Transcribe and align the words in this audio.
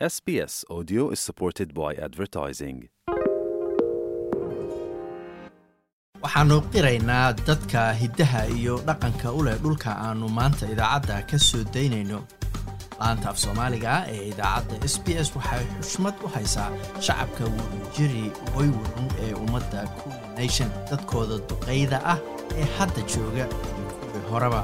SBS 0.00 0.64
Audio 0.70 1.10
is 1.12 1.20
supported 1.20 1.68
by 1.80 1.94
advertising. 2.06 2.78
waxaannu 6.24 6.56
qiraynaa 6.74 7.32
dadka 7.48 7.82
hiddaha 8.02 8.42
iyo 8.58 8.74
dhaqanka 8.88 9.28
u 9.38 9.42
leh 9.46 9.54
dhulka 9.64 9.90
aannu 10.06 10.28
maanta 10.38 10.66
idaacadda 10.74 11.16
ka 11.30 11.38
soo 11.48 11.62
daynayno 11.74 12.18
laanta 13.00 13.26
af 13.32 13.38
soomaaliga 13.44 13.92
ee 14.14 14.22
idaacadda 14.32 14.88
s 14.94 14.96
b 15.04 15.06
s 15.26 15.28
waxay 15.36 15.64
xushmad 15.82 16.14
u 16.24 16.28
haysaa 16.36 16.68
shacabka 17.06 17.44
wurunjiri 17.56 18.24
waywarun 18.56 19.08
ee 19.26 19.32
ummadda 19.44 19.80
kuwi 19.98 20.14
nation 20.38 20.68
dadkooda 20.90 21.36
duqayda 21.50 21.98
ah 22.12 22.18
ee 22.60 22.66
hadda 22.78 23.00
jooga 23.14 23.44
iyo 23.78 23.86
kuwii 24.00 24.24
horeba 24.30 24.62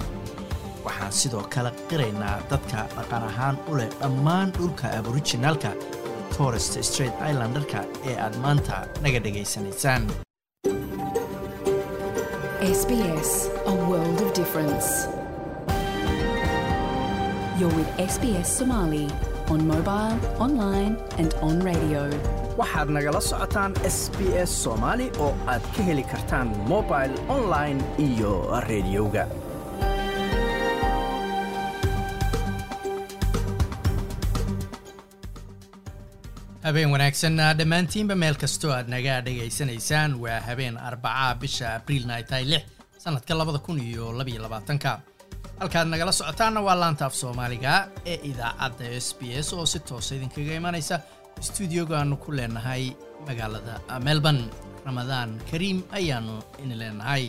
waxaan 0.86 1.12
sidoo 1.20 1.44
kale 1.54 1.70
qiraynaa 1.90 2.36
dadka 2.50 2.78
dhaqan 2.96 3.22
ahaan 3.30 3.56
u 3.70 3.76
leh 3.78 3.90
dhammaan 4.00 4.48
dhulka 4.56 4.86
aborijinaalka 4.98 5.70
iyo 5.74 6.20
torest 6.36 6.72
straight 6.88 7.16
islandarka 7.30 7.80
ee 8.10 8.16
aad 8.24 8.34
maanta 8.44 8.76
naga 9.04 9.18
dhegaysanaysaan 9.26 10.02
SBS, 12.80 13.30
a 13.72 13.74
world 13.88 14.18
of 14.24 14.30
difference. 14.40 14.88
You're 17.58 17.74
with 17.78 17.90
SBS 18.12 18.48
Somali 18.58 19.06
on 19.52 19.60
mobile, 19.74 20.16
online, 20.46 20.94
and 21.20 21.30
on 21.48 21.56
radio. 21.70 22.02
waxaad 22.60 22.88
nagala 22.96 23.20
socotaan 23.30 23.72
s 23.96 23.98
b 24.16 24.20
s 24.48 24.50
soomaali 24.64 25.06
oo 25.24 25.30
aad 25.52 25.64
ka 25.74 25.82
heli 25.88 26.04
kartaan 26.12 26.48
mobil 26.72 27.10
online 27.36 27.78
iyo 28.06 28.32
rediyoga 28.70 29.24
habeen 36.70 36.90
wanaagsan 36.94 37.36
dhammaantiinba 37.58 38.14
meel 38.22 38.36
kastoo 38.42 38.72
aad 38.76 38.88
naga 38.94 39.14
dhegaysanaysaan 39.26 40.14
waa 40.22 40.40
habeen 40.48 40.76
arbacaa 40.88 41.34
bisha 41.42 41.66
abriilna 41.78 42.14
ay 42.18 42.24
tahay 42.30 42.44
lix 42.52 42.62
sanadka 43.04 43.34
labada 43.34 43.58
kun 43.58 43.78
iyo 43.80 44.12
labaiyo 44.12 44.42
labaatanka. 44.42 45.00
Halkaad 45.60 45.88
nagala 45.88 46.12
socotaanna 46.12 46.60
waa 46.66 46.74
laanta 46.82 47.06
af 47.06 47.14
soomaaliga 47.14 47.88
ee 48.06 48.18
idaacadda 48.30 48.84
s 49.00 49.08
b 49.18 49.20
s 49.46 49.52
oo 49.52 49.66
si 49.66 49.78
toosa 49.88 50.14
idinkaga 50.14 50.54
imanaysa 50.60 51.00
stuudioga 51.46 51.98
aanu 51.98 52.16
ku 52.16 52.32
leenahay 52.32 52.84
magaalada 53.26 53.74
melbourne 54.06 54.44
ramadaan 54.90 55.30
kariim 55.50 55.78
ayaannu 55.98 56.36
idin 56.58 56.78
leenahay 56.82 57.24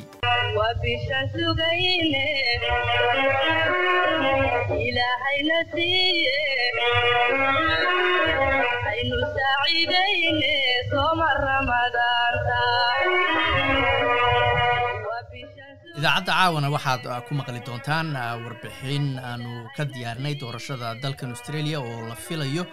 idaacadda 15.97 16.33
caawana 16.33 16.69
waxaad 16.75 17.03
uh, 17.05 17.21
ku 17.27 17.31
maqli 17.37 17.61
doontaan 17.67 18.07
uh, 18.15 18.35
warbixin 18.43 19.05
aanu 19.29 19.51
ka 19.77 19.83
diyaarinay 19.93 20.33
doorashada 20.41 20.87
dalkan 21.03 21.29
australia 21.35 21.77
oo 21.79 21.97
la 22.09 22.15
filayo 22.25 22.63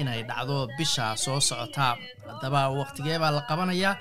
inay 0.00 0.20
dhacdo 0.28 0.68
bisha 0.78 1.16
soo 1.24 1.40
socota. 1.48 1.88
Haddaba 2.28 2.60
wakhtigee 2.80 3.18
baa 3.22 3.32
la 3.36 3.42
qabanayaa 3.50 3.94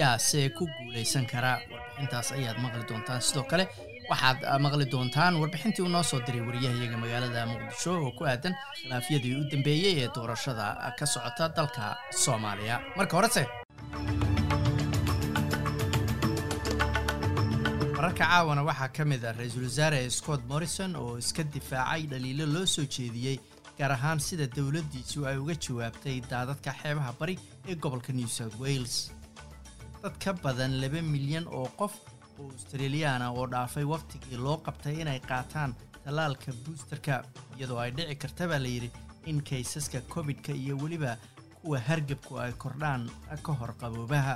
yaase 0.00 0.48
ku 0.56 0.66
guulaysan 0.78 1.26
kara 1.26 1.52
warbixintaas 1.70 2.32
ayaad 2.38 2.58
maqli 2.64 2.84
doontaan. 2.90 3.20
Sidoo 3.20 3.44
kale 3.50 3.64
waxaad 4.10 4.38
uh, 4.44 4.58
maqli 4.64 4.84
doontaan 4.92 5.34
warbixintii 5.40 5.82
uu 5.84 5.88
noo 5.88 6.02
soo 6.02 6.20
diray 6.26 6.40
wariyahayaga 6.48 6.96
magaalada 7.04 7.46
muqdisho 7.52 7.92
oo 8.04 8.10
ku 8.18 8.24
aadan 8.24 8.54
khilaafyadii 8.82 9.34
u 9.40 9.42
dambeeyey 9.50 9.94
ee 10.04 10.08
doorashada 10.14 10.66
uh, 10.86 10.92
ka 10.98 11.06
socota 11.06 11.48
dalka 11.56 11.96
soomaaliya. 12.22 12.76
Marka 12.96 13.16
horese 13.16 13.42
wararka 17.96 18.24
caawana 18.24 18.62
waxaa 18.70 18.88
ka 18.96 19.04
mid 19.04 19.24
ah 19.24 19.32
ra'iisul 19.38 19.64
wasaare 19.68 20.00
scott 20.10 20.42
morrison 20.48 20.96
oo 20.96 21.18
iska 21.22 21.42
difaacay 21.54 22.02
dhaliilo 22.10 22.46
loo 22.54 22.66
soo 22.66 22.86
jeediyey 22.96 23.36
gaar 23.78 23.92
ahaan 23.92 24.18
sida 24.26 24.46
dowladdiisu 24.56 25.26
ay 25.28 25.36
uga 25.42 25.54
jawaabtay 25.64 26.16
daadadka 26.30 26.70
xeebaha 26.82 27.12
bari 27.20 27.36
ee 27.68 27.74
gobolka 27.82 28.12
new 28.12 28.28
south 28.38 28.56
wales 28.62 28.94
dad 30.02 30.14
ka 30.24 30.32
badan 30.42 30.80
laba 30.82 31.00
milyan 31.02 31.46
oo 31.58 31.68
qof 31.80 31.94
oo 32.40 32.48
australiyaana 32.54 33.26
oo 33.38 33.46
dhaafay 33.52 33.84
wakhtigii 33.94 34.38
loo 34.46 34.56
qabtay 34.66 34.94
inay 35.02 35.20
qaataan 35.30 35.74
tallaalka 36.04 36.52
buusterka 36.64 37.14
iyadoo 37.58 37.78
ay 37.84 37.90
dhici 37.96 38.16
karta 38.22 38.48
baa 38.50 38.58
layidhi 38.66 38.90
in 39.30 39.38
kaysaska 39.48 40.00
covid-ka 40.14 40.52
iyo 40.62 40.74
weliba 40.82 41.16
kuwa 41.62 41.78
hargebku 41.88 42.38
ay 42.44 42.52
kordhaan 42.62 43.02
ka 43.46 43.52
hor 43.52 43.72
qaboobaha 43.80 44.34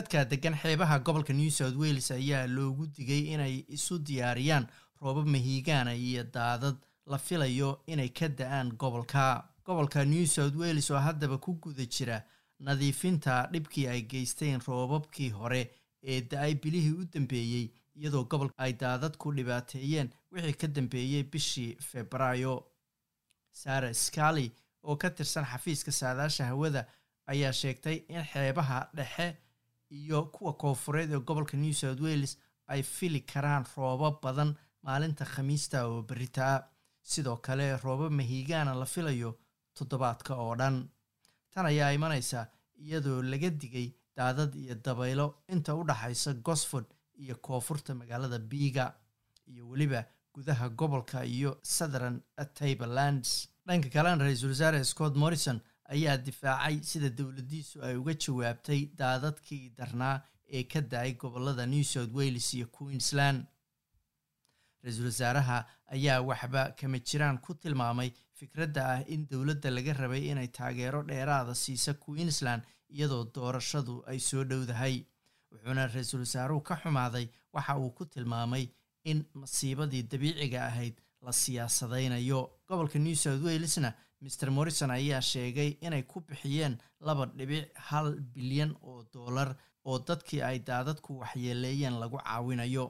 dadka 0.00 0.24
degan 0.24 0.54
xeebaha 0.54 0.98
gobolka 1.04 1.32
new 1.32 1.50
south 1.50 1.76
wales 1.76 2.10
ayaa 2.10 2.46
loogu 2.46 2.86
digay 2.96 3.32
inay 3.34 3.64
isu 3.68 3.98
diyaariyaan 3.98 4.66
roobab 5.00 5.26
mahiigaana 5.26 5.94
iyo 5.94 6.24
daadad 6.24 6.76
la 7.06 7.18
filayo 7.18 7.80
inay 7.86 8.08
ka 8.08 8.28
da'aan 8.28 8.72
gobolka. 8.78 9.44
Gobolka 9.64 10.04
new 10.04 10.26
south 10.26 10.54
wales 10.56 10.90
oo 10.90 10.96
haddaba 10.98 11.38
ku 11.38 11.54
guda 11.60 11.84
jira 11.86 12.22
nadiifinta 12.60 13.48
dhibkii 13.52 13.86
ay 13.88 14.02
geysteen 14.02 14.60
roobabkii 14.66 15.30
hore 15.30 15.62
ee 16.02 16.20
da'ay 16.20 16.54
bilihii 16.62 16.92
u 17.00 17.04
dambeeyey 17.12 17.66
iyadoo 17.96 18.24
gobolka 18.24 18.54
ay 18.58 18.72
daadad 18.72 19.16
ku 19.16 19.32
dhibaateeyeen 19.36 20.08
wixii 20.32 20.52
ka 20.60 20.66
dambeeyey 20.68 21.22
bishii 21.22 21.76
febraayo. 21.80 22.64
Sara 23.52 23.92
scali 23.94 24.50
oo 24.82 24.96
ka 24.96 25.10
tirsan 25.10 25.44
xafiiska 25.44 25.92
saadaasha 25.92 26.44
hawada 26.46 26.86
ayaa 27.26 27.52
sheegtay 27.52 27.96
in 28.08 28.24
xeebaha 28.32 28.88
dhexe 28.96 29.36
iyo 29.98 30.22
kuwa 30.34 30.52
koofureed 30.60 31.10
ee 31.12 31.18
gobolka 31.28 31.56
new 31.56 31.72
south 31.72 32.00
wales 32.00 32.38
ay 32.72 32.82
fili 32.82 33.20
karaan 33.20 33.64
roobab 33.76 34.16
badan 34.22 34.50
maalinta 34.82 35.24
khamiista 35.24 35.86
oo 35.88 36.02
berita 36.02 36.42
ah 36.54 36.62
sidoo 37.02 37.36
kale 37.36 37.66
roobab 37.84 38.12
mahiigaana 38.18 38.74
la 38.80 38.86
filayo 38.86 39.30
toddobaadka 39.74 40.34
oo 40.44 40.54
dhan. 40.60 40.76
Tan 41.52 41.66
ayaa 41.66 41.90
imanaysa 41.92 42.46
iyadoo 42.84 43.22
laga 43.22 43.50
digay 43.50 43.88
daadad 44.16 44.54
iyo 44.54 44.74
dabaylo 44.84 45.26
inta 45.54 45.74
u 45.74 45.82
dhaxaysa 45.88 46.32
gosford 46.46 46.86
iyo 47.22 47.34
koonfurta 47.46 47.94
magaalada 47.94 48.38
biiga 48.38 48.84
iyo 49.50 49.68
weliba 49.70 50.00
gudaha 50.34 50.68
gobolka 50.68 51.24
iyo 51.24 51.50
southern 51.62 52.20
tablelands 52.54 53.48
dhanka 53.66 53.88
kalena 53.94 54.24
ra'iisul 54.24 54.48
wasaare 54.54 54.84
scott 54.84 55.14
morrison 55.16 55.58
ayaa 55.94 56.16
difaacay 56.26 56.76
sida 56.90 57.08
dowladdiisu 57.18 57.82
ay 57.86 57.94
uga 58.00 58.14
jawaabtay 58.24 58.80
daadadkii 59.00 59.64
darnaa 59.78 60.16
ee 60.58 60.64
ka 60.72 60.80
da'ay 60.92 61.12
gobollada 61.22 61.66
new 61.66 61.84
south 61.84 62.12
wales 62.18 62.48
iyo 62.54 62.66
queensland. 62.76 63.40
Ra'iisul 64.84 65.06
wasaaraha 65.10 65.58
ayaa 65.94 66.20
waxba 66.28 66.62
kama 66.80 66.98
jiraan 67.08 67.38
ku 67.44 67.54
tilmaamay 67.54 68.10
fikradda 68.38 68.82
ah 68.94 69.00
in 69.14 69.26
dowladda 69.30 69.70
laga 69.70 69.92
rabay 70.02 70.22
inay 70.32 70.48
taageero 70.58 71.02
dheeraada 71.10 71.54
siisa 71.54 71.94
queensland 72.04 72.62
iyadoo 72.94 73.24
doorashadu 73.34 73.94
ay 74.10 74.18
soo 74.18 74.44
dhowdahay 74.44 74.96
wuxuuna 75.52 75.86
ra'iisul 75.94 76.20
wasaaruhu 76.26 76.62
ka 76.68 76.74
xumaaday 76.82 77.26
waxa 77.52 77.76
uu 77.78 77.90
ku 77.98 78.04
tilmaamay 78.14 78.64
in 79.10 79.18
masiibadii 79.34 80.02
dabiiciga 80.12 80.60
ahayd 80.70 80.94
la 81.22 81.32
siyaasadaynayo. 81.42 82.40
Gobolka 82.68 82.98
new 82.98 83.14
south 83.14 83.42
walesna 83.44 83.92
mr 84.22 84.50
morrison 84.56 84.90
ayaa 84.90 85.20
sheegay 85.32 85.70
inay 85.86 86.02
ku 86.02 86.20
bixiyeen 86.20 86.74
laba 87.06 87.26
dhibic 87.38 87.66
hal 87.88 88.08
bilyan 88.34 88.72
oo 88.82 89.04
doolar 89.14 89.50
oo 89.88 89.98
dadkii 90.08 90.42
ay 90.48 90.58
daadadku 90.68 91.18
waxyeeleeyeen 91.22 91.96
lagu 92.02 92.18
caawinayo 92.24 92.84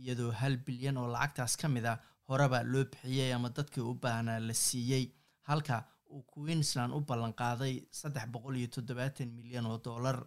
iyadoo 0.00 0.30
hal 0.40 0.56
bilyan 0.66 0.96
oo 0.96 1.08
lacagtaas 1.14 1.56
ka 1.60 1.68
mid 1.68 1.86
ah 1.92 1.98
horeba 2.28 2.58
loo 2.72 2.84
bixiyey 2.92 3.32
ama 3.36 3.48
dadkii 3.56 3.80
u 3.90 3.94
baahnaa 4.02 4.38
la 4.48 4.54
siiyey 4.64 5.04
halka 5.48 5.76
uu 6.12 6.22
queensland 6.32 6.92
u 6.96 7.00
ballanqaaday 7.08 7.74
saddex 8.00 8.26
boqol 8.34 8.56
iyo 8.56 8.68
toddobaatan 8.74 9.28
milyan 9.38 9.66
oo 9.66 9.78
doolar 9.86 10.18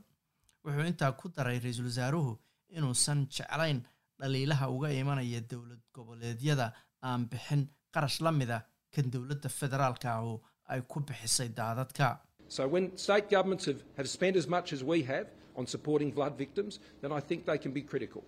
wuxuu 0.63 0.85
intaa 0.91 1.11
ku 1.19 1.25
daray 1.35 1.59
ra'iisul 1.63 1.85
wasaaruhu 1.91 2.31
inuusan 2.77 3.19
jeclayn 3.35 3.79
dhaliilaha 4.19 4.65
uga 4.75 4.89
imanaya 5.01 5.41
dowlad 5.51 5.81
goboleedyada 5.95 6.67
aan 7.07 7.21
bixin 7.31 7.61
qarash 7.93 8.19
la 8.25 8.31
mid 8.39 8.51
ah 8.57 8.61
kan 8.95 9.05
dowladda 9.15 9.49
federaalka 9.59 10.07
ah 10.15 10.21
oo 10.29 10.35
ay 10.73 10.81
ku 10.91 10.99
bixisay 11.09 11.49
daadadka 11.61 12.09
So 12.55 12.61
when 12.73 12.83
state 13.05 13.27
governments 13.35 13.65
have, 13.69 13.81
have 13.99 14.07
spent 14.17 14.35
as 14.41 14.47
much 14.55 14.67
as 14.75 14.81
we 14.91 14.97
have, 15.13 15.27
on 15.59 15.65
supporting 15.67 16.09
flood 16.17 16.33
victims, 16.37 16.73
then 17.01 17.11
I 17.11 17.19
think 17.29 17.39
they 17.49 17.57
can 17.63 17.71
be 17.79 17.81
critical. 17.91 18.21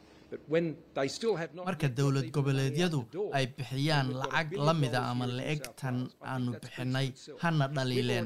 Marka 1.67 1.87
dowlad 1.97 2.27
goboleedyadu 2.35 2.99
ay 3.37 3.45
bixiyaan 3.57 4.07
lacag 4.21 4.49
la 4.67 4.73
mida 4.73 4.99
ama 5.11 5.25
here 5.25 5.31
in 5.33 5.37
la-eg 5.37 5.61
South 5.63 5.75
tan 5.81 5.95
Wales. 5.99 6.13
I 6.21 6.27
aanu 6.31 6.51
bixinay 6.61 7.07
hana 7.41 7.65
dhaliileen. 7.75 8.25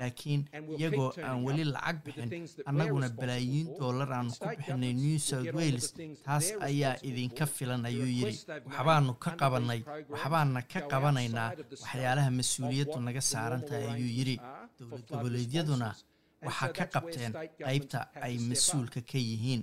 laakiin 0.00 0.40
iyagoo 0.78 1.10
aan 1.28 1.38
weli 1.46 1.64
lacag 1.74 1.96
bixin 2.04 2.30
annaguna 2.70 3.08
balaayiin 3.20 3.66
doolar 3.78 4.10
aan 4.18 4.28
ku 4.38 4.46
bixinay 4.56 4.92
new 5.02 5.18
south 5.18 5.52
wales 5.58 5.86
taas 6.26 6.46
ayaa 6.68 6.94
idinka 7.08 7.46
filan 7.56 7.82
ayuu 7.90 8.06
yidhi 8.18 8.36
waxbaanu 8.66 9.12
ka 9.24 9.30
qabanay 9.40 9.80
waxbaana 10.12 10.60
ka 10.72 10.80
qabanaynaa 10.92 11.50
waxyaalaha 11.82 12.30
mas'uuliyaddu 12.38 12.98
naga 13.06 13.22
saaran 13.32 13.62
tahay 13.68 13.86
ayuu 13.94 14.12
yidhi. 14.18 14.36
dowlad 14.78 15.02
goboleedyaduna 15.10 15.88
waxaa 16.46 16.70
ka 16.78 16.84
qabteen 16.94 17.32
qaybta 17.66 17.98
ay 18.26 18.34
mas'uulka 18.50 19.00
ka 19.10 19.18
yihiin. 19.28 19.62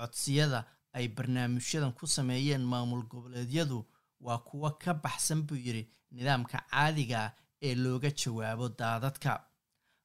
codsiyada 0.00 0.60
ay 0.92 1.08
barnaamijyadan 1.08 1.92
ku 1.98 2.06
sameeyeen 2.06 2.64
maamul 2.72 3.02
goboleedyadu 3.10 3.78
waa 4.20 4.38
kuwo 4.38 4.70
ka 4.82 4.94
baxsan 4.94 5.42
buu 5.46 5.56
yidhi 5.66 5.88
nidaamka 6.10 6.58
caadiga 6.70 7.18
ah 7.24 7.32
ee 7.62 7.74
looga 7.74 8.10
jawaabo 8.10 8.68
daadadka. 8.80 9.32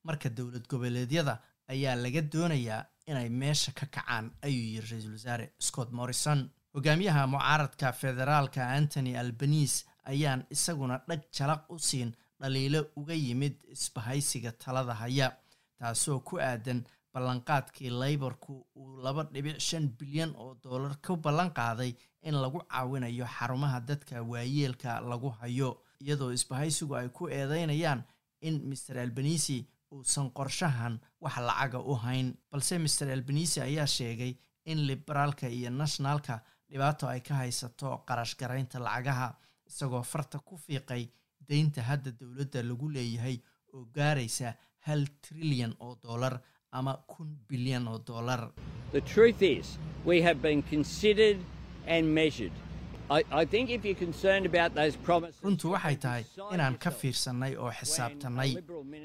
Marka 0.04 0.30
dowlad 0.30 0.68
goboleedyada 0.72 1.34
ayaa 1.74 1.96
laga 1.96 2.22
doonayaa 2.22 2.86
inay 3.08 3.30
meesha 3.30 3.72
ka 3.72 3.86
kacaan 3.86 4.32
ayuu 4.46 4.66
yidhi 4.74 4.88
ra'iisul 4.92 5.12
wasaare 5.18 5.46
scott 5.60 5.90
morrison. 5.92 6.50
Hogaamiyaha 6.74 7.28
mucaaradka 7.28 7.94
federaalka 7.94 8.62
antony 8.78 9.18
albanise 9.18 9.86
ayaan 10.12 10.42
isaguna 10.50 10.96
dhag 11.08 11.22
jalaq 11.38 11.62
u 11.74 11.80
siin 11.80 12.12
dhaliilo 12.40 12.80
uga 13.00 13.14
yimid 13.14 13.56
isbahaysiga 13.76 14.52
talada 14.52 14.94
haya 14.94 15.28
taasoo 15.80 16.20
ku 16.20 16.36
aadan 16.40 16.84
ballanqaadkii 17.16 17.90
layborku 18.02 18.54
uu 18.76 18.98
laba 19.06 19.24
dhibic 19.34 19.60
shan 19.68 19.86
bilyan 20.00 20.32
oo 20.44 20.54
doolar 20.64 20.96
ku 21.06 21.16
ballan 21.26 21.50
qaaday 21.60 21.92
in 22.28 22.36
lagu 22.44 22.60
caawinayo 22.72 23.26
xarumaha 23.38 23.80
dadka 23.90 24.22
waayeelka 24.32 25.00
lagu 25.12 25.30
hayo 25.40 25.70
iyadoo 26.04 26.32
isbahaysigu 26.38 26.94
ay 27.00 27.08
ku 27.18 27.28
eedeynayaan 27.38 28.04
in 28.42 28.56
maer 28.70 28.98
albanisi 29.06 29.58
uusan 29.92 30.28
qorshahan 30.38 31.00
wax 31.22 31.36
lacaga 31.48 31.80
u 31.80 31.94
hayn. 32.04 32.28
Balse 32.52 32.76
maer 32.84 33.12
albanisi 33.16 33.62
ayaa 33.62 33.88
sheegay 33.88 34.34
in 34.66 34.80
liberaalka 34.88 35.48
iyo 35.48 35.70
nationalka 35.70 36.42
dhibaato 36.70 37.08
ay 37.08 37.22
ka 37.22 37.34
haysato 37.42 38.04
qarash 38.08 38.36
garaynta 38.40 38.80
lacagaha 38.80 39.30
isagoo 39.70 40.04
farta 40.04 40.40
ku 40.40 40.58
fiiqay 40.58 41.04
deynta 41.48 41.82
hadda 41.90 42.12
dowladda 42.20 42.60
lagu 42.70 42.90
leeyahay 42.96 43.38
oo 43.74 43.86
gaaraysa 43.96 44.54
hal 44.86 45.06
trilyan 45.22 45.74
oo 45.80 45.96
dollar 46.04 46.42
ama 46.80 46.94
kun 47.08 47.30
bilyan 47.50 47.88
oo 47.88 48.00
dollar. 48.12 48.42
The 48.92 49.02
truth 49.14 49.42
is, 49.42 49.66
we 50.06 50.22
have 50.28 50.40
been 50.48 50.62
considered 50.74 51.40
and 51.88 52.04
measured. 52.20 52.52
I, 53.10 53.22
I 53.42 53.44
think 53.46 53.70
if 53.70 53.86
you're 53.86 54.02
concerned 54.08 54.46
about 54.52 54.72
those 54.80 54.96
promises, 55.08 55.38
runtu 55.46 55.72
waxay 55.76 55.96
tahay 56.06 56.24
inaan 56.56 56.76
ka 56.84 56.90
fiirsannay 57.02 57.54
oo 57.64 57.70
xisaabtannay 57.80 58.52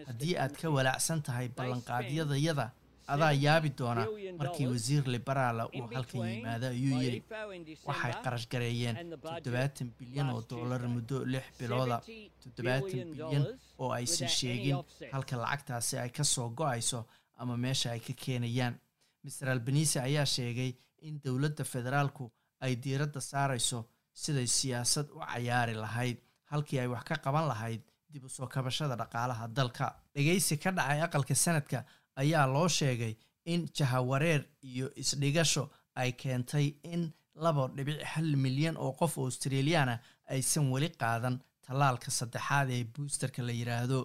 haddii 0.08 0.36
aad 0.44 0.54
ka 0.60 0.68
walaacsan 0.76 1.20
tahay 1.26 1.48
ballanqaadyadayada 1.58 2.66
adaa 3.14 3.32
yaabi 3.44 3.70
doona 3.78 4.06
markii 4.40 4.66
wasiir 4.72 5.04
liberaala 5.14 5.64
uu 5.78 5.86
halka 5.94 6.16
yimaado 6.30 6.66
ayuu 6.74 7.00
yidhi 7.02 7.20
waxay 7.28 7.64
December 7.68 8.22
qarash 8.24 8.46
gareeyeen 8.52 8.96
and 8.96 9.10
the 9.12 9.16
budget 9.16 9.44
toddobaatan 9.44 9.88
bilyan 10.00 10.28
oo 10.34 10.42
dollar 10.52 10.80
muddo 10.94 11.16
lix 11.34 11.44
bilooda. 11.60 11.98
70 12.00 12.30
toddobaatan 12.44 12.90
billion 12.90 13.08
bilyan 13.14 13.44
oo 13.82 13.90
aysan 13.98 14.28
sheegin 14.38 14.76
halka 15.12 15.36
lacagtaasi 15.42 15.98
ay 16.04 16.10
ka 16.18 16.24
soo 16.34 16.48
go'ayso 16.60 17.00
ama 17.42 17.54
meesha 17.64 17.88
ay 17.94 18.00
ka 18.06 18.12
keenayaan. 18.22 18.74
Maer 19.24 19.48
albanise 19.54 19.98
ayaa 20.08 20.26
sheegay 20.34 20.70
in 21.08 21.14
dowladda 21.24 21.64
federaalku 21.72 22.24
ay 22.64 22.72
diiradda 22.84 23.20
saarayso 23.30 23.78
siday 24.22 24.46
siyaasad 24.58 25.06
u 25.16 25.20
cayaari 25.30 25.74
lahayd 25.84 26.16
halkii 26.52 26.78
ay 26.82 26.88
wax 26.94 27.04
ka 27.10 27.14
qaban 27.24 27.46
lahayd 27.52 27.82
dib 28.12 28.24
u 28.24 28.28
soo 28.28 28.46
kabashada 28.54 28.96
dhaqaalaha 29.02 29.48
dalka. 29.58 29.86
Dhegaysi 30.14 30.56
ka 30.62 30.70
dhacay 30.78 31.00
aqalka 31.06 31.34
sanadka 31.44 31.78
ayaa 32.22 32.46
loo 32.54 32.68
sheegay 32.78 33.14
in 33.52 33.60
jahawareer 33.78 34.42
iyo 34.70 34.86
isdhigasho 35.02 35.64
ay 36.00 36.10
keentay 36.20 36.66
in 36.92 37.02
laba 37.44 37.68
dhibic 37.76 38.02
hal 38.12 38.28
milyan 38.44 38.76
oo 38.76 38.92
qof 39.00 39.14
australiyaana 39.18 39.94
aysan 40.34 40.66
weli 40.72 40.88
qaadan 41.02 41.36
tallaalka 41.66 42.10
saddexaad 42.18 42.68
ee 42.76 42.84
boosterka 42.94 43.40
la 43.48 43.52
yidhaahdo 43.60 43.98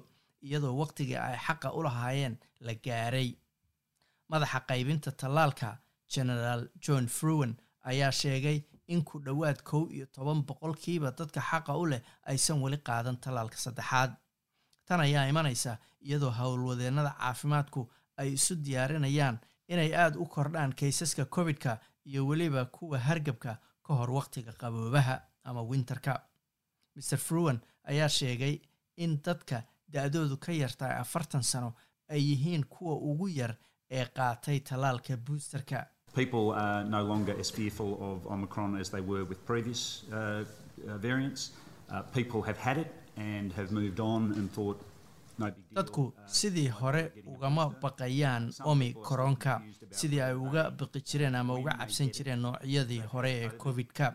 iyadoo 0.48 0.74
waqtigii 0.82 1.18
ay 1.28 1.38
xaqa 1.46 1.72
u 1.78 1.84
lahaayeen 1.84 2.36
la 2.66 2.74
gaaray. 2.86 3.30
Madaxa 4.30 4.60
qaybinta 4.70 5.12
tallaalka 5.12 5.78
generaal 6.14 6.68
john 6.86 7.08
fruwen 7.08 7.54
ayaa 7.84 8.12
sheegay 8.12 8.58
in 8.88 9.04
ku 9.04 9.20
dhowaad 9.26 9.62
kow 9.64 9.84
iyo 9.96 10.06
toban 10.06 10.42
boqolkiiba 10.48 11.12
dadka 11.20 11.42
xaqa 11.50 11.74
u 11.82 11.86
leh 11.92 12.02
aysan 12.32 12.62
weli 12.62 12.78
qaadan 12.78 13.18
tallaalka 13.18 13.58
saddexaad. 13.58 14.12
Tan 14.86 15.00
ayaa 15.02 15.26
imanaysa 15.32 15.78
iyadoo 16.02 16.32
howlwadeennada 16.40 17.12
caafimaadku 17.20 17.90
ay 18.18 18.34
isu 18.34 18.56
diyaarinayaan 18.66 19.40
inay 19.68 19.92
aada 19.96 20.20
u 20.20 20.26
kordhaan 20.26 20.74
kaysaska 20.80 21.26
covid-ka 21.26 21.78
iyo 22.06 22.28
weliba 22.28 22.66
kuwa 22.66 23.00
hargabka 23.00 23.58
ka 23.86 23.94
hor 23.94 24.12
waqtiga 24.12 24.54
qaboobaha 24.62 25.16
ama 25.44 25.62
winterka. 25.62 26.14
Maer 26.96 27.18
fruwen 27.28 27.60
ayaa 27.84 28.10
sheegay 28.10 28.60
in 28.98 29.22
dadka 29.26 29.64
da-doodu 29.94 30.38
ka 30.38 30.52
yartahay 30.52 30.98
afartan 31.00 31.44
sano 31.44 31.74
ay 32.10 32.22
yihiin 32.30 32.64
kuwa 32.66 32.96
ugu 32.96 33.28
yar 33.30 33.56
ee 33.92 34.06
qaatay 34.06 34.60
tallaalka 34.60 35.18
boosterka 35.18 35.88
People 36.16 36.54
are 36.56 36.84
no 36.90 37.02
longer 37.04 37.36
as 37.40 37.52
fearful 37.52 37.92
of 38.10 38.26
Omicron 38.26 38.76
as 38.82 38.90
they 38.90 39.02
were 39.02 39.24
with 39.26 39.40
previous 39.46 40.04
uh, 40.14 40.16
uh, 40.88 40.98
variants. 40.98 41.52
Uh, 41.92 42.02
people 42.14 42.42
have 42.42 42.58
had 42.58 42.78
it 42.78 42.88
and 43.18 43.52
have 43.54 43.70
moved 43.72 44.00
on 44.00 44.32
and 44.38 44.50
thought, 44.54 44.80
no 45.38 45.46
big 45.48 45.56
deal. 45.56 45.76
dadku 45.84 46.14
sidii 46.26 46.68
hore 46.70 47.12
ugama 47.34 47.66
baqayaan 47.82 48.44
omicronka 48.64 49.62
sidii 49.92 50.22
ay 50.22 50.34
uga 50.46 50.64
baqi 50.72 51.02
jireen 51.10 51.36
ama 51.36 51.54
uga 51.60 51.76
cabsan 51.82 52.10
jireen 52.18 52.40
noocyadii 52.46 53.02
hore 53.14 53.32
ee 53.44 53.50
covid-ka 53.66 54.08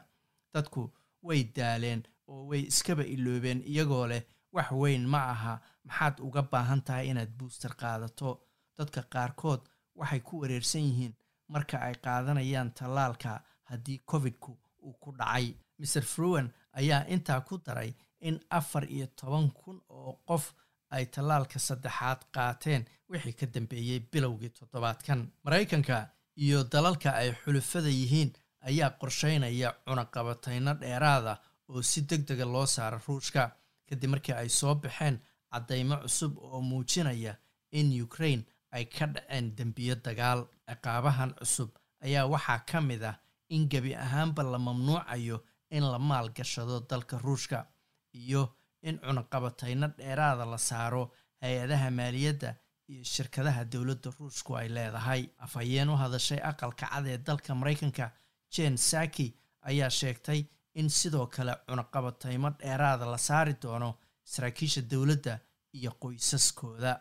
dadku 0.55 0.91
way 1.23 1.45
daaleen 1.57 2.03
oo 2.29 2.47
way 2.51 2.61
iskaba 2.73 3.03
iloobeen 3.05 3.63
iyagoo 3.73 4.07
leh 4.13 4.23
wax 4.53 4.71
weyn 4.73 5.05
ma 5.13 5.21
aha. 5.35 5.55
Maxaad 5.87 6.21
uga 6.27 6.43
baahan 6.43 6.83
tahay 6.87 7.09
inaad 7.11 7.31
booster 7.39 7.73
qaadato? 7.81 8.31
Dadka 8.79 9.01
qaarkood 9.13 9.61
waxay 9.99 10.21
ku 10.21 10.41
wareersan 10.41 10.83
yihiin 10.89 11.15
marka 11.53 11.77
ay 11.87 11.95
qaadanayaan 12.05 12.71
tallaalka 12.79 13.41
haddii 13.71 13.99
covid-ku 14.11 14.53
uu 14.87 14.93
ku 15.03 15.11
dhacay. 15.19 15.47
Maer 15.79 16.05
fruwen 16.13 16.47
ayaa 16.79 17.05
intaa 17.15 17.41
ku 17.49 17.55
daray 17.67 17.91
in 18.21 18.37
afar 18.51 18.85
iyo 18.85 19.07
toban 19.19 19.51
kun 19.59 19.79
oo 19.89 20.13
qof 20.29 20.45
ay 20.91 21.05
tallaalka 21.15 21.59
saddexaad 21.59 22.21
qaateen 22.35 22.83
wixii 23.11 23.33
ka 23.39 23.47
dambeeyey 23.55 24.01
bilowgii 24.13 24.51
toddobaadkan. 24.59 25.21
Maraykanka 25.45 25.97
iyo 26.37 26.65
dalalka 26.73 27.11
ay 27.21 27.31
xulufada 27.43 27.89
yihiin 27.89 28.31
ayaa 28.69 28.91
qorsheynaya 29.01 29.71
cunaqabatayno 29.87 30.73
dheeraada 30.81 31.35
oo 31.69 31.83
si 31.83 32.01
deg 32.09 32.23
dega 32.29 32.45
loo 32.45 32.67
saaro 32.67 32.99
ruushka 33.09 33.43
kadib 33.91 34.11
markii 34.11 34.33
ay 34.35 34.49
soo 34.49 34.75
baxeen 34.75 35.19
caddaymo 35.53 35.97
cusub 36.05 36.39
oo 36.39 36.61
muujinaya 36.61 37.37
in 37.73 38.03
ukraine 38.03 38.45
ay 38.73 38.85
ka 38.85 39.07
dhaceen 39.07 39.55
dembiyo 39.57 39.95
dagaal. 40.05 40.47
Ciqaabahan 40.71 41.35
cusub 41.39 41.71
ayaa 42.05 42.27
waxaa 42.27 42.59
ka 42.71 42.81
mid 42.81 43.03
ah 43.05 43.17
in 43.49 43.69
gebi 43.69 43.95
ahaanba 43.95 44.43
la 44.43 44.59
mamnuucayo 44.59 45.43
in 45.71 45.83
la 45.93 45.99
maalgashado 45.99 46.81
dalka 46.89 47.19
ruushka 47.19 47.67
iyo 48.15 48.55
in 48.83 48.99
cunaqabatayno 48.99 49.89
dheeraada 49.99 50.45
la 50.47 50.59
saaro 50.59 51.11
hay'adaha 51.43 51.91
maaliyadda 51.91 52.55
iyo 52.89 53.05
shirkadaha 53.05 53.65
dowladda 53.65 54.11
ruushku 54.19 54.57
ay 54.57 54.69
leedahay. 54.69 55.23
Afhayeen 55.39 55.89
u 55.89 55.97
hadashay 55.97 56.39
aqalka 56.51 56.87
cad 56.87 57.07
ee 57.07 57.19
dalka 57.19 57.55
maraykanka 57.55 58.13
jen 58.55 58.77
saki 58.77 59.35
ayaa 59.63 59.91
sheegtay 59.91 60.41
in 60.75 60.89
sidoo 60.91 61.27
kale 61.27 61.55
cunaqabataymo 61.69 62.51
dheeraada 62.61 63.07
la 63.11 63.19
saari 63.19 63.55
doono 63.63 63.95
saraakiisha 64.25 64.83
dowladda 64.91 65.39
iyo 65.75 65.91
qoysaskooda. 66.03 67.01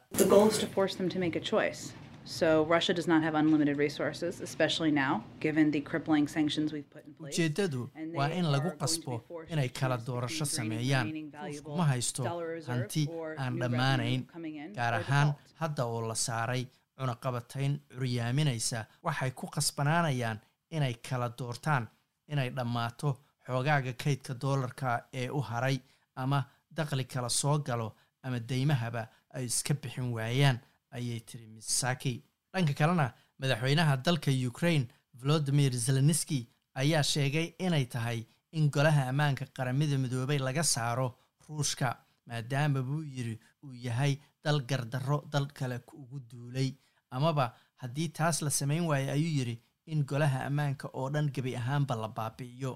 Ujeeddadu 7.19 7.89
waa 8.15 8.27
in 8.27 8.45
lagu 8.51 8.71
qasbo 8.81 9.23
inay 9.49 9.69
kala 9.69 9.97
doorasho 10.07 10.45
sameeyaan. 10.45 11.07
ruushku 11.43 11.77
ma 11.77 11.85
haysto 11.85 12.23
hanti 12.67 13.07
aan 13.37 13.59
dhammaanayn 13.59 14.27
gaar 14.75 14.93
ahaan 14.93 15.33
hadda 15.61 15.85
oo 15.85 16.01
la 16.07 16.15
saaray 16.15 16.63
cunaqabatayn 16.99 17.79
curyaaminaysa 17.93 18.85
waxay 19.03 19.31
ku 19.31 19.47
qasbanaanayaan 19.55 20.39
inay 20.71 20.93
kala 21.09 21.29
doortaan 21.39 21.87
inay 22.27 22.49
dhammaato 22.55 23.09
xoogaaga 23.49 23.93
kaydka 24.03 24.33
doolarka 24.41 24.87
ee 25.21 25.27
u 25.37 25.41
haray 25.49 25.77
ama 26.21 26.39
daqli 26.77 27.05
kala 27.13 27.29
soo 27.41 27.57
galo 27.67 27.87
ama 28.23 28.39
deymahaba 28.49 29.03
ay 29.35 29.45
iska 29.51 29.73
bixin 29.81 30.09
waayaan 30.15 30.57
ayay 30.95 31.19
tiri 31.27 31.47
miss 31.53 31.69
saki 31.79 32.13
dhanka 32.53 32.73
kalena 32.79 33.05
madaxweynaha 33.39 33.93
dalka 34.05 34.31
ukraine 34.49 34.87
volodimir 35.19 35.73
zelenski 35.85 36.39
ayaa 36.81 37.03
sheegay 37.13 37.47
inay 37.65 37.85
tahay 37.93 38.19
in 38.57 38.69
golaha 38.75 39.03
ammaanka 39.11 39.45
qaramada 39.57 39.97
midoobay 40.03 40.39
laga 40.47 40.63
saaro 40.73 41.07
ruushka 41.47 41.87
maadaama 42.27 42.81
buu 42.87 43.03
yidhi 43.15 43.35
uu 43.65 43.73
yahay 43.85 44.13
dal 44.43 44.59
gardarro 44.69 45.17
dal 45.31 45.47
kale 45.57 45.77
ugu 46.01 46.19
duulay. 46.29 46.69
Amaba 47.15 47.45
haddii 47.81 48.09
taas 48.17 48.37
la 48.45 48.49
samayn 48.49 48.85
waayo 48.89 49.11
ayuu 49.15 49.33
yidhi 49.39 49.55
in 49.93 50.03
golaha 50.09 50.39
ammaanka 50.49 50.87
oo 50.99 51.09
dhan 51.13 51.27
gebi 51.35 51.55
ahaanba 51.61 51.95
la 52.01 52.07
baabi'iyo 52.17 52.71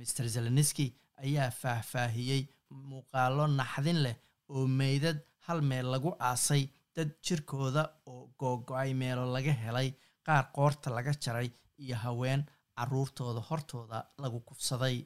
master 0.00 0.26
zelenski 0.34 0.86
ayaa 1.24 1.50
faahfaahiyey 1.60 2.42
muuqaalo 2.90 3.44
naxdin 3.58 3.98
leh 4.04 4.16
oo 4.54 4.66
meydad 4.80 5.18
hal 5.46 5.60
meel 5.70 5.86
lagu 5.94 6.10
aasay 6.28 6.62
dad 6.96 7.10
jirkooda 7.26 7.82
oo 8.12 8.22
googo-ay 8.40 8.90
meelo 9.00 9.24
laga 9.34 9.52
helay 9.62 9.88
qaar 10.26 10.44
qoorta 10.56 10.88
laga 10.96 11.12
jaray 11.24 11.48
iyo 11.82 11.96
haween 12.04 12.42
caruurtooda 12.76 13.40
hortooda 13.48 13.98
lagu 14.22 14.38
kufsaday 14.48 14.96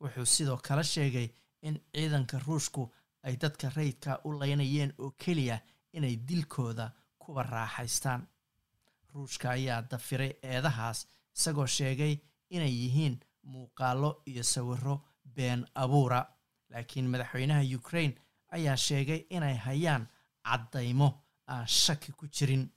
wuxuu 0.00 0.26
sidoo 0.34 0.56
kale 0.66 0.84
sheegay 0.94 1.28
in 1.66 1.76
ciidanka 1.94 2.36
ruushku 2.46 2.82
ay 3.26 3.34
dadka 3.42 3.66
rayidka 3.76 4.12
u 4.26 4.28
laynayeen 4.40 4.90
oo 5.02 5.10
keliya 5.22 5.56
inay 5.96 6.16
dilkooda 6.28 6.86
kuwa 7.22 7.42
raaxaystaan. 7.52 8.22
Ruushka 9.14 9.46
ayaa 9.56 9.82
dafiray 9.90 10.32
eedahaas 10.50 10.98
isagoo 11.36 11.66
sheegay 11.76 12.14
inay 12.56 12.72
yihiin 12.82 13.14
muuqaalo 13.44 14.22
iyo 14.26 14.42
sawiro 14.42 15.00
been 15.24 15.66
abuura 15.74 16.26
laakiin 16.70 17.08
madaxweynaha 17.12 17.62
ukraine 17.78 18.14
ayaa 18.56 18.76
sheegay 18.76 19.20
inay 19.30 19.54
hayaan 19.56 20.06
caddaymo 20.44 21.08
aan 21.46 21.66
shaki 21.66 22.12
ku 22.12 22.26
jirin 22.26 22.68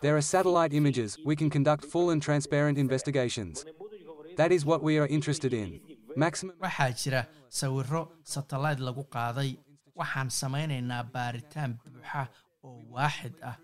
There 0.00 0.16
are 0.16 0.22
satellite 0.22 0.72
images. 0.74 1.16
We 1.24 1.36
can 1.36 1.50
conduct 1.50 1.84
full 1.84 2.10
and 2.10 2.20
transparent 2.20 2.78
investigations. 2.78 3.64
That 4.36 4.50
is 4.50 4.66
what 4.66 4.82
we 4.82 4.98
are 4.98 5.06
interested 5.06 5.52
in. 5.54 5.80
Maximum. 6.16 6.56
waxaa 6.60 6.90
jira 7.02 7.20
sawiro 7.48 8.02
satellite 8.24 8.80
lagu 8.82 9.04
qaaday 9.16 9.54
waxaan 9.94 10.30
samaynaynaa 10.30 11.02
baaritaan 11.14 11.78
buuxa 11.84 12.26
oo 12.64 12.82
waaxid 12.96 13.34
ah 13.50 13.54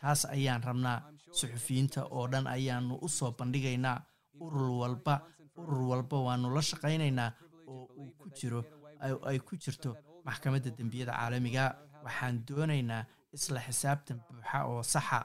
taas 0.00 0.24
ayaan 0.24 0.62
rabnaa 0.68 0.96
suxufiyiinta 1.40 2.04
oo 2.10 2.24
dhan 2.32 2.46
ayaanu 2.46 2.98
u 3.02 3.08
soo 3.08 3.30
bandhigaynaa 3.38 3.96
urur 4.44 4.70
walba 4.80 5.14
urur 5.60 5.82
walba 5.90 6.16
waanu 6.26 6.54
la 6.56 6.62
shaqaynaynaa 6.70 7.30
oo 7.66 7.84
uu 8.00 8.10
ku 8.18 8.26
jiro 8.38 8.60
ay 9.30 9.38
ku 9.46 9.56
jirto 9.56 9.90
maxkamadda 10.24 10.70
dembiyada 10.78 11.12
caalamiga. 11.12 11.64
Waxaan 12.04 12.36
doonaynaa 12.48 13.04
isla 13.36 13.60
xisaabtan 13.66 14.18
buuxa 14.26 14.58
oo 14.72 14.82
saxa 14.82 15.20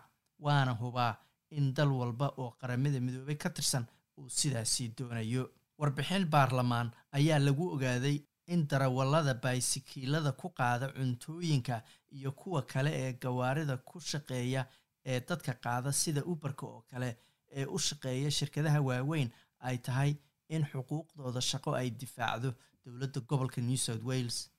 waana 0.45 0.74
hubaa 0.81 1.13
in 1.57 1.74
dal 1.74 1.91
walba 2.01 2.27
oo 2.38 2.51
qaramada 2.60 3.00
midoobay 3.05 3.36
ka 3.43 3.50
tirsan 3.50 3.86
uu 4.17 4.29
sidaasii 4.29 4.89
doonayo. 4.98 5.43
Warbixin 5.79 6.25
baarlamaan 6.34 6.91
ayaa 7.17 7.39
lagu 7.39 7.65
ogaaday 7.75 8.17
in 8.53 8.67
darawallada 8.69 9.34
baaysikiilada 9.43 10.31
ku 10.41 10.48
qaada 10.57 10.88
cuntooyinka 10.95 11.81
iyo 12.17 12.31
kuwa 12.31 12.62
kale 12.72 12.91
ee 13.03 13.13
gawaarida 13.13 13.77
ku 13.77 14.00
shaqeeya 14.00 14.62
ee 15.05 15.19
dadka 15.27 15.53
qaada 15.65 15.91
sida 15.91 16.22
uberka 16.31 16.65
oo 16.65 16.81
kale 16.91 17.10
ee 17.51 17.65
u 17.65 17.77
shaqeeya 17.87 18.31
shirkadaha 18.31 18.79
waaweyn 18.87 19.29
ay 19.59 19.77
tahay 19.77 20.11
in 20.49 20.63
xuquuqdooda 20.71 21.41
shaqo 21.51 21.73
ay 21.75 21.89
difaacdo 21.89 22.53
dowladda 22.85 23.19
gobolka 23.29 23.61
new 23.61 23.77
south 23.77 24.03
wales. 24.03 24.49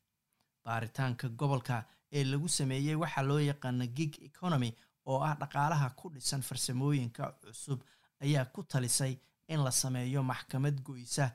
Baaritaanka 0.65 1.29
gobolka 1.29 1.85
ee 2.13 2.25
lagu 2.25 2.49
sameeyey 2.49 2.95
waxaa 3.03 3.23
loo 3.31 3.39
yaqaana 3.51 3.87
gig 3.97 4.13
economy 4.23 4.71
oo 5.07 5.19
ah 5.29 5.35
dhaqaalaha 5.41 5.91
ku 5.99 6.09
dhisan 6.15 6.43
farsamooyinka 6.49 7.25
cusub 7.43 7.81
ayaa 8.25 8.45
ku 8.55 8.63
talisay 8.63 9.13
in 9.49 9.61
la 9.65 9.71
sameeyo 9.71 10.23
maxkamad 10.23 10.77
goysa 10.87 11.27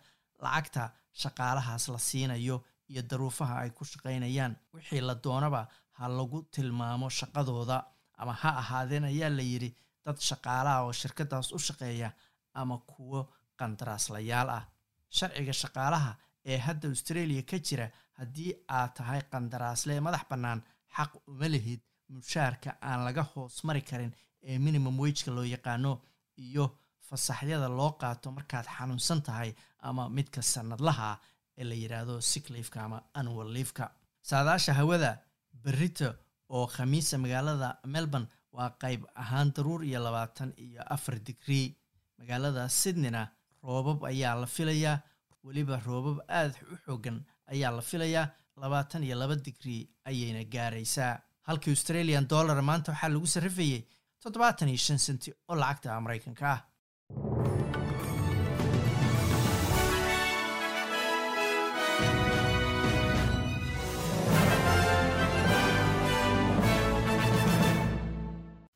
lacagta 0.43 0.91
shaqaalahaas 1.22 1.88
la 1.93 2.00
siinayo 2.00 2.58
iyo 2.91 3.01
daruufaha 3.10 3.55
ay 3.63 3.70
ku 3.77 3.84
shaqaynayaan 3.86 4.55
wixii 4.74 5.01
la 5.01 5.15
doonaba 5.15 5.62
ha 5.98 6.08
lagu 6.08 6.39
tilmaamo 6.51 7.10
shaqadooda 7.20 7.77
ama 8.22 8.34
ha 8.41 8.50
ahaadeen 8.62 9.03
ayaa 9.12 9.29
la 9.29 9.43
yidhi 9.51 9.70
dad 10.05 10.17
shaqaalaha 10.29 10.79
oo 10.86 10.93
shirkadaas 11.01 11.48
u 11.58 11.60
shaqeeya 11.67 12.10
ama 12.53 12.77
kuwo 12.91 13.20
qandaraaslayaal 13.60 14.50
ah. 14.60 14.63
Sharciga 15.17 15.53
shaqaalaha 15.63 16.12
ee 16.51 16.58
hadda 16.65 16.88
australia 16.93 17.41
ka 17.50 17.58
jira 17.67 17.86
haddii 18.20 18.51
aad 18.77 18.91
tahay 18.98 19.22
qandaraasle 19.31 20.00
madax 20.08 20.24
bannaan 20.31 20.60
xaq 20.98 21.12
uma 21.27 21.48
lihid 21.53 21.81
mushaarka 22.15 22.70
aan 22.89 23.00
laga 23.08 23.24
hoos 23.34 23.63
mari 23.67 23.81
karin 23.89 24.12
ee 24.50 24.58
minimum 24.65 24.96
wejka 25.03 25.31
loo 25.38 25.43
yaqaano 25.55 25.91
iyo 26.46 26.65
fasaxyada 27.08 27.67
loo 27.79 27.91
qaato 28.01 28.27
markaad 28.38 28.65
xanuunsan 28.75 29.22
tahay 29.27 29.51
ama 29.88 30.03
midka 30.17 30.41
sanadlaha 30.53 31.10
ee 31.60 31.63
la 31.70 31.75
yidhaahdo 31.84 32.15
sickliifka 32.31 32.77
ama 32.86 32.98
annual 33.20 33.50
liifka 33.55 33.86
saadaasha 34.29 34.74
hawada 34.79 35.12
berito 35.63 36.10
oo 36.55 36.65
khamiisa 36.75 37.15
magaalada 37.24 37.70
melbourne 37.93 38.27
waa 38.55 38.70
qayb 38.81 39.01
ahaan 39.15 39.53
daruur 39.55 39.81
iyo 39.86 40.00
labaatan 40.08 40.53
iyo 40.58 40.81
afar 40.96 41.15
digrii 41.27 41.67
magaalada 42.20 42.70
sydneyna 42.70 43.24
roobab 43.63 44.03
ayaa 44.12 44.36
la 44.41 44.48
filayaa. 44.55 45.00
Weliba 45.43 45.79
roobab 45.86 46.17
aada 46.29 46.53
u 46.72 46.75
xoogan 46.86 47.17
ayaa 47.51 47.72
la 47.77 47.81
filayaa. 47.81 48.27
Labaatan 48.62 49.03
iyo 49.03 49.15
laba 49.22 49.36
digrii 49.36 49.89
ayayna 50.05 50.43
gaaraysaa. 50.53 51.13
Halkii 51.48 51.72
australian 51.74 52.27
dollar 52.29 52.62
maanta 52.62 52.91
waxaa 52.91 53.10
lagu 53.10 53.27
sarrifayey 53.27 53.81
toddobaatan 54.24 54.70
iyo 54.70 54.77
shan 54.77 54.98
senti 55.00 55.34
oo 55.50 55.55
lacagta 55.55 56.00
maraykanka 56.05 56.46
ah 56.55 56.60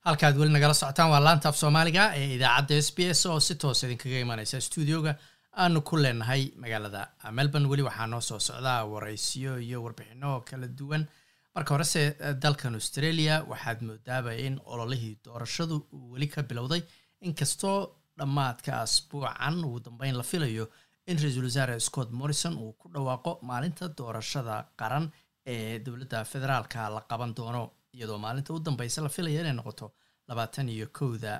halkaad 0.06 0.38
weli 0.40 0.52
nagala 0.54 0.74
socotaan 0.74 1.10
waa 1.14 1.24
laanta 1.28 1.50
af 1.50 1.58
soomaaliga 1.62 2.04
ee 2.20 2.28
idaacadda 2.38 2.76
s 2.88 2.90
b 2.96 3.00
s 3.20 3.26
oo 3.26 3.40
si 3.40 3.56
toos 3.56 3.84
idinkaga 3.84 4.20
imaneysa 4.26 4.62
stuudioga 4.68 5.12
aanu 5.64 5.82
ku 5.82 5.96
leenahay 6.04 6.44
magaalada. 6.62 7.02
Melbourne 7.38 7.68
weli 7.72 7.84
waxaa 7.90 8.08
noo 8.08 8.22
soo 8.22 8.40
socdaa 8.40 8.86
waraysiyo 8.94 9.54
iyo 9.60 9.84
warbixino 9.84 10.42
kala 10.50 10.68
duwan. 10.80 11.04
Marka 11.56 11.74
horese 11.74 12.02
dalkan 12.44 12.74
australia 12.80 13.36
waxaad 13.52 13.80
moodaaba 13.88 14.32
in 14.46 14.60
ololihii 14.66 15.18
doorashadu 15.26 15.76
uu 15.94 16.12
weli 16.14 16.28
ka 16.28 16.44
bilowday. 16.44 16.82
Inkastoo 17.22 17.80
dhammaadka 18.20 18.72
asbuucan 18.82 19.64
ugu 19.68 19.80
dambeyn 19.86 20.16
la 20.18 20.24
filayo 20.24 20.66
in 21.08 21.18
ra'iisul 21.18 21.44
wasaare 21.50 21.80
scott 21.80 22.10
morrison 22.12 22.54
uu 22.64 22.74
ku 22.74 22.90
dhawaaqo 22.94 23.40
maalinta 23.42 23.88
doorashada 23.98 24.56
qaran 24.80 25.06
ee 25.54 25.80
dowladda 25.86 26.26
federaalka 26.32 26.90
la 26.96 27.02
qaban 27.10 27.34
doono 27.38 27.64
iyadoo 27.96 28.18
maalinta 28.26 28.54
u 28.54 28.60
dambeysa 28.60 29.02
la 29.02 29.10
filaya 29.10 29.42
inay 29.42 29.54
noqoto 29.60 29.92
labaatan 30.28 30.70
iyo 30.70 30.88
kowda 30.98 31.32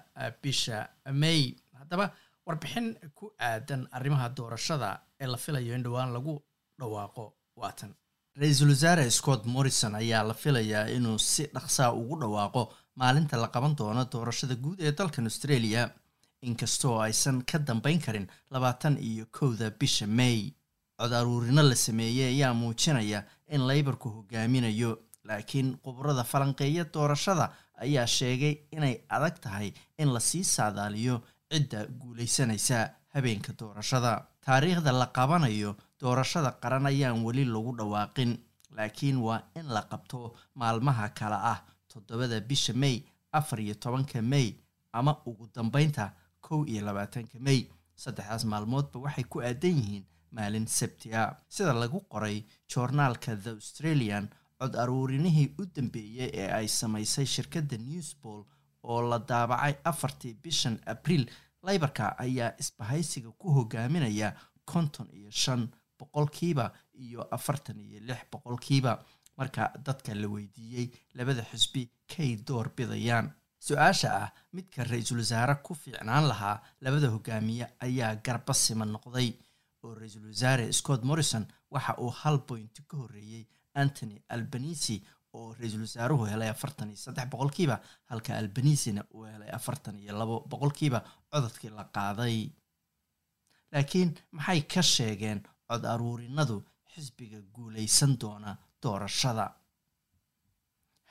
bisha 0.42 0.78
may. 1.22 1.42
Haddaba 1.80 2.06
warbixin 2.46 2.88
ku 3.18 3.26
aadan 3.40 3.88
arrimaha 3.92 4.30
doorashada 4.38 4.90
ee 5.20 5.28
la 5.34 5.38
filayo 5.38 5.76
in 5.76 5.84
dhowaan 5.84 6.14
lagu 6.14 6.34
dhawaaqo 6.80 7.26
waatan 7.62 7.92
ra'iisul 8.42 8.70
wasaare 8.70 9.10
scott 9.12 9.46
morrison 9.46 9.96
ayaa 9.96 10.24
la 10.30 10.34
filayaa 10.34 10.86
inuu 10.98 11.18
si 11.20 11.44
dhaqsaa 11.56 11.92
ugu 12.02 12.16
dhawaaqo 12.22 12.64
maalinta 12.96 13.38
la 13.44 13.48
qaban 13.48 13.76
doono 13.80 14.04
doorashada 14.14 14.56
guud 14.56 14.80
ee 14.82 14.92
dalkan 14.92 15.26
australia 15.32 15.82
inkastoo 16.42 17.00
aysan 17.02 17.42
ka 17.52 17.58
dambeyn 17.60 18.00
karin 18.06 18.28
labaatan 18.52 18.98
iyo 19.10 19.26
kowda 19.32 19.70
bisha 19.80 20.08
may. 20.08 20.54
Cod 21.00 21.14
aruurino 21.14 21.64
la 21.64 21.76
sameeyey 21.76 22.28
ayaa 22.36 22.54
muujinaya 22.54 23.20
in 23.48 23.62
laybarku 23.70 24.10
hogaaminayo 24.10 24.92
laakiin 25.28 25.78
khubrada 25.84 26.24
falanqeeya 26.24 26.84
doorashada 26.94 27.46
ayaa 27.84 28.08
sheegay 28.08 28.56
inay 28.72 28.96
adag 29.10 29.36
tahay 29.42 29.74
in 29.98 30.10
la 30.14 30.20
sii 30.20 30.44
saadaaliyo 30.44 31.16
cidda 31.52 31.86
guulaysanaysa 32.02 32.90
habeenka 33.14 33.54
doorashada. 33.60 34.26
Taariikhda 34.46 34.92
la 34.92 35.08
qabanayo 35.18 35.76
doorashada 36.02 36.52
qaran 36.62 36.86
ayaan 36.86 37.24
weli 37.26 37.46
lagu 37.46 37.72
dhawaaqin 37.78 38.38
laakiin 38.78 39.18
waa 39.18 39.42
in 39.56 39.68
la 39.76 39.82
qabto 39.92 40.36
maalmaha 40.56 41.10
kale 41.20 41.36
ah 41.54 41.60
toddobada 41.92 42.40
bisha 42.42 42.74
may 42.74 43.04
afar 43.32 43.60
iyo 43.60 43.76
tobanka 43.76 44.22
may 44.22 44.54
ama 44.94 45.18
ugu 45.26 45.48
dambeynta 45.56 46.14
kow 46.42 46.66
iyo 46.68 46.82
labaatanka 46.86 47.40
may. 47.40 47.68
Saddexdaas 47.96 48.44
maalmoodba 48.46 49.00
waxay 49.00 49.24
ku 49.24 49.40
aadan 49.42 49.76
yihiin 49.80 50.06
maalin 50.32 50.68
sabti 50.68 51.14
a 51.16 51.24
sida 51.50 51.74
lagu 51.74 52.00
qoray 52.12 52.44
joornaalka 52.68 53.36
the 53.44 53.50
australian 53.56 54.30
cod 54.60 54.74
aruurinihii 54.84 55.48
u 55.60 55.66
dambeeyey 55.76 56.30
ee 56.42 56.50
ay 56.60 56.68
samaysay 56.68 57.26
shirkadda 57.26 57.78
newsball 57.78 58.42
oo 58.84 59.02
la 59.10 59.20
daabacay 59.30 59.74
afartii 59.92 60.34
bishan 60.44 60.76
abriil 60.94 61.26
laybarka 61.64 62.16
ayaa 62.26 62.52
isbahaysiga 62.62 63.32
ku 63.42 63.48
hogaaminaya 63.58 64.30
konton 64.66 65.08
iyo 65.20 65.32
shan 65.32 65.62
boqolkiiba 66.00 66.66
iyo 66.94 67.22
afartan 67.36 67.80
iyo 67.80 68.00
lix 68.08 68.22
boqolkiiba. 68.32 68.94
Marka 69.38 69.64
dadka 69.86 70.14
la 70.16 70.28
weydiiyey 70.28 70.88
labada 71.14 71.44
xisbi 71.52 71.90
kay 72.08 72.36
door 72.48 72.70
bidayaan. 72.78 73.28
Su'aasha 73.60 74.10
ah 74.24 74.30
midka 74.54 74.84
ra'iisul 74.84 75.18
wasaare 75.24 75.56
ku 75.64 75.74
fiicnaan 75.76 76.28
lahaa 76.32 76.62
labada 76.82 77.10
hogaamiye 77.16 77.66
ayaa 77.86 78.16
garba 78.26 78.54
siman 78.54 78.92
noqday. 78.96 79.30
Oo 79.84 79.94
ra'iisul 80.00 80.28
wasaare 80.32 80.72
scott 80.74 81.04
morrison 81.04 81.46
waxa 81.72 81.94
uu 82.04 82.10
hal 82.22 82.38
boynti 82.48 82.82
ka 82.88 82.98
horreeyey 82.98 83.44
antony 83.82 84.16
albanisi 84.36 84.96
oo 85.38 85.54
ra'iisul 85.60 85.82
wasaaruhu 85.88 86.26
helay 86.32 86.50
afartan 86.56 86.90
iyo 86.92 86.98
saddex 87.06 87.28
boqolkiiba 87.34 87.76
halka 88.12 88.38
albanisina 88.42 89.02
uu 89.14 89.24
helay 89.34 89.50
afartan 89.58 90.00
iyo 90.04 90.14
labo 90.20 90.36
boqolkiiba 90.52 91.00
codadkii 91.32 91.70
la 91.78 91.84
qaaday. 91.96 92.38
Laakiin 93.72 94.10
maxay 94.38 94.62
ka 94.74 94.82
sheegeen 94.94 95.40
cod 95.70 95.84
aruurinadu 95.94 96.58
xisbiga 96.94 97.40
guulaysan 97.56 98.14
doona 98.22 98.52
doorashada? 98.84 99.46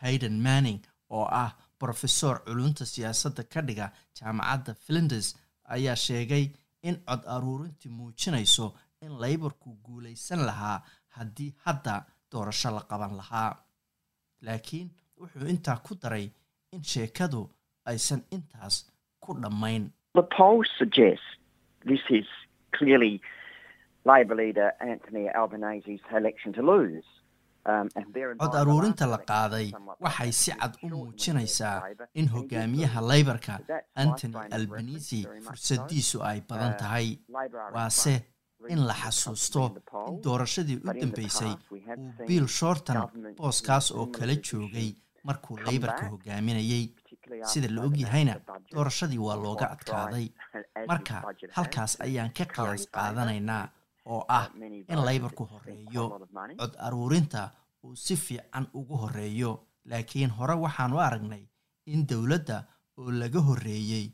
Hayden 0.03 0.37
manning 0.47 0.81
oo 1.11 1.27
ah 1.43 1.51
brofesor 1.79 2.37
culunta 2.47 2.85
siyaasadda 2.87 3.43
ka 3.53 3.61
dhiga 3.69 3.87
jaamacadda 4.19 4.73
flinders 4.85 5.29
ayaa 5.75 5.97
sheegay 6.07 6.45
in 6.89 6.97
cod 7.09 7.23
aruurintii 7.35 7.91
muujinayso 7.99 8.67
in 9.05 9.13
laybarku 9.23 9.71
guulaysan 9.87 10.41
lahaa 10.49 10.79
haddii 11.17 11.51
hadda 11.65 11.95
doorasho 12.35 12.71
la 12.77 12.83
qaban 12.91 13.13
lahaa. 13.21 13.51
Laakiin 14.47 14.89
wuxuu 15.21 15.49
intaa 15.55 15.79
ku 15.87 15.93
daray 16.03 16.27
in 16.75 16.83
sheekadu 16.93 17.41
aysan 17.91 18.23
intaas 18.37 18.77
ku 19.25 19.31
dhammayn. 19.43 19.85
Cod 28.43 28.55
aruurinta 28.61 29.07
la 29.07 29.19
qaaday 29.31 29.73
waxay 30.05 30.33
si 30.33 30.51
cad 30.61 30.75
u 30.83 30.89
muujinaysaa 30.93 31.77
in 32.15 32.29
hogaamiyaha 32.35 33.01
laybarka 33.11 33.55
antony 34.03 34.37
albanisi 34.57 35.21
fursadiisu 35.47 36.21
ay 36.31 36.41
badan 36.49 36.75
tahay. 36.83 37.09
Waase 37.75 38.15
in 38.69 38.81
la 38.89 38.95
xasuusto 38.95 39.63
in 40.09 40.21
doorashadii 40.25 40.77
u 40.85 40.93
dambeysay 41.01 41.53
uu 41.73 42.27
bill 42.29 42.47
shorton 42.59 42.99
booskaas 43.39 43.91
oo 43.99 44.07
kala 44.07 44.35
joogay 44.47 44.91
markuu 45.25 45.57
laybarka 45.67 46.05
hogaaminayay. 46.11 46.85
Sida 47.51 47.69
la 47.75 47.83
ogyahayna 47.89 48.35
doorashadii 48.75 49.19
waa 49.27 49.37
looga 49.45 49.67
adkaaday. 49.75 50.27
Marka 50.89 51.15
halkaas 51.57 51.93
ayaan 52.05 52.31
ka 52.37 52.45
qiyaas 52.55 52.85
qaadanaynaa 52.95 53.65
oo 54.13 54.25
ah 54.29 54.47
in 54.93 55.01
laybarku 55.09 55.45
horeeyo 55.53 56.05
cod 56.59 56.75
aruurinta 56.87 57.51
uu 57.85 57.97
si 57.97 58.17
fiican 58.17 58.67
ugu 58.75 58.97
horeeyo 59.03 59.53
laakiin 59.91 60.31
hore 60.39 60.55
waxaan 60.65 60.93
u 60.93 60.99
aragnay 61.07 61.45
in 61.93 62.07
dowladda 62.09 62.57
oo 62.99 63.11
laga 63.21 63.41
horreeyey 63.49 64.07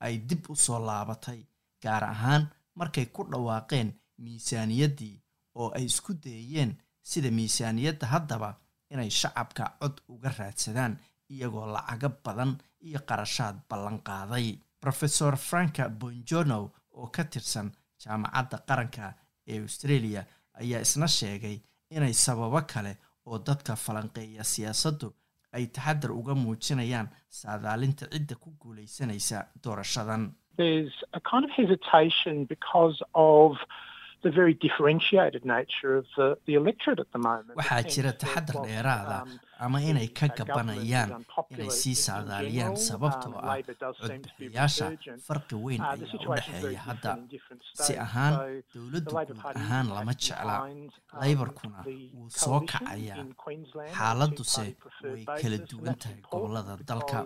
ay 0.00 0.14
dib 0.28 0.42
u 0.52 0.56
soo 0.56 0.78
laabatay 0.88 1.40
gaar 1.82 2.04
ahaan 2.04 2.42
markay 2.78 3.06
ku 3.14 3.22
dhawaaqeen 3.30 3.88
miisaaniyaddii 4.24 5.16
oo 5.60 5.68
ay 5.76 5.84
isku 5.90 6.12
dayeen 6.24 6.70
sida 7.10 7.30
miisaaniyadda 7.38 8.06
haddaba 8.14 8.50
inay 8.92 9.10
shacabka 9.10 9.64
cod 9.80 9.96
uga 10.12 10.30
raadsadaan 10.38 10.94
iyagoo 11.32 11.66
lacago 11.74 12.08
badan 12.24 12.52
iyo 12.80 13.00
qarashaad 13.08 13.56
ballan 13.68 13.98
qaaday. 14.06 14.48
Rofesor 14.82 15.36
franka 15.36 15.88
bonjono 16.00 16.58
oo 16.98 17.06
ka 17.14 17.24
tirsan 17.24 17.68
jaamacadda 18.02 18.58
qaranka 18.68 19.14
ee 19.46 19.60
australia 19.62 20.22
ayaa 20.60 20.80
isna 20.86 21.08
sheegay 21.08 21.56
inay 21.90 22.14
sababo 22.14 22.60
kale 22.72 22.92
oo 23.26 23.38
dadka 23.46 23.76
falanqeeya 23.76 24.44
siyaasaddu 24.44 25.08
ay 25.52 25.66
taxadar 25.66 26.12
uga 26.12 26.34
muujinayaan 26.34 27.08
saadaalinta 27.28 28.06
cidda 28.12 28.34
ku 28.42 28.50
guulaysanaysa 28.60 29.38
doorashadan 29.64 30.24
waxaa 37.58 37.82
jira 37.94 38.12
taxadar 38.22 38.56
dheeraada 38.66 39.18
ama 39.66 39.78
inay 39.90 40.08
ka 40.18 40.26
gabanayaan 40.38 41.10
inay 41.54 41.70
sii 41.80 41.94
saadaaliyaan 42.06 42.74
sababtoo 42.88 43.34
ah 43.42 43.56
codbixiyaasha 44.00 44.86
farqi 45.28 45.54
weyn 45.66 45.82
ayaa 45.92 46.18
u 46.18 46.34
dhexeeya 46.34 46.80
hadda 46.88 47.10
si 47.84 47.92
ahaan 48.06 48.34
dowladdu 48.74 49.14
guud 49.14 49.56
ahaan 49.62 49.86
lama 49.96 50.12
jecla 50.26 50.56
laybarkuna 51.22 51.80
wuu 52.16 52.28
soo 52.42 52.60
kacayaa 52.72 53.22
xaaladduse 53.98 54.66
way 55.04 55.24
kala 55.42 55.58
duwan 55.70 55.94
tahay 56.02 56.18
gobollada 56.32 56.74
dalka 56.90 57.18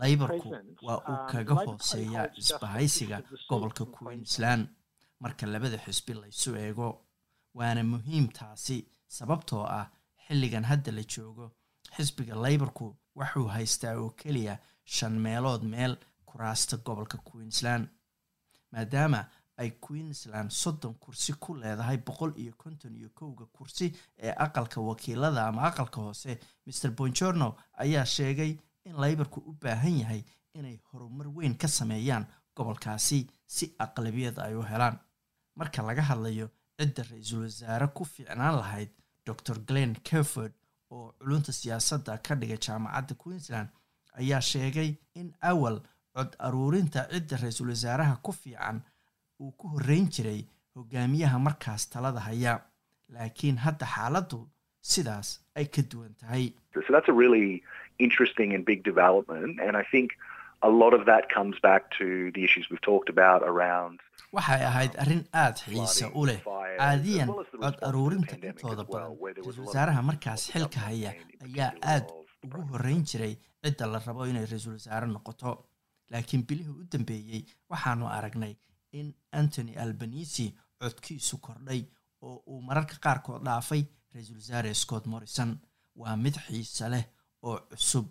laybarku 0.00 0.48
waa 0.86 0.98
uu 1.10 1.20
kaga 1.32 1.54
hooseeyaa 1.54 2.26
isbahaysiga 2.40 3.22
gobolka 3.48 3.84
queensland. 3.84 4.68
Marka 5.20 5.46
labada 5.46 5.78
xisbi 5.84 6.12
laysu 6.14 6.56
eego 6.56 6.88
waana 7.58 7.82
muhiim 7.92 8.26
taasi 8.38 8.76
sababtoo 9.16 9.64
ah 9.78 9.86
xilligan 10.26 10.64
hadda 10.70 10.90
la 10.92 11.02
joogo 11.12 11.46
xisbiga 11.96 12.34
laybarku 12.44 12.86
wuxuu 13.18 13.46
haystaa 13.56 13.94
oo 14.02 14.10
keliya 14.20 14.54
shan 14.84 15.14
meelood 15.24 15.62
meel 15.72 15.96
kuraasta 16.28 16.76
gobolka 16.76 17.18
queensland. 17.28 17.84
Maadaama 18.72 19.20
ay 19.56 19.70
queensland 19.84 20.50
soddon 20.50 20.94
kursi 21.02 21.32
ku 21.42 21.54
leedahay 21.54 21.96
boqol 22.06 22.32
iyo 22.42 22.52
konton 22.62 22.94
iyo 22.96 23.08
kowga 23.18 23.46
kursi 23.56 23.86
ee 24.18 24.34
aqalka 24.44 24.80
wakiilada 24.80 25.46
ama 25.46 25.62
aqalka 25.70 26.00
hoose 26.00 26.32
maer 26.66 26.90
bonjorno 26.98 27.48
ayaa 27.82 28.04
sheegay 28.16 28.52
in 28.84 28.94
laybarku 29.02 29.40
u 29.46 29.52
baahan 29.62 29.98
yahay 30.00 30.22
inay 30.54 30.78
horumar 30.92 31.28
weyn 31.36 31.54
ka 31.56 31.68
sameeyaan 31.68 32.26
gobolkaasi 32.56 33.26
si 33.46 33.74
aqlabiyad 33.78 34.38
ay 34.38 34.54
u 34.54 34.62
helaan. 34.62 34.98
Marka 35.56 35.82
laga 35.82 36.02
hadlayo 36.02 36.50
cidda 36.78 37.02
ra'iisul 37.10 37.42
wasaare 37.46 37.86
ku 37.94 38.04
fiicnaan 38.04 38.56
lahayd 38.60 38.90
dor 39.26 39.58
glenn 39.66 39.94
kerford 40.04 40.52
oo 40.90 41.12
culunta 41.18 41.52
siyaasadda 41.52 42.18
ka 42.18 42.34
dhiga 42.34 42.56
jaamacadda 42.66 43.14
queensland 43.14 43.68
ayaa 44.20 44.40
sheegay 44.40 44.94
in 45.14 45.32
awal 45.40 45.80
cod 46.14 46.36
aruurinta 46.38 47.08
cidda 47.12 47.36
ra'iisul 47.42 47.68
wasaaraha 47.74 48.16
ku 48.22 48.32
fiican 48.32 48.82
uu 49.40 49.50
ku 49.58 49.68
horreyn 49.68 50.08
jiray 50.14 50.44
hogaamiyaha 50.74 51.38
markaas 51.38 51.90
talada 51.90 52.20
haya. 52.20 52.60
Laakiin 53.08 53.56
hadda 53.64 53.86
xaaladdu 53.86 54.38
sidaas 54.80 55.28
ay 55.54 55.66
ka 55.74 55.82
duwan 55.82 56.14
tahay 56.20 56.52
interesting 57.98 58.54
and 58.54 58.64
big 58.64 58.82
development. 58.84 59.60
And 59.60 59.76
I 59.76 59.84
think 59.92 60.10
a 60.62 60.68
lot 60.68 60.92
of 60.98 61.02
that 61.06 61.24
comes 61.36 61.56
back 61.62 61.82
to 61.98 62.30
the 62.34 62.42
issues 62.44 62.64
we've 62.70 62.80
talked 62.90 63.08
about 63.16 63.42
around. 63.52 64.00
waxay 64.36 64.62
ahayd 64.70 64.92
arrin 65.02 65.20
aada 65.42 65.58
xiise 65.72 66.06
u 66.20 66.22
leh 66.28 66.38
caadiyan 66.78 67.28
cod 67.64 67.76
aruurinta 67.88 68.34
intooda 68.48 68.84
badan 68.92 69.12
ra'iisul 69.36 69.66
wasaaraha 69.66 70.00
markaas 70.08 70.42
xilka 70.54 70.80
haya 70.86 71.10
ayaa 71.46 71.68
aada 71.92 72.08
ugu 72.46 72.62
horreyn 72.72 73.02
jiray 73.10 73.34
cidda 73.64 73.86
la 73.92 74.00
rabo 74.06 74.26
inay 74.30 74.46
ra'iisul 74.52 74.74
wasaare 74.78 75.06
noqoto 75.12 75.52
laakiin 76.14 76.42
bilihii 76.48 76.74
u 76.80 76.86
dambeeyey 76.94 77.42
waxaanu 77.74 78.08
aragnay 78.16 78.52
in 79.00 79.06
antony 79.40 79.72
albanisi 79.84 80.46
codkiisu 80.82 81.36
kordhay 81.46 81.80
oo 82.28 82.36
uu 82.52 82.60
mararka 82.70 82.96
qaarkood 83.06 83.42
dhaafay 83.50 83.82
ra'iisul 84.14 84.40
wasaare 84.42 84.74
scott 84.82 85.06
morrison 85.14 85.52
waa 86.02 86.16
mid 86.24 86.36
xiise 86.48 86.86
leh 86.94 87.04
oo 87.48 87.58
cusub 87.70 88.06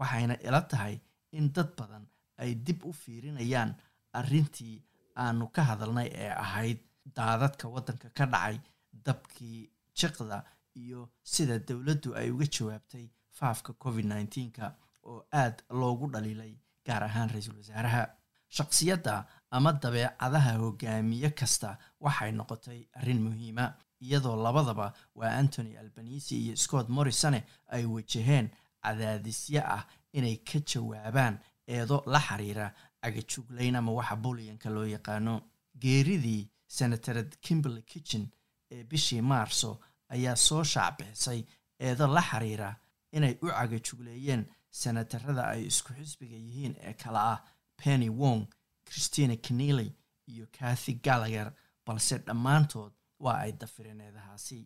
waxayna 0.00 0.34
ila 0.46 0.60
tahay 0.70 0.94
in 1.38 1.52
dad 1.54 1.70
badan 1.78 2.04
ay 2.42 2.50
dib 2.66 2.84
u 2.88 2.92
fiirinayaan 3.02 3.70
arrintii 4.18 4.76
aanu 5.22 5.44
ka 5.54 5.62
hadalnay 5.70 6.08
ee 6.24 6.30
ahayd. 6.44 6.78
Daadadka 7.16 7.68
waddanka 7.74 8.08
ka 8.18 8.24
dhacay 8.32 8.56
dabkii 9.06 9.70
jiqda 9.98 10.38
iyo 10.82 11.00
sida 11.32 11.58
dowladdu 11.68 12.14
ay 12.18 12.30
uga 12.34 12.46
jawaabtay 12.56 13.06
faafka 13.38 13.72
covid 13.82 14.06
nneteen-ka 14.06 14.66
oo 15.08 15.20
aada 15.40 15.62
loogu 15.80 16.06
dhaliilay 16.12 16.52
gaar 16.86 17.02
ahaan 17.08 17.30
ra'iisul 17.30 17.56
wasaaraha. 17.62 18.02
Shaqsiyadda 18.56 19.14
ama 19.50 19.72
dabeecadaha 19.82 20.52
hogaamiye 20.62 21.30
kasta 21.38 21.78
waxay 22.00 22.32
noqotay 22.32 22.80
arrin 22.98 23.20
muhiima 23.26 23.64
iyadoo 24.04 24.36
labadaba 24.46 24.86
waa 25.18 25.32
antony 25.40 25.76
albanisi 25.82 26.34
iyo 26.44 26.56
scott 26.56 26.88
morrisone 26.88 27.40
ay 27.74 27.84
wajaheen 27.94 28.50
cadaadisyo 28.86 29.62
ah 29.76 29.82
inay 30.18 30.36
ka 30.48 30.58
jawaabaan 30.70 31.34
eedo 31.74 31.96
la 32.12 32.20
xiriira 32.28 32.66
cagajuglayn 33.02 33.76
ama 33.76 33.92
waxa 33.98 34.16
buliyanka 34.24 34.68
loo 34.76 34.84
yaqaano 34.96 35.34
geeridii 35.82 36.42
senatarad 36.76 37.30
kimberley 37.44 37.82
kitchen 37.92 38.24
ee 38.74 38.84
bishii 38.90 39.22
maarso 39.30 39.70
ayaa 40.14 40.36
soo 40.36 40.64
shaacbixisay 40.72 41.40
eedo 41.86 42.06
la 42.16 42.22
xiriira 42.30 42.68
inay 43.16 43.34
u 43.44 43.46
cagajugleeyeen 43.56 44.42
senatarada 44.80 45.42
ay 45.52 45.62
isku 45.70 45.90
xisbiga 45.98 46.36
yihiin 46.46 46.74
ee 46.88 46.92
kale 47.02 47.18
ah 47.32 47.38
penny 47.80 48.08
wong 48.20 48.42
christina 48.88 49.36
kenely 49.36 49.88
iyo 50.32 50.46
kathy 50.58 50.92
gallager 51.06 51.48
balse 51.86 52.18
dhammaantood 52.26 52.92
waa 53.24 53.38
ay 53.44 53.52
dafireen 53.60 54.00
eedahaasi 54.00 54.58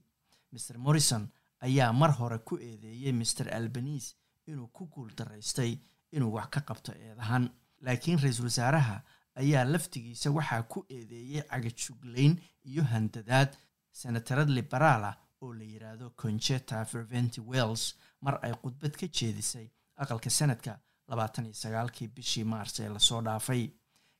mer 0.53 0.79
morrison 0.85 1.25
ayaa 1.67 1.93
mar 1.93 2.11
hore 2.19 2.39
ku 2.39 2.55
eedeeyey 2.69 3.13
maer 3.13 3.49
albanise 3.59 4.15
inuu 4.47 4.69
ku 4.77 4.87
guul 4.93 5.11
daraystay 5.19 5.73
inuu 6.13 6.33
wax 6.37 6.49
ka 6.51 6.61
qabto 6.61 6.93
eedahan. 6.93 7.45
Laakiin 7.81 8.19
ra'iisul 8.23 8.45
wasaaraha 8.51 8.97
ayaa 9.41 9.65
laftigiisa 9.65 10.31
waxaa 10.31 10.63
ku 10.63 10.85
eedeeyey 10.97 11.43
cagajuglayn 11.51 12.33
iyo 12.71 12.83
handadaad 12.93 13.51
senatarad 13.93 14.49
liberaal 14.49 15.05
ah 15.11 15.17
oo 15.43 15.53
la 15.55 15.65
yidhaahdo 15.65 16.11
concheta 16.11 16.85
ferventi 16.85 17.41
wells 17.41 17.95
mar 18.21 18.39
ay 18.43 18.53
khudbad 18.63 18.93
ka 19.01 19.07
jeedisay 19.17 19.67
aqalka 20.03 20.31
sanadka 20.31 20.73
labaatan 21.09 21.45
iyo 21.47 21.55
sagaalkii 21.55 22.09
bishii 22.15 22.45
maars 22.45 22.81
ee 22.81 22.89
la 22.89 22.99
soo 22.99 23.21
dhaafay. 23.23 23.71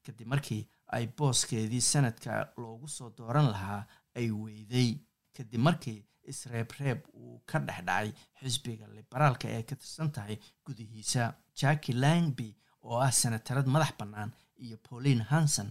Kadib 0.05 0.27
markii 0.33 0.63
ay 0.97 1.07
booskeedii 1.17 1.81
sanadka 1.81 2.53
loogu 2.57 2.89
soo 2.89 3.11
dooran 3.19 3.49
lahaa 3.55 3.87
ay 4.17 4.31
weyday 4.31 4.91
kadib 5.41 5.61
markii 5.69 5.99
isreebreeb 6.31 6.99
uu 7.21 7.39
ka 7.51 7.59
dhex 7.67 7.81
dhacay 7.89 8.09
xisbiga 8.41 8.87
liberaalka 8.97 9.47
ee 9.57 9.63
ka 9.71 9.75
tirsan 9.81 10.11
tahay 10.17 10.37
gudihiisa 10.67 11.23
jacki 11.61 11.93
langby 12.05 12.49
oo 12.89 12.99
ah 13.07 13.13
senatarad 13.21 13.67
madax 13.75 13.93
bannaan 14.01 14.31
iyo 14.65 14.77
pauline 14.89 15.23
hanson 15.33 15.69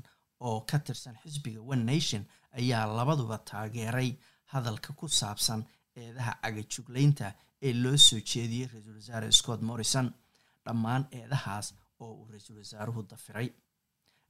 oo 0.48 0.58
ka 0.70 0.78
tirsan 0.88 1.16
xisbiga 1.24 1.62
one 1.74 1.84
nation 1.94 2.24
ayaa 2.60 2.86
labaduba 2.98 3.38
taageeray 3.50 4.10
hadalka 4.54 4.90
ku 5.00 5.06
saabsan 5.20 5.62
eedaha 6.02 6.34
cagajuglaynta 6.44 7.28
ee 7.68 7.74
loo 7.84 7.98
soo 8.08 8.20
jeediyey 8.32 8.68
ra'iisul 8.72 8.96
wasaare 9.00 9.32
scott 9.40 9.62
morrison 9.70 10.08
dhammaan 10.66 11.04
eedahaas 11.20 11.68
oo 12.04 12.12
uu 12.20 12.28
ra'iisul 12.32 12.58
wasaaruhu 12.62 13.02
dafiray. 13.12 13.50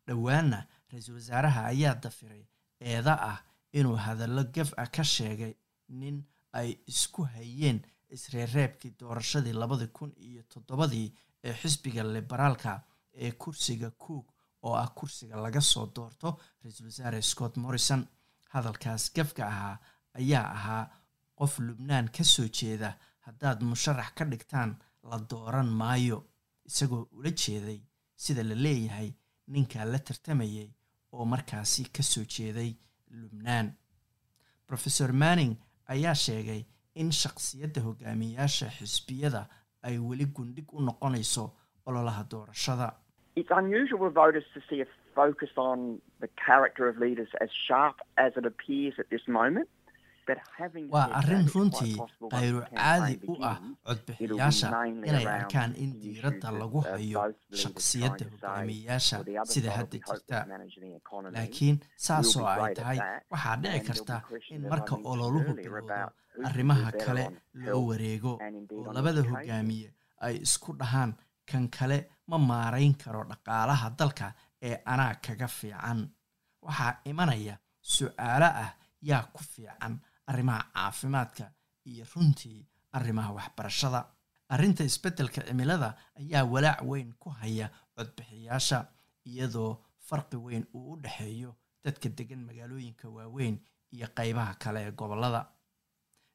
Dhowaanna 0.07 0.59
ra'iisul 0.91 1.15
wasaaraha 1.19 1.61
ayaa 1.71 1.95
dafiray 2.03 2.43
eeda 2.91 3.13
ah 3.31 3.37
inuu 3.77 3.95
hadallo 4.05 4.43
gaf 4.55 4.69
ah 4.81 4.87
ka 4.95 5.03
sheegay 5.03 5.53
nin 5.99 6.17
ay 6.59 6.69
isku 6.91 7.21
hayeen 7.33 7.79
isreereebkii 8.15 8.93
doorashadii 8.99 9.53
labadii 9.61 9.87
kun 9.97 10.11
iyo 10.27 10.43
toddobadii 10.53 11.07
ee 11.43 11.53
xisbiga 11.61 12.03
liberaalka 12.03 12.71
ee 13.23 13.31
kursiga 13.41 13.89
cook 14.03 14.25
oo 14.65 14.75
ah 14.83 14.89
kursiga 14.97 15.35
laga 15.45 15.61
soo 15.61 15.85
doorto 15.95 16.29
ra'iisul 16.63 16.85
wasaare 16.85 17.21
scott 17.21 17.57
morrison. 17.57 18.01
Hadalkaas 18.53 19.03
gafka 19.15 19.43
ahaa 19.47 19.77
ayaa 20.19 20.47
ahaa 20.57 20.83
qof 21.39 21.59
lubnaan 21.59 22.07
ka 22.15 22.23
soo 22.23 22.47
jeeda 22.57 22.89
haddaad 23.25 23.59
musharax 23.69 24.09
ka 24.17 24.23
dhigtaan 24.31 24.71
la 25.09 25.17
dooran 25.29 25.67
maayo 25.79 26.17
isagoo 26.69 27.03
ula 27.17 27.31
jeeday 27.41 27.79
sida 28.23 28.43
la 28.43 28.55
leeyahay 28.65 29.09
ninkaa 29.53 29.85
la 29.91 29.99
tartamayay 30.07 30.69
oo 31.15 31.25
markaasi 31.25 31.83
ka 31.95 32.03
soo 32.11 32.23
jeeday 32.35 32.71
lubnaan 33.21 33.71
rofeor 34.69 35.13
manning 35.13 35.55
ayaa 35.87 36.15
sheegay 36.25 36.61
in 36.95 37.11
shaqsiyadda 37.21 37.81
hogaamiyayaasha 37.87 38.69
xisbiyada 38.77 39.41
ay 39.87 39.97
weli 40.09 40.25
gundhig 40.25 40.73
u 40.73 40.81
noqonayso 40.81 41.45
ololaha 41.85 42.23
doorashada 42.31 42.87
waa 50.95 51.07
arrin 51.19 51.45
runtii 51.53 51.95
khayru 52.33 52.61
caadi 52.79 53.13
u 53.31 53.35
ah 53.51 53.57
codbixiyaasha 53.87 54.67
inay 55.09 55.25
arkaan 55.37 55.71
in 55.83 55.91
diiradda 56.01 56.49
lagu 56.61 56.79
hayo 56.89 57.23
shaqsiyadda 57.61 58.25
hogaamiyayaasha 58.31 59.17
sida 59.53 59.71
hadda 59.77 59.97
jirta. 60.07 60.37
laakiin 61.35 61.77
saasoo 62.05 62.45
ay 62.53 62.73
tahay 62.79 62.99
waxaa 63.31 63.55
dhici 63.63 63.81
karta 63.87 64.15
in 64.55 64.61
marka 64.71 64.95
ololuhu 65.11 65.51
bilowdo 65.63 65.97
arrimaha 66.47 66.91
kale 67.05 67.23
loo 67.65 67.81
wareego 67.89 68.31
oo 68.77 68.93
labada 68.97 69.21
hogaamiye 69.31 69.87
ay 70.25 70.35
isku 70.45 70.69
dhahaan 70.79 71.11
kan 71.51 71.65
kale 71.77 71.97
ma 72.29 72.37
maarayn 72.49 72.93
karo 73.03 73.21
dhaqaalaha 73.31 73.87
dalka 73.99 74.27
ee 74.67 74.75
anaa 74.93 75.13
kaga 75.25 75.47
fiican. 75.57 75.99
Waxaa 76.65 76.93
imanaya 77.11 77.55
su'aalo 77.93 78.49
ah 78.63 78.71
yaa 79.09 79.23
ku 79.33 79.39
fiican 79.51 79.93
arrimaha 80.31 80.63
caafimaadka 80.73 81.45
iyo 81.91 82.05
runtii 82.15 82.59
arrimaha 82.97 83.31
waxbarashada. 83.37 84.01
Arrinta 84.53 84.83
isbeddelka 84.83 85.41
cimilada 85.47 85.89
ayaa 86.19 86.43
walaac 86.53 86.81
weyn 86.91 87.09
ku 87.21 87.29
haya 87.29 87.67
codbixiyaasha 87.95 88.79
iyadoo 89.29 89.71
farqi 90.07 90.37
weyn 90.45 90.63
uu 90.73 90.93
u 90.93 91.01
dhexeeyo 91.03 91.51
dadka 91.83 92.09
degan 92.17 92.41
magaalooyinka 92.47 93.05
waaweyn 93.15 93.55
iyo 93.95 94.07
qeybaha 94.17 94.53
kale 94.63 94.79
ee 94.87 94.91
gobollada. 94.99 95.41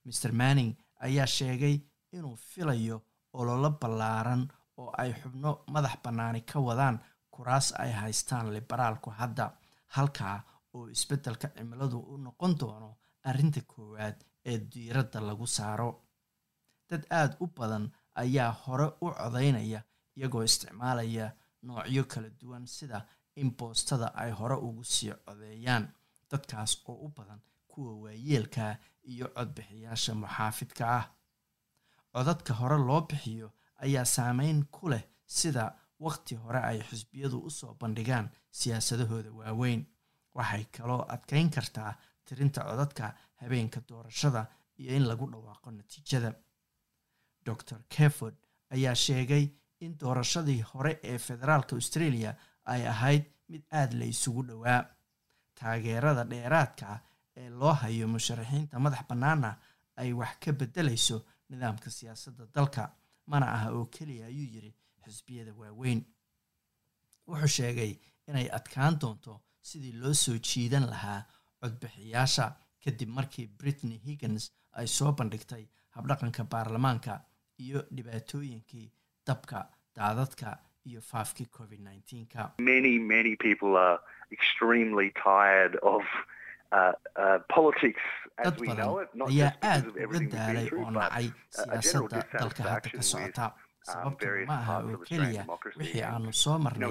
Maer 0.05 0.33
manning 0.33 0.73
ayaa 1.07 1.27
sheegay 1.27 1.77
inuu 2.13 2.37
filayo 2.37 2.97
ololo 3.33 3.71
ballaaran 3.81 4.43
oo 4.81 4.91
ay 5.03 5.11
xubno 5.21 5.51
madax 5.75 5.97
bannaani 6.05 6.41
ka 6.51 6.59
wadaan 6.61 6.97
kuraas 7.35 7.73
ay 7.83 7.93
haystaan 7.93 8.53
liberaalku 8.55 9.11
hadda 9.11 9.47
halkaa 9.97 10.39
oo 10.75 10.89
isbeddelka 10.95 11.49
cimiladu 11.57 11.99
u 11.99 12.17
noqon 12.25 12.53
doono 12.61 12.91
arrinta 13.29 13.61
koowaad 13.73 14.19
ee 14.45 14.59
diiradda 14.73 15.21
lagu 15.29 15.47
saaro. 15.47 15.91
Dad 16.91 17.05
aada 17.11 17.37
u 17.41 17.47
badan 17.47 17.91
ayaa 18.23 18.53
hore 18.67 18.87
u 19.01 19.11
codaynaya 19.19 19.81
iyagoo 20.17 20.43
isticmaalaya 20.49 21.27
noocyo 21.63 22.05
kala 22.05 22.29
duwan 22.41 22.67
sida 22.67 22.99
in 23.37 23.51
boostada 23.59 24.07
ay 24.15 24.31
hore 24.31 24.55
ugu 24.67 24.85
sii 24.85 25.13
codeeyaan 25.27 25.89
dadkaas 26.31 26.73
oo 26.89 26.95
u 27.07 27.09
badan 27.17 27.41
kuwa 27.69 27.93
waayeelka 28.03 28.77
iyo 29.13 29.27
codbixiyaasha 29.37 30.15
muxaafidka 30.15 30.85
ah. 30.99 31.05
Codadka 32.13 32.55
hore 32.55 32.79
loo 32.89 33.01
bixiyo 33.09 33.49
ayaa 33.85 34.05
saameyn 34.05 34.65
ku 34.75 34.89
leh 34.93 35.05
sida 35.27 35.65
waqti 36.05 36.35
hore 36.43 36.61
ay 36.71 36.79
xisbiyadu 36.89 37.39
u 37.49 37.51
soo 37.51 37.75
bandhigaan 37.81 38.31
siyaasadahooda 38.59 39.31
waaweyn. 39.39 39.83
Waxay 40.35 40.65
kaloo 40.77 41.03
adkeyn 41.15 41.51
kartaa 41.51 41.93
tirinta 42.27 42.61
codadka 42.69 43.15
habeenka 43.41 43.81
doorashada 43.89 44.47
iyo 44.79 44.97
in 44.97 45.05
lagu 45.11 45.27
dhawaaqo 45.33 45.71
natiijada. 45.71 46.31
Dor 47.45 47.57
keford 47.89 48.35
ayaa 48.71 48.95
sheegay 48.95 49.49
in 49.81 49.99
doorashadii 49.99 50.61
hore 50.63 50.99
ee 51.03 51.19
federaalka 51.19 51.77
australia 51.77 52.35
ay 52.65 52.87
ahayd 52.89 53.25
mid 53.49 53.63
aada 53.71 53.97
la 53.99 54.05
isugu 54.05 54.43
dhowaa. 54.43 54.81
Taageerada 55.55 56.25
dheeraadka 56.25 56.87
ah 56.95 57.01
ee 57.37 57.49
loo 57.49 57.73
hayo 57.73 58.09
musharaxiinta 58.09 58.79
madax 58.79 59.05
bannaana 59.09 59.51
ay 59.97 60.13
wax 60.13 60.35
ka 60.45 60.53
beddelayso 60.53 61.25
nidaamka 61.51 61.91
siyaasadda 61.91 62.47
dalka 62.55 62.83
mana 63.27 63.47
aha 63.57 63.69
oo 63.73 63.85
keliya 63.87 64.27
ayuu 64.27 64.49
yidhi 64.55 64.73
xisbiyada 65.05 65.53
waaweyn. 65.61 66.01
Wuxuu 67.29 67.49
sheegay 67.57 67.93
inay 68.29 68.49
adkaan 68.59 68.99
doonto 69.01 69.41
sidii 69.69 69.93
loo 70.03 70.15
soo 70.15 70.39
jiidan 70.39 70.87
lahaa 70.93 71.21
codbixiyaasha 71.65 72.47
kadib 72.85 73.09
markii 73.19 73.47
britney 73.61 73.99
higgins 74.07 74.45
ay 74.81 74.87
soo 74.97 75.13
bandhigtay 75.21 75.65
habdhaqanka 75.97 76.45
baarlamaanka 76.55 77.21
iyo 77.67 77.81
dhibaatooyinkii 77.97 78.87
dabka 79.27 79.59
daadadka 79.97 80.59
iyo 80.91 81.01
faafkii 81.11 81.47
covid 81.59 81.81
nneteen-ka 81.81 82.43
Many, 82.71 82.99
many 82.99 83.37
people 83.47 83.73
are 83.87 83.99
extremely 84.37 85.09
tired 85.27 85.75
of 85.93 86.03
uh, 86.73 86.93
uh, 87.25 87.39
dad 88.45 88.57
badan 88.67 88.91
ayaa 89.29 89.53
aada 89.63 89.89
of 89.89 90.11
uga 90.11 90.21
daalay 90.35 90.69
oo 90.81 90.91
nacay 90.97 91.27
uh, 91.29 91.35
siyaasadda 91.59 92.19
dalka 92.41 92.63
hadda 92.73 92.91
ka 92.97 93.03
socota. 93.13 93.47
um, 93.95 94.17
various 94.21 94.49
ma 94.51 94.57
aha 94.63 94.77
oo 94.91 94.99
keliya 95.09 95.43
wixii 95.79 96.03
aanu 96.11 96.33
soo 96.43 96.59
marnay 96.65 96.91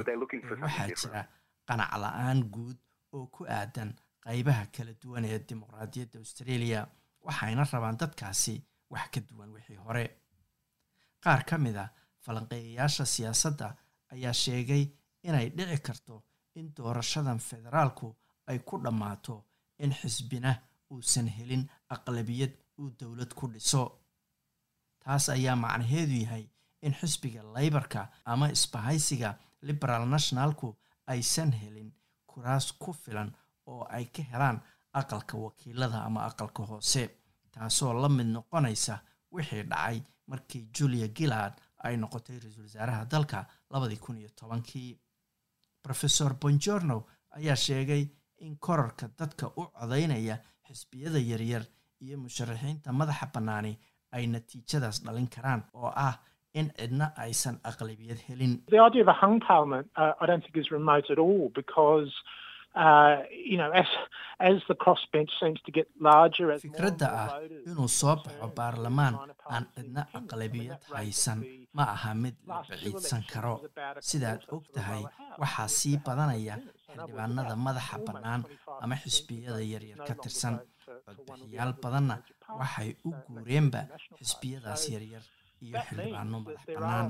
waxaa 0.64 0.88
jira 1.02 1.22
qanac 1.70 1.92
la'aan 2.04 2.40
guud 2.56 2.78
oo 3.18 3.26
ku 3.36 3.46
aadan 3.58 3.92
qeybaha 4.24 4.66
kala 4.76 4.94
duwan 5.02 5.26
ee 5.26 5.40
dimuqraadiyadda 5.50 6.18
australia 6.24 6.80
waxayna 7.26 7.64
rabaan 7.72 7.98
dadkaasi 8.02 8.56
wax 8.94 9.08
ka 9.14 9.20
duwan 9.30 9.50
wixii 9.56 9.76
hore. 9.86 10.06
Qaar 11.24 11.42
ka 11.50 11.58
mid 11.58 11.76
a 11.78 11.86
falanqeeyayaasha 12.26 13.06
siyaasadda 13.06 13.68
ayaa 14.14 14.34
sheegay 14.34 14.84
inay 15.24 15.50
dhici 15.58 15.78
karto 15.88 16.24
in 16.56 16.74
doorashadan 16.78 17.40
federaalku 17.40 18.16
ay 18.48 18.60
ku 18.60 18.78
dhammaato 18.84 19.36
in 19.80 19.92
xisbina 20.00 20.52
uusan 20.92 21.28
helin 21.28 21.64
aqlabiyad 21.96 22.54
uu 22.80 22.90
dowlad 23.00 23.32
ku 23.34 23.48
dhiso. 23.54 23.84
Taas 25.04 25.30
ayaa 25.30 25.56
macnaheedu 25.56 26.16
yahay 26.24 26.46
in 26.82 26.94
xisbiga 27.00 27.42
laybarka 27.56 28.02
ama 28.26 28.48
isbahaysiga 28.56 29.30
liberal 29.62 30.06
nationalku 30.08 30.76
aysan 31.08 31.52
helin 31.62 31.90
kuraas 32.28 32.72
ku 32.82 32.94
filan 32.94 33.30
oo 33.72 33.84
ay 33.90 34.06
ka 34.16 34.22
helaan 34.32 34.58
aqalka 34.94 35.38
wakiilada 35.38 36.04
ama 36.08 36.26
aqalka 36.30 36.64
hoose 36.64 37.04
taasoo 37.54 37.94
la 38.02 38.10
mid 38.10 38.28
noqonaysa 38.36 38.96
wixii 39.32 39.64
dhacay 39.72 40.02
markii 40.28 40.68
julia 40.76 41.08
gillard 41.18 41.54
ay 41.84 41.98
noqotay 41.98 42.38
ra'iisul 42.40 42.64
wasaaraha 42.68 43.06
dalka 43.12 43.46
labadii 43.72 43.98
kun 44.06 44.18
iyo 44.18 44.30
tobankii. 44.40 45.00
Rofesor 45.88 46.34
bonjorno 46.42 47.04
ayaa 47.38 47.56
sheegay 47.56 48.04
in 48.46 48.56
korarka 48.60 49.08
dadka 49.20 49.48
u 49.58 49.64
codaynaya 49.80 50.38
xisbiyada 50.68 51.20
yaryar 51.20 51.64
iyo 52.02 52.18
musharaxiinta 52.18 52.92
madaxa 53.00 53.28
bannaani 53.34 53.74
ay 54.12 54.28
natiijadaas 54.28 55.04
dhalin 55.06 55.28
karaan 55.36 55.64
oo 55.74 55.92
ah 55.96 56.16
in 56.54 56.70
cidna 56.78 57.12
aysan 57.18 57.58
aqlabiyad 57.64 58.20
helin 58.30 58.54
Uh, 62.76 62.82
I 62.82 62.86
don't 62.86 63.22
think 63.22 63.22
is 63.22 63.24
remote 63.24 63.24
at 63.24 63.24
all 63.24 63.24
because, 63.24 63.50
you 63.52 63.58
know, 63.58 63.72
as 63.82 63.90
as 64.40 64.58
the 64.68 64.76
crossbench 64.84 65.30
seems 65.42 65.60
to 65.66 65.72
get 65.72 65.88
larger, 66.00 66.48
as 66.52 66.64
more 66.64 66.74
and 66.74 66.76
fikradda 66.76 67.08
ah 67.24 67.30
inuu 67.70 67.88
soo 68.00 68.16
baxo 68.24 68.48
baarlamaan 68.60 69.16
aan 69.56 69.64
cidna 69.76 70.02
aqlabiyad 70.20 70.82
haysan 70.96 71.40
ma 71.78 71.84
aha 71.96 72.12
mid 72.24 72.36
la 72.50 72.58
biciidsan 72.70 73.24
karo 73.34 73.54
sidaad 74.10 74.42
og 74.56 74.64
tahay 74.78 75.04
waxaa 75.44 75.68
sii 75.78 75.96
badanaya 76.08 76.56
xildhibaanada 76.94 77.56
madaxa 77.68 77.98
bannaan 78.08 78.42
ama 78.84 78.96
xisbiyada 79.04 79.62
yaryar 79.74 80.00
ka 80.08 80.14
tirsan 80.24 80.56
codbixiyaal 81.08 81.74
badanna 81.84 82.16
waxay 82.62 82.90
u 83.08 83.10
guureenba 83.30 83.82
xisbiyadaas 84.20 84.84
yaryar 84.96 85.24
iyo 85.68 85.78
xildhibaano 85.88 86.38
madax 86.46 86.66
bannaan 86.76 87.08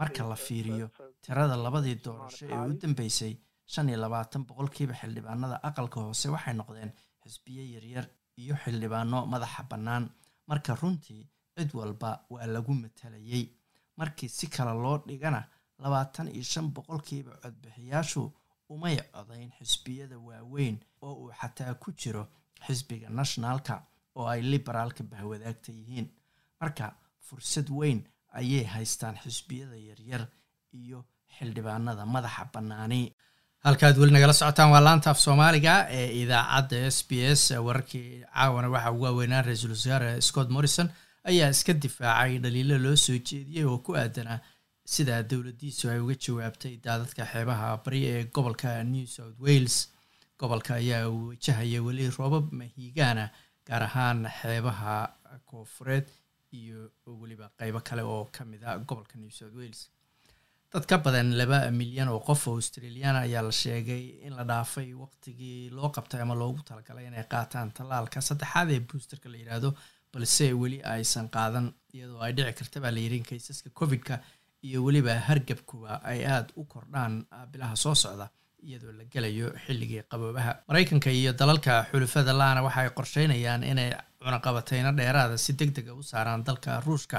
marka 0.00 0.22
la 0.32 0.36
fiiriyo 0.46 0.86
tirada 1.24 1.56
labadii 1.66 1.96
doorasho 2.04 2.44
ee 2.54 2.60
u 2.70 2.72
dambeysay 2.82 3.34
shan 3.72 3.88
iyo 3.88 3.98
labaatan 4.04 4.42
boqolkiiba 4.48 4.94
xildhibaanada 5.00 5.56
aqalka 5.68 5.98
hoose 6.04 6.26
waxay 6.34 6.54
noqdeen 6.60 6.90
xisbiyo 7.22 7.62
yaryar 7.74 8.06
iyo 8.42 8.54
xildhibaano 8.62 9.18
madaxa 9.32 9.62
bannaan. 9.70 10.04
Marka 10.48 10.74
runtii 10.80 11.22
cid 11.56 11.70
walba 11.78 12.10
waa 12.30 12.46
lagu 12.54 12.72
matalayay. 12.74 13.44
Markii 13.98 14.28
si 14.28 14.46
kale 14.54 14.72
loo 14.82 14.98
dhigana 15.06 15.40
labaatan 15.82 16.28
iyo 16.34 16.42
shan 16.52 16.66
boqolkiiba 16.74 17.32
codbixiyaashu 17.42 18.22
umay 18.72 18.96
codayn 19.12 19.50
xisbiyada 19.58 20.16
waaweyn 20.26 20.76
oo 21.06 21.14
uu 21.22 21.32
xataa 21.40 21.74
ku 21.82 21.92
jiro 22.00 22.24
xisbiga 22.66 23.08
nationalka 23.08 23.74
oo 24.16 24.26
ay 24.32 24.42
liberaalka 24.42 25.02
bahwadaagta 25.10 25.72
yihiin. 25.78 26.06
Marka 26.60 26.86
fursad 27.26 27.68
weyn 27.70 28.00
ayay 28.38 28.64
haystaan 28.74 29.16
xisbiyada 29.24 29.76
yaryar 29.88 30.22
iyo 30.80 30.98
xildhibaanada 31.36 32.04
madaxa 32.14 32.44
bannaani 32.54 33.00
halkaad 33.64 33.96
weli 34.00 34.12
nagala 34.12 34.32
socotaan 34.32 34.70
waa 34.74 34.80
laanta 34.86 35.10
af 35.10 35.18
soomaaliga 35.26 35.74
ee 35.98 36.08
idaacadda 36.22 36.78
s 36.96 36.98
b 37.08 37.10
s 37.40 37.42
wararkii 37.66 38.08
caawana 38.34 38.68
waxaa 38.74 38.92
ugu 38.94 39.04
waaweynaa 39.06 39.42
ra'iisul 39.46 39.70
wasaare 39.76 40.10
scott 40.28 40.48
morrison 40.54 40.88
ayaa 41.30 41.48
iska 41.54 41.72
difaacay 41.82 42.32
dhaliilo 42.44 42.76
loo 42.84 42.96
soo 43.04 43.18
jeediyey 43.28 43.64
oo 43.72 43.78
ku 43.86 43.90
aadanaa 44.02 44.38
sida 44.94 45.22
dowladdiisu 45.30 45.84
ay 45.90 45.98
uga 46.04 46.14
jawaabtay 46.24 46.74
daadadka 46.86 47.22
xeebaha 47.32 47.68
bari 47.84 48.00
ee 48.12 48.24
gobolka 48.34 48.68
new 48.92 49.06
south 49.06 49.38
wales. 49.46 49.76
Gobolka 50.38 50.74
ayaa 50.74 51.08
wajahaya 51.08 51.82
weli 51.86 52.10
roobab 52.18 52.46
mahiigaana 52.58 53.24
gaar 53.66 53.82
ahaan 53.88 54.18
xeebaha 54.40 54.94
koofureed 55.48 56.06
iyo 56.58 56.80
weliba 57.20 57.46
qeybo 57.58 57.80
kale 57.88 58.02
oo 58.02 58.24
ka 58.34 58.44
mid 58.44 58.62
a 58.64 58.78
gobolka 58.88 59.14
new 59.18 59.30
south 59.30 59.54
wales 59.60 59.80
dad 60.74 60.86
ka 60.90 60.96
badan 60.98 61.28
laba 61.38 61.58
milyan 61.70 62.08
oo 62.08 62.20
qof 62.28 62.42
oo 62.48 62.54
australiana 62.58 63.18
ayaa 63.26 63.42
la 63.48 63.52
sheegay 63.62 64.02
in 64.26 64.32
la 64.38 64.44
dhaafay 64.50 64.88
waqtigii 65.02 65.70
loo 65.76 65.88
qabtay 65.96 66.20
ama 66.24 66.34
loogu 66.34 66.62
talagalay 66.68 67.06
inay 67.06 67.24
qaataan 67.34 67.70
tallaalka. 67.76 68.18
Saddexaad 68.28 68.70
ee 68.74 68.80
boosterka 68.90 69.28
la 69.32 69.36
yidhaahdo 69.42 69.70
balse 70.12 70.46
weli 70.62 70.78
aysan 70.94 71.26
qaadan 71.36 71.66
iyadoo 71.96 72.20
ay 72.26 72.32
dhici 72.36 72.52
karta 72.58 72.80
baa 72.84 72.90
la 72.96 73.00
yidhi 73.04 73.16
in 73.22 73.26
kaysaska 73.30 73.70
covid-ka 73.80 74.14
iyo 74.66 74.78
weliba 74.86 75.14
hargabkuba 75.28 76.00
ay 76.10 76.20
aada 76.34 76.50
u 76.60 76.64
kordhaan 76.72 77.14
bilaha 77.52 77.76
soo 77.84 77.94
socda 78.02 78.26
iyadoo 78.66 78.92
la 78.98 79.04
gelayo 79.12 79.48
xilligii 79.66 80.02
qaboobaha. 80.10 80.52
Maraykanka 80.68 81.10
iyo 81.20 81.32
dalalka 81.40 81.86
xulufada 81.92 82.32
la-ana 82.40 82.62
waxa 82.66 82.80
ay 82.84 82.90
qorsheynayaan 82.98 83.62
inay 83.72 83.90
cunaqabateyno 84.24 84.90
dheeraada 84.98 85.36
si 85.44 85.52
deg 85.60 85.70
dega 85.76 85.92
u 85.94 86.02
saaraan 86.02 86.42
dalka 86.48 86.80
ruushka 86.86 87.18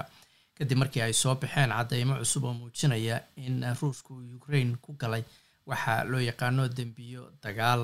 kadib 0.58 0.78
markii 0.82 1.02
ay 1.06 1.14
soo 1.14 1.36
baxeen 1.42 1.70
caddeymo 1.78 2.16
cusub 2.22 2.44
oo 2.50 2.54
muujinaya 2.60 3.18
in 3.46 3.62
ruushku 3.82 4.14
ukraine 4.38 4.76
ku 4.84 4.94
galay 5.02 5.24
waxaa 5.70 6.04
loo 6.12 6.22
yaqaano 6.30 6.64
dembiyo 6.78 7.24
dagaal. 7.44 7.82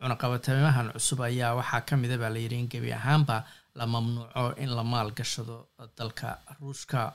Cunaqabateymahan 0.00 0.92
cusub 0.96 1.20
ayaa 1.22 1.54
waxaa 1.58 1.80
ka 1.88 1.96
mida 1.96 2.16
baa 2.18 2.30
layidhi 2.36 2.56
in 2.62 2.68
gebi 2.72 2.90
ahaanba 2.92 3.44
la 3.78 3.86
mamnuuco 3.86 4.54
in 4.62 4.70
la 4.76 4.82
maal 4.84 5.10
gashado 5.18 5.56
dalka 5.98 6.38
ruushka. 6.60 7.14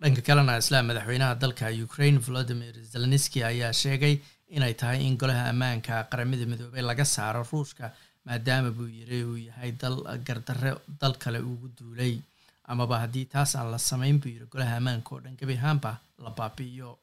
Dhanka 0.00 0.20
kalena 0.26 0.58
isla 0.58 0.82
madaxweynaha 0.82 1.34
dalka 1.42 1.66
ukraine 1.86 2.18
volodimir 2.18 2.74
zelenski 2.92 3.42
ayaa 3.50 3.72
sheegay 3.72 4.14
inay 4.56 4.74
tahay 4.74 5.00
in 5.08 5.16
golaha 5.16 5.48
ammaanka 5.52 6.04
qaramada 6.10 6.44
midoobey 6.52 6.82
laga 6.90 7.04
saaro 7.14 7.42
ruushka 7.52 7.92
maadaama 8.26 8.70
buu 8.76 8.88
yiri 8.98 9.24
uu 9.24 9.36
yahay 9.48 9.72
dal 9.82 9.96
gardarre 10.26 10.72
dal 11.00 11.14
kale 11.22 11.38
ugu 11.50 11.68
duulay 11.78 12.14
amaba 12.64 12.98
haddii 13.02 13.26
taas 13.34 13.56
aan 13.56 13.70
la 13.72 13.78
samayn 13.78 14.18
buu 14.20 14.28
yiri 14.34 14.46
golaha 14.52 14.76
ammaanka 14.80 15.14
oo 15.14 15.20
dhan 15.24 15.36
gebi 15.40 15.54
ahaanba 15.58 15.90
la 16.24 16.30
baabi'iyo. 16.38 16.98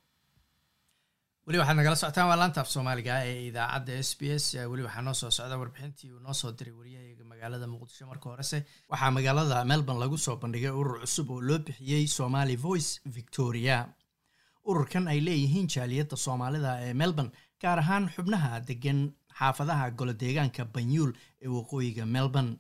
Weli 1.46 1.58
waxaad 1.60 1.78
nagala 1.78 1.96
socotaan 2.02 2.28
waa 2.30 2.38
laanta 2.42 2.62
af 2.62 2.70
soomaaliga 2.74 3.14
ee 3.26 3.48
idaacadda 3.50 3.94
s 4.08 4.12
b 4.20 4.22
s. 4.44 4.46
Weli 4.72 4.84
waxaa 4.88 5.02
noo 5.02 5.14
soo 5.22 5.32
socda 5.38 5.58
warbixintii 5.62 6.12
uu 6.14 6.20
noo 6.26 6.34
soo 6.34 6.52
diray 6.58 6.74
wariyahayaga 6.80 7.24
magaalada 7.32 7.68
muqdisho 7.74 8.06
marka 8.12 8.30
horese 8.30 8.58
waxaa 8.92 9.12
magaalada 9.18 9.66
melbourne 9.72 10.00
lagu 10.04 10.18
soo 10.18 10.36
bandhigay 10.42 10.72
urur 10.82 11.00
cusub 11.04 11.30
oo 11.32 11.42
loo 11.42 11.60
bixiyey 11.66 12.08
somali 12.08 12.56
voice 12.56 12.92
victoria. 13.18 13.78
Ururkan 14.70 15.08
ay 15.08 15.20
leeyihiin 15.28 15.68
jaaliyadda 15.74 16.16
soomaalida 16.26 16.72
ee 16.86 16.94
melbourne 16.94 17.32
gaar 17.62 17.80
ahaan 17.84 18.06
xubnaha 18.16 18.60
degan 18.70 19.00
xaafadaha 19.40 19.86
golodeegaanka 20.00 20.64
banyuul 20.76 21.12
ee 21.42 21.48
waqooyiga 21.58 22.06
melbourne. 22.06 22.54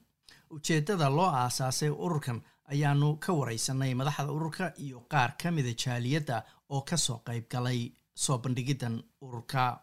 Ujeeddada 0.55 1.09
loo 1.17 1.29
aasaasay 1.41 1.89
ururkan 2.05 2.41
ayaanu 2.73 3.17
ka 3.23 3.33
wareysanay 3.33 3.93
madaxda 3.99 4.31
ururka 4.37 4.73
iyo 4.85 4.99
qaar 5.11 5.37
ka 5.41 5.51
mida 5.51 5.73
jaaliyadda 5.83 6.43
oo 6.69 6.81
ka 6.81 6.97
soo 6.97 7.19
qayb 7.27 7.45
galay 7.53 7.91
soo 8.15 8.37
bandhigidan 8.37 8.95
ururka. 9.21 9.79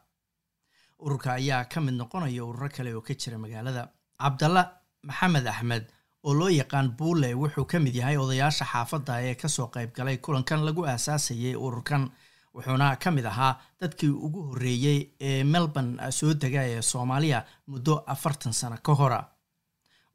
Ururka 0.98 1.32
ayaa 1.38 1.64
ka 1.68 1.80
mid 1.80 1.94
noqonaya 1.94 2.44
ururo 2.44 2.68
kale 2.68 2.94
oo 2.94 3.00
ka 3.00 3.14
jira 3.14 3.38
magaalada. 3.38 3.88
Cabdalla 4.20 4.62
maxamed 5.02 5.46
axmed 5.46 5.84
oo 6.24 6.34
loo 6.34 6.48
yaqaan 6.48 6.88
buule 6.98 7.34
wuxuu 7.34 7.64
ka 7.66 7.78
mid 7.78 7.94
yahay 7.94 8.16
odayaasha 8.16 8.64
xaafadda 8.64 9.20
ee 9.22 9.34
ka 9.34 9.48
soo 9.48 9.68
qayb 9.68 9.92
galay 9.94 10.16
kulankan 10.18 10.64
lagu 10.64 10.82
aasaasayay 10.86 11.54
ururkan 11.56 12.10
wuxuuna 12.54 12.96
ka 12.96 13.10
mid 13.10 13.26
ahaa 13.26 13.60
dadkii 13.80 14.08
ugu 14.08 14.42
horreeyey 14.48 15.10
ee 15.20 15.44
melbourne 15.44 16.10
soo 16.12 16.32
dega 16.34 16.62
ee 16.64 16.82
soomaaliya 16.82 17.44
muddo 17.66 17.94
afartan 18.06 18.52
sano 18.52 18.76
ka 18.82 18.92
hora 18.94 19.20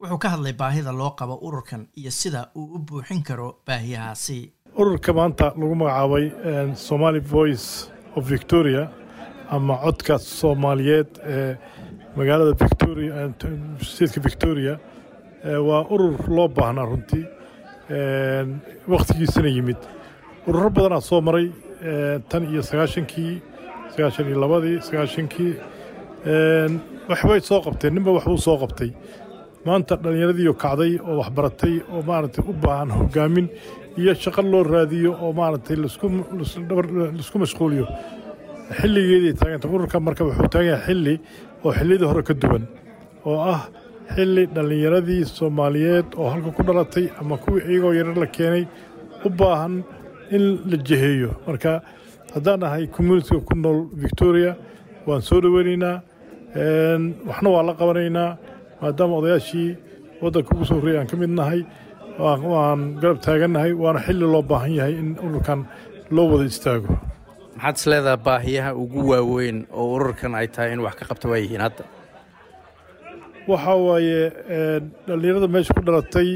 wuxuu 0.02 0.18
ka 0.18 0.28
hadlay 0.34 0.52
baahida 0.52 0.92
loo 0.92 1.10
qabo 1.18 1.38
ururkan 1.46 1.86
iyo 1.96 2.10
sida 2.10 2.48
uu 2.56 2.74
u 2.76 2.78
buuxin 2.78 3.22
karo 3.22 3.56
baahiyahaasi. 3.66 4.52
Ururka 4.76 5.12
maanta 5.12 5.52
lagu 5.56 5.74
magacaabay 5.74 6.24
somali 6.74 7.20
voice 7.20 7.90
of 8.16 8.24
victoria 8.28 8.90
ama 9.50 9.76
codka 9.84 10.18
soomaaliyeed 10.18 11.10
ee 11.26 11.56
magaalada 12.16 12.52
victoria 12.64 13.12
statka 13.82 14.20
victoria 14.20 14.78
waa 15.68 15.86
urur 15.94 16.16
loo 16.36 16.48
baahnaa 16.48 16.86
runtii 16.90 17.24
wakhtigiisana 18.88 19.48
yimid. 19.48 19.80
Ururo 20.46 20.70
badanaa 20.70 21.00
soo 21.00 21.20
maray 21.20 21.46
tan 22.28 22.42
iyo 22.50 22.62
sagaashankii 22.62 23.32
sagaashan 23.94 24.26
iyo 24.28 24.40
labadii 24.40 24.80
sagaashankii 24.88 25.52
waxbay 27.08 27.40
soo 27.40 27.60
qabteen 27.66 27.94
ninba 27.94 28.10
waxbuu 28.16 28.38
soo 28.38 28.56
qabtay 28.62 28.90
maanta 29.66 29.94
dhallinyaradiiyo 30.02 30.52
kacday 30.64 30.92
oo 31.08 31.14
waxbaratay 31.22 31.74
oo 31.94 32.00
maaragtay 32.08 32.44
u 32.50 32.52
baahan 32.64 32.90
hogaamin 32.98 33.46
iyo 34.00 34.12
shaqo 34.22 34.42
loo 34.52 34.62
raadiyo 34.74 35.10
oo 35.24 35.32
maaragtay 35.40 35.76
la 35.82 35.86
isku 37.22 37.36
mashquuliyo. 37.44 37.86
Xilligeeday 38.78 39.34
taaganta 39.40 39.66
ururka 39.74 39.96
marka 40.06 40.22
wuxuu 40.26 40.48
taagan 40.52 40.68
yahay 40.72 40.84
xilli 40.86 41.14
oo 41.64 41.70
xilliyadii 41.78 42.08
hore 42.10 42.22
ka 42.28 42.34
duwan 42.42 42.64
oo 43.28 43.38
ah 43.54 43.60
xilli 44.14 44.42
dhallinyaradii 44.54 45.22
soomaaliyeed 45.36 46.08
oo 46.20 46.28
halka 46.32 46.50
ku 46.56 46.62
dhalatay 46.68 47.06
ama 47.20 47.36
kuwii 47.42 47.62
iyagoo 47.72 47.92
yarar 47.98 48.16
la 48.22 48.26
keenay 48.36 48.64
u 49.26 49.28
baahan 49.40 49.74
in 50.36 50.44
la 50.70 50.76
jeheeyo. 50.88 51.30
Marka 51.46 51.72
haddaan 52.34 52.60
nahay 52.60 52.86
communitiga 52.96 53.40
ku 53.48 53.54
nool 53.54 53.78
victoria 54.04 54.56
waan 55.06 55.22
soo 55.28 55.40
dhoweynaynaa 55.44 55.96
waxna 57.28 57.48
waa 57.54 57.62
la 57.68 57.74
qabanaynaa 57.80 58.30
maadaama 58.82 59.14
odayaashii 59.20 59.68
waddanka 60.22 60.50
ugu 60.54 60.64
soo 60.68 60.76
horreeyay 60.80 61.00
aan 61.02 61.08
ka 61.12 61.16
mid 61.22 61.30
nahay 61.40 61.60
waan 62.18 62.80
garab 63.00 63.18
taagannahay 63.26 63.72
waana 63.82 64.00
xilli 64.06 64.26
loo 64.34 64.42
baahan 64.52 64.72
yahay 64.78 64.94
in 65.02 65.08
ururkan 65.26 65.60
loo 66.16 66.26
wada 66.32 66.44
istaago. 66.52 66.92
Maxaad 67.56 67.76
is 67.78 67.84
leedaha 67.92 68.16
baahiyaha 68.26 68.70
ugu 68.82 69.00
waaweyn 69.12 69.58
oo 69.80 69.86
ururkan 69.96 70.34
ay 70.40 70.46
tahay 70.54 70.72
in 70.74 70.80
wax 70.86 70.94
ka 71.00 71.04
qabta 71.10 71.26
waa 71.32 71.40
yihiin 71.42 71.62
hadda? 71.66 71.84
Waxaa 73.50 73.76
waaye 73.88 74.20
dhallinyarada 75.06 75.48
meesha 75.54 75.72
ku 75.76 75.82
dhalatay 75.88 76.30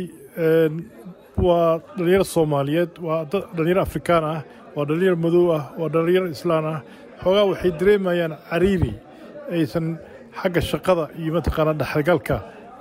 waa 1.46 1.78
dhallinyaro 1.96 2.24
soomaaliyeed 2.35 2.92
waa 3.06 3.20
dhallinyaro 3.56 3.82
afrikaan 3.88 4.24
ah 4.35 4.40
waa 4.76 4.85
dhallinyaro 4.88 5.18
madow 5.24 5.44
ah 5.59 5.62
waa 5.80 5.88
dhallinyaro 5.94 6.28
islaan 6.37 6.64
ah. 6.74 6.80
Xoogaa 7.22 7.44
waxay 7.50 7.70
dareemayaan 7.80 8.32
cariiri 8.50 8.92
aysan 9.56 9.87
xagga 10.42 10.61
shaqada 10.70 11.05
iyo 11.20 11.31
mataqaanaa 11.38 11.79
dhexgalka 11.81 12.37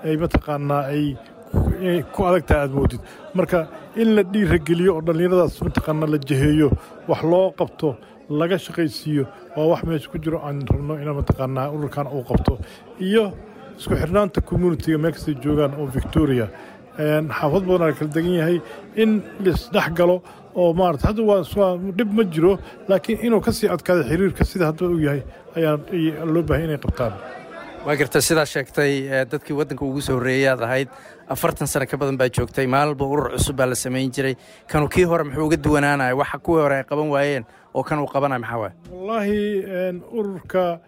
ay 0.08 0.16
mataqaanaa 0.24 0.84
ay 0.94 1.04
ku 2.14 2.20
adagtaha 2.30 2.60
aad 2.66 2.72
moodid 2.78 3.02
marka 3.38 3.60
in 4.02 4.10
la 4.16 4.24
dhiirageliyo 4.34 4.92
oo 4.98 5.02
dhallinyaradaas 5.08 5.56
mataqaana 5.68 6.06
la 6.14 6.18
jeheeyo 6.30 6.68
wax 7.10 7.22
loo 7.32 7.48
qabto 7.60 7.90
laga 8.40 8.58
shaqaysiiyo 8.66 9.24
waa 9.56 9.68
wax 9.72 9.82
meesha 9.90 10.10
ku 10.12 10.18
jiro 10.24 10.38
aan 10.48 10.58
rabno 10.74 10.94
in 11.02 11.10
mataqaanaa 11.20 11.68
ururkan 11.76 12.08
uu 12.16 12.24
qabto. 12.30 12.54
Iyo 13.00 13.24
isku 13.80 13.94
xirnaanta 14.02 14.40
communitiga 14.50 14.98
meel 14.98 15.14
kastay 15.14 15.36
joogaan 15.44 15.74
oo 15.80 15.86
victoria. 15.98 16.48
Xaafad 17.38 17.64
badan 17.70 17.94
kala 17.98 18.10
degan 18.16 18.34
yahay 18.40 18.58
in 19.04 19.12
laisdhex 19.46 19.88
galo 20.00 20.16
oo 20.56 20.74
maarata 20.80 21.08
hadda 21.10 21.22
waa 21.30 21.72
dhib 21.98 22.10
ma 22.18 22.24
jiro 22.34 22.54
laakiin 22.90 23.20
inuu 23.28 23.42
ka 23.46 23.52
sii 23.52 23.70
xiriirka 24.10 24.44
sida 24.52 24.66
hadda 24.72 24.84
uu 24.90 25.00
yahay 25.08 25.22
ayaa 25.58 26.26
loo 26.34 26.44
baahay 26.50 26.66
inay 26.68 26.80
qabtaan 26.86 27.14
waa 27.86 27.96
garta 28.00 28.22
sidaa 28.22 28.46
sheegtay 28.46 28.94
dadkii 29.32 29.54
waddanka 29.60 29.86
ugu 29.86 30.02
soo 30.02 30.16
horreeyaad 30.18 30.62
ahayd. 30.66 30.90
Afartan 31.30 31.68
sano 31.68 31.86
ka 31.86 31.98
badan 31.98 32.18
baa 32.18 32.30
joogtay 32.30 32.66
maalinba 32.68 33.06
urur 33.06 33.30
cusub 33.36 33.56
baa 33.58 33.68
la 33.70 33.76
samayn 33.76 34.10
jiray. 34.12 34.36
Kanu 34.68 34.88
kii 34.90 35.04
hore 35.06 35.24
muxuu 35.24 35.46
uga 35.46 35.58
duwanaanaya 35.58 36.16
waxa 36.16 36.38
kuwii 36.40 36.62
hore 36.64 36.76
ay 36.78 36.84
qaban 36.84 37.10
waayeen 37.14 37.46
oo 37.76 37.84
kan 37.84 38.00
uu 38.00 38.08
qabanaya 38.08 38.40
maxaa 38.40 38.58
waay 38.58 38.74
wallaahi 38.92 40.02
ururka 40.18 40.80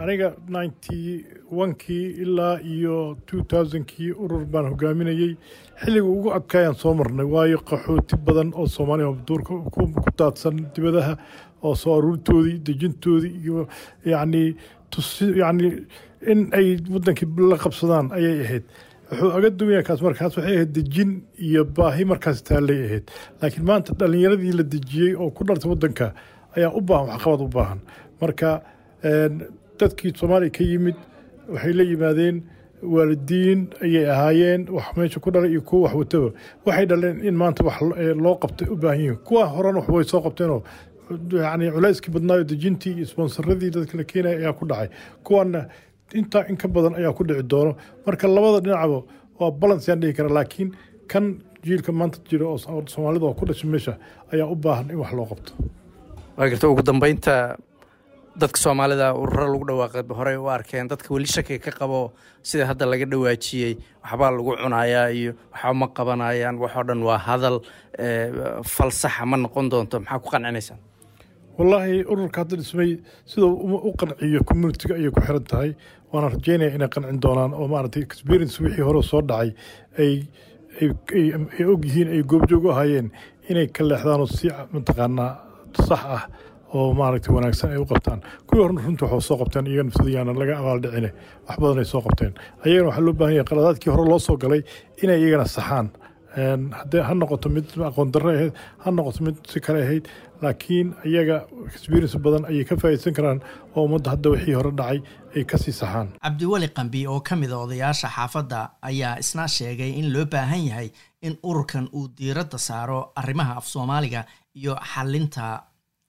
aniga 0.00 0.32
ninety 0.48 1.24
onkii 1.50 2.06
ilaa 2.24 2.58
iyo 2.62 3.16
two 3.26 3.42
thousandkii 3.42 4.10
urur 4.12 4.44
baan 4.46 4.68
hogaaminayey 4.72 5.36
xilliga 5.84 6.06
ugu 6.06 6.32
adkaayaan 6.34 6.74
soo 6.74 6.94
marnay 6.94 7.26
waayo 7.26 7.58
qaxooti 7.62 8.16
badan 8.16 8.50
oo 8.54 8.66
soomaaliya 8.66 9.14
duurka 9.26 9.54
ku 9.70 9.86
daadsan 10.18 10.66
dibadaha 10.74 11.14
oo 11.62 11.74
soo 11.74 11.94
aruurtoodii 11.98 12.58
dejintoodii 12.66 13.34
iyo 13.44 13.68
yacni 14.04 14.56
yacni 15.40 15.68
in 16.26 16.48
ay 16.52 16.76
waddankii 16.90 17.28
la 17.50 17.56
qabsadaan 17.56 18.12
ayay 18.12 18.40
ahayd. 18.44 18.64
Wuxuu 19.10 19.30
aga 19.38 19.50
duwanya 19.50 19.82
kaas 19.82 20.00
markaas 20.02 20.36
waxay 20.36 20.54
ahayd 20.56 20.72
dejin 20.74 21.22
iyo 21.38 21.64
baahi 21.64 22.04
markaas 22.04 22.42
taallay 22.44 22.80
ahayd. 22.86 23.04
Laakiin 23.42 23.64
maanta 23.64 23.94
dhallinyaradii 23.94 24.52
la 24.52 24.62
dejiyey 24.62 25.14
oo 25.16 25.30
ku 25.30 25.44
dhartay 25.44 25.70
waddanka 25.70 26.12
ayaa 26.56 26.72
u 26.76 26.80
baahan 26.80 27.08
waxqabad 27.08 27.40
u 27.40 27.48
baahan. 27.48 27.80
Marka 28.20 28.62
dadkii 29.80 30.12
soomaaliya 30.18 30.50
ka 30.52 30.64
yimid 30.64 30.96
waxay 31.48 31.72
la 31.72 31.82
yimaadeen 31.84 32.42
waalidiin 32.82 33.60
ayay 33.82 34.06
ahaayeen 34.10 34.68
wax 34.70 34.96
meesha 34.96 35.20
ku 35.20 35.30
dhalay 35.30 35.50
iyo 35.50 35.62
kuwa 35.62 35.82
wax 35.88 35.94
wataba. 35.96 36.30
Waxay 36.66 36.86
dhaleen 36.86 37.24
in 37.24 37.34
maanta 37.34 37.64
wax 37.64 37.80
loo 38.24 38.36
qabtay 38.42 38.68
u 38.68 38.76
baahan 38.76 39.00
yihiin. 39.00 39.16
Kuwa 39.24 39.46
horena 39.46 39.78
wax 39.80 39.88
way 39.88 40.04
soo 40.04 40.20
qabteenoo 40.20 40.62
yani 41.32 41.70
culayskii 41.72 42.12
badnaayo 42.12 42.44
dejintii 42.44 42.92
iyo 42.92 43.06
sponsaradii 43.06 43.70
dadka 43.70 43.96
la 43.96 44.04
keenaya 44.04 44.36
ayaa 44.38 44.52
ku 44.52 44.66
dhacay. 44.66 44.88
Kuwana 45.24 45.68
intaa 46.14 46.44
in 46.48 46.56
ka 46.56 46.68
badan 46.68 46.94
ayaa 46.94 47.12
ku 47.12 47.24
dhici 47.24 47.42
doono. 47.42 47.76
Marka 48.06 48.28
labada 48.28 48.60
dhinacba 48.64 49.02
waa 49.40 49.50
balance 49.50 49.88
yaan 49.90 50.00
dhihi 50.00 50.12
kara 50.16 50.28
laakiin 50.28 50.72
kan 51.08 51.38
jiilka 51.64 51.92
maanta 51.92 52.18
jira 52.28 52.46
oo 52.46 52.58
soomaalida 52.86 53.26
oo 53.26 53.34
ku 53.34 53.44
dhashay 53.46 53.68
meesha 53.70 53.98
ayaa 54.32 54.46
u 54.50 54.54
baahan 54.56 54.90
in 54.90 54.96
wax 55.02 55.12
loo 55.12 55.26
qabto. 55.26 55.52
Waa 56.36 56.48
garta 56.48 56.68
ugu 56.68 56.82
dambeynta 56.82 57.56
dadka 58.38 58.58
soomaalida 58.60 59.14
ururo 59.14 59.46
lagu 59.52 59.64
dhawaaqay 59.68 60.02
horey 60.18 60.36
u 60.36 60.46
arkeen 60.48 60.88
dadka 60.88 61.10
weli 61.14 61.26
shakiga 61.26 61.58
ka 61.58 61.72
qabo 61.78 62.12
sida 62.42 62.66
hadda 62.70 62.86
laga 62.86 63.06
dhawaajiyey 63.06 63.74
waxbaa 64.04 64.30
lagu 64.30 64.52
cunayaa 64.62 65.10
iyo 65.10 65.32
waxba 65.52 65.74
ma 65.74 65.86
qabanayaan 65.96 66.56
waxoo 66.62 66.84
dhan 66.88 67.02
waa 67.02 67.18
hadal 67.18 67.56
falsaxa 68.62 69.26
ma 69.26 69.36
noqon 69.36 69.68
doonto 69.70 69.98
maxaa 70.00 70.18
ku 70.22 70.28
qancinaysaan 70.30 70.78
wallaahi 71.58 72.04
ururka 72.06 72.38
hadda 72.46 72.56
dhismay 72.62 72.90
siduu 73.26 73.50
u 73.88 73.92
qanciyo 73.98 74.40
communitiga 74.46 74.94
ayay 74.94 75.10
ku 75.10 75.20
xiran 75.20 75.44
tahay 75.50 75.70
waana 76.12 76.28
rajeynaya 76.34 76.74
inay 76.76 76.88
qancin 76.94 77.20
doonaan 77.24 77.52
oo 77.60 77.66
maaragtay 77.72 78.02
experience 78.08 78.54
wixii 78.64 78.84
hore 78.88 79.02
soo 79.10 79.22
dhacay 79.30 79.50
ay 80.02 80.12
og 81.72 81.84
yihiin 81.84 82.08
ay 82.14 82.22
goobjoog 82.22 82.64
u 82.64 82.70
ahaayeen 82.70 83.10
inay 83.50 83.66
ka 83.68 83.84
leexdaan 83.84 84.20
oo 84.20 84.26
si 84.26 84.48
mataqaanaa 84.72 85.30
sax 85.88 86.02
ah 86.16 86.22
oo 86.74 86.92
maaragtay 86.94 87.32
wanaagsan 87.34 87.70
ay 87.72 87.78
u 87.80 87.86
qabtaan. 87.86 88.20
Kuwii 88.46 88.62
horena 88.62 88.82
runtii 88.86 89.04
waxaa 89.04 89.20
soo 89.28 89.36
qabteen 89.40 89.66
iyaga 89.66 89.84
nafsadayaana 89.88 90.32
laga 90.40 90.54
abaaldhicine 90.60 91.10
wax 91.48 91.56
badan 91.62 91.78
ay 91.78 91.84
soo 91.92 92.00
qabteen. 92.06 92.32
Ayagana 92.64 92.88
waxaa 92.88 93.04
loo 93.06 93.12
baahan 93.20 93.34
yahay 93.36 93.48
qaladaadkii 93.50 93.90
hore 93.94 94.04
loo 94.10 94.18
soo 94.18 94.36
galay 94.36 94.62
inay 95.02 95.18
iyagana 95.22 95.46
saxaan. 95.56 95.88
Ha 97.08 97.14
noqoto 97.14 97.48
mid 97.48 97.66
aqoon 97.88 98.10
darro 98.14 98.30
ahayd 98.30 98.52
ha 98.84 98.90
noqoto 98.90 99.20
mid 99.26 99.36
si 99.50 99.60
kale 99.60 99.80
ahayd 99.82 100.04
laakiin 100.42 100.88
iyaga 101.10 101.36
experience 101.74 102.16
badan 102.24 102.44
ayay 102.50 102.64
ka 102.68 102.76
faa'iidsan 102.82 103.14
karaan 103.18 103.40
oo 103.76 103.84
ummadda 103.86 104.10
hadda 104.14 104.30
wixii 104.34 104.54
hore 104.58 104.70
dhacay 104.80 104.98
ay 105.36 105.44
ka 105.50 105.56
sii 105.58 105.72
saxaan. 105.80 106.08
Cabdiweli 106.24 106.68
qambi 106.76 107.06
oo 107.06 107.20
ka 107.20 107.34
mid 107.36 107.50
a 107.52 107.58
odayaasha 107.64 108.08
xaafadda 108.16 108.60
ayaa 108.82 109.18
isna 109.22 109.48
sheegay 109.56 109.90
in 110.00 110.12
loo 110.14 110.24
baahan 110.34 110.62
yahay 110.70 110.88
in 111.26 111.34
ururkan 111.42 111.88
uu 111.92 112.08
diiradda 112.18 112.58
saaro 112.58 113.12
arrimaha 113.20 113.56
af 113.60 113.66
soomaaliga 113.66 114.24
iyo 114.54 114.74
xalinta 114.92 115.46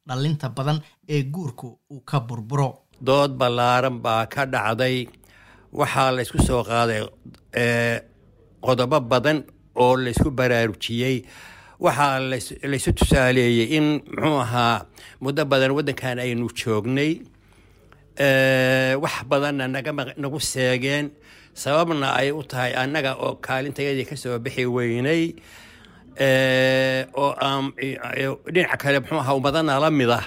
dhallinta 0.07 0.49
badan 0.57 0.77
ee 1.13 1.23
guurku 1.23 1.69
uu 1.93 2.01
ka 2.09 2.19
burburo. 2.19 2.69
Dood 3.05 3.31
ballaaran 3.39 3.97
baa 4.05 4.25
ka 4.25 4.45
dhacday. 4.45 5.07
Waxaa 5.79 6.11
la 6.15 6.21
ysku 6.25 6.39
soo 6.47 6.63
qaaday 6.69 7.01
qodobo 8.65 8.99
badan 9.11 9.43
oo 9.75 9.95
laysku 10.03 10.31
baraarujiyey 10.31 11.15
waxaa 11.79 12.19
laysu 12.71 12.91
tusaaleeyey 12.97 13.67
in 13.77 13.87
muxuu 14.03 14.39
ahaa 14.45 14.85
muddo 15.23 15.43
badan 15.51 15.71
waddankan 15.77 16.17
aynu 16.19 16.47
joognay 16.59 17.11
wax 19.03 19.15
badanna 19.29 19.65
nagu 20.23 20.39
seegeen. 20.39 21.07
Sababna 21.59 22.07
ay 22.19 22.31
u 22.31 22.43
tahay 22.43 22.71
annaga 22.81 23.11
oo 23.19 23.35
kaalintayadii 23.45 24.05
ka 24.09 24.15
soo 24.15 24.39
bixi 24.39 24.65
weynay 24.75 25.23
oo 27.15 27.31
dhinaca 28.53 28.77
kale 28.81 28.99
muxuu 28.99 29.19
ahaa 29.23 29.35
ummadana 29.39 29.79
la 29.83 29.89
mid 29.91 30.09
ah 30.19 30.25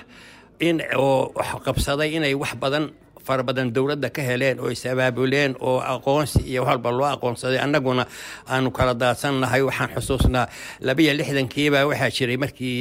in 0.61 0.81
oo 0.97 1.33
qabsaday 1.65 2.11
inay 2.17 2.35
wax 2.35 2.53
badan 2.63 2.85
fara 3.27 3.43
badan 3.49 3.69
dowladda 3.77 4.09
ka 4.17 4.23
heleen 4.29 4.61
oo 4.61 4.71
is-abaabuleen 4.75 5.53
oo 5.61 5.79
aqoonsi 5.95 6.41
iyo 6.51 6.63
walba 6.69 6.91
loo 6.99 7.07
aqoonsaday 7.15 7.59
annaguna 7.65 8.05
aanu 8.53 8.71
kala 8.79 8.95
daadsannahay 9.03 9.63
waxaan 9.69 9.91
xusuusnaa 9.97 10.47
labiyo 10.89 11.13
lixdankiibaa 11.19 11.85
waxaa 11.91 12.11
jiray 12.17 12.37
markii 12.45 12.79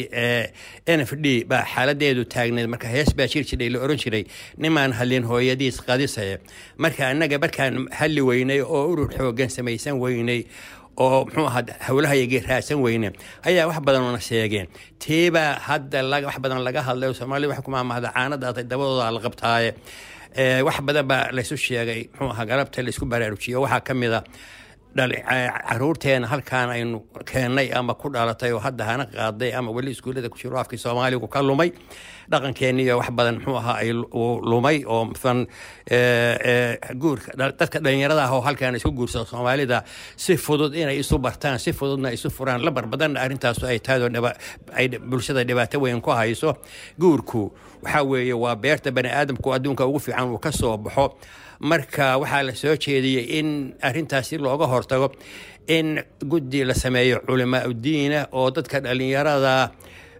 n 0.98 1.00
f 1.08 1.12
d 1.24 1.44
baa 1.52 1.64
xaaladeedu 1.74 2.24
taagneed 2.34 2.68
marka 2.74 2.88
hees 2.96 3.10
baa 3.18 3.28
jir 3.34 3.44
jiray 3.50 3.70
la 3.74 3.80
oran 3.86 3.98
jiray 4.04 4.24
nimaan 4.64 4.92
hadlin 5.00 5.24
hooyadiis 5.32 5.78
qadisaya. 5.88 6.38
Marka 6.84 7.02
annaga 7.12 7.38
markaan 7.44 7.74
halli 8.00 8.22
weynay 8.30 8.60
oo 8.62 8.84
urur 8.92 9.10
xoogan 9.18 9.50
samaysan 9.56 9.96
weynay 10.04 10.42
oo 11.04 11.20
muxuu 11.26 11.46
ahaa 11.50 11.64
howlahayagii 11.88 12.42
raadsan 12.50 12.80
weyne 12.86 13.10
ayaa 13.48 13.66
wax 13.70 13.80
badanna 13.86 14.20
sheegeen. 14.28 14.68
Tiibaa 15.04 15.52
hadda 15.68 16.00
wax 16.28 16.38
badan 16.44 16.60
laga 16.68 16.82
hadlay 16.88 17.14
soomaalida 17.20 17.50
wax 17.54 17.62
kumaamahda 17.66 18.10
caanadaatay 18.16 18.64
dabadooda 18.72 19.12
la 19.16 19.20
qabtaaye 19.26 19.72
wax 20.68 20.78
badan 20.88 21.08
baa 21.08 21.32
laysu 21.32 21.56
sheegay. 21.58 22.08
Muxuu 22.14 22.32
ahaa 22.34 22.46
galabta 22.46 22.82
laysku 22.86 23.06
baraarujiyo. 23.06 23.62
Waxaa 23.62 23.82
ka 23.88 23.94
mid 23.94 24.14
a 24.14 24.24
caruurteena 25.70 26.28
halkaan 26.28 26.70
aynu 26.70 27.00
keennay 27.26 27.72
ama 27.74 27.94
ku 27.96 28.10
dhalatay 28.12 28.52
oo 28.52 28.60
hadda 28.60 28.84
hana 28.86 29.06
qaaday 29.06 29.54
ama 29.56 29.72
weli 29.72 29.92
iskuullada 29.96 30.28
ku 30.30 30.38
jiro 30.38 30.60
afkii 30.60 30.78
soomaaligu 30.78 31.28
ka 31.32 31.40
lumay. 31.42 31.72
Dhaqankeeniyo 32.32 32.98
wax 33.00 33.10
badan 33.12 33.36
muxuu 33.40 33.56
ahaa 33.58 33.76
ay 33.84 33.92
lumay 34.52 34.84
oo 34.86 35.06
masalan 35.06 35.48
guurka 37.00 37.32
dadka 37.40 37.80
dhalinyarada 37.80 38.24
ah 38.28 38.32
oo 38.36 38.42
halkaan 38.42 38.76
isku 38.76 38.92
guursada 38.92 39.26
soomaalida 39.26 39.84
si 40.18 40.36
fudud 40.38 40.76
inay 40.76 41.00
isu 41.00 41.18
bartaan 41.20 41.60
si 41.60 41.72
fududna 41.72 42.12
isu 42.12 42.30
furaan. 42.30 42.60
Labar 42.62 42.86
badanna 42.92 43.20
arrintaasu 43.24 43.66
ay 43.72 43.80
tahay 43.80 44.02
oo 44.04 44.32
ay 44.76 44.88
bulshada 45.00 45.44
dhibaato 45.48 45.80
weyn 45.80 46.02
ku 46.02 46.12
hayso. 46.12 46.56
Guurku 47.00 47.52
waxaa 47.84 48.04
weeye 48.04 48.34
waa 48.34 48.56
beerta 48.56 48.92
bani 48.92 49.10
aadamku 49.10 49.54
adduunka 49.54 49.86
ugu 49.88 50.00
fiican 50.00 50.30
uu 50.32 50.38
ka 50.38 50.52
soo 50.52 50.78
baxo. 50.78 51.16
Marka 51.60 52.18
waxaa 52.18 52.44
la 52.44 52.54
soo 52.56 52.76
jeediyey 52.76 53.40
in 53.40 53.74
arrintaas 53.82 54.28
si 54.30 54.38
looga 54.38 54.66
hortago 54.68 55.12
in 55.68 56.02
guddi 56.32 56.64
la 56.66 56.74
sameeyo 56.74 57.20
culamaa 57.28 57.66
udiina 57.70 58.28
oo 58.32 58.50
dadka 58.52 58.80
dhalinyarada 58.82 59.72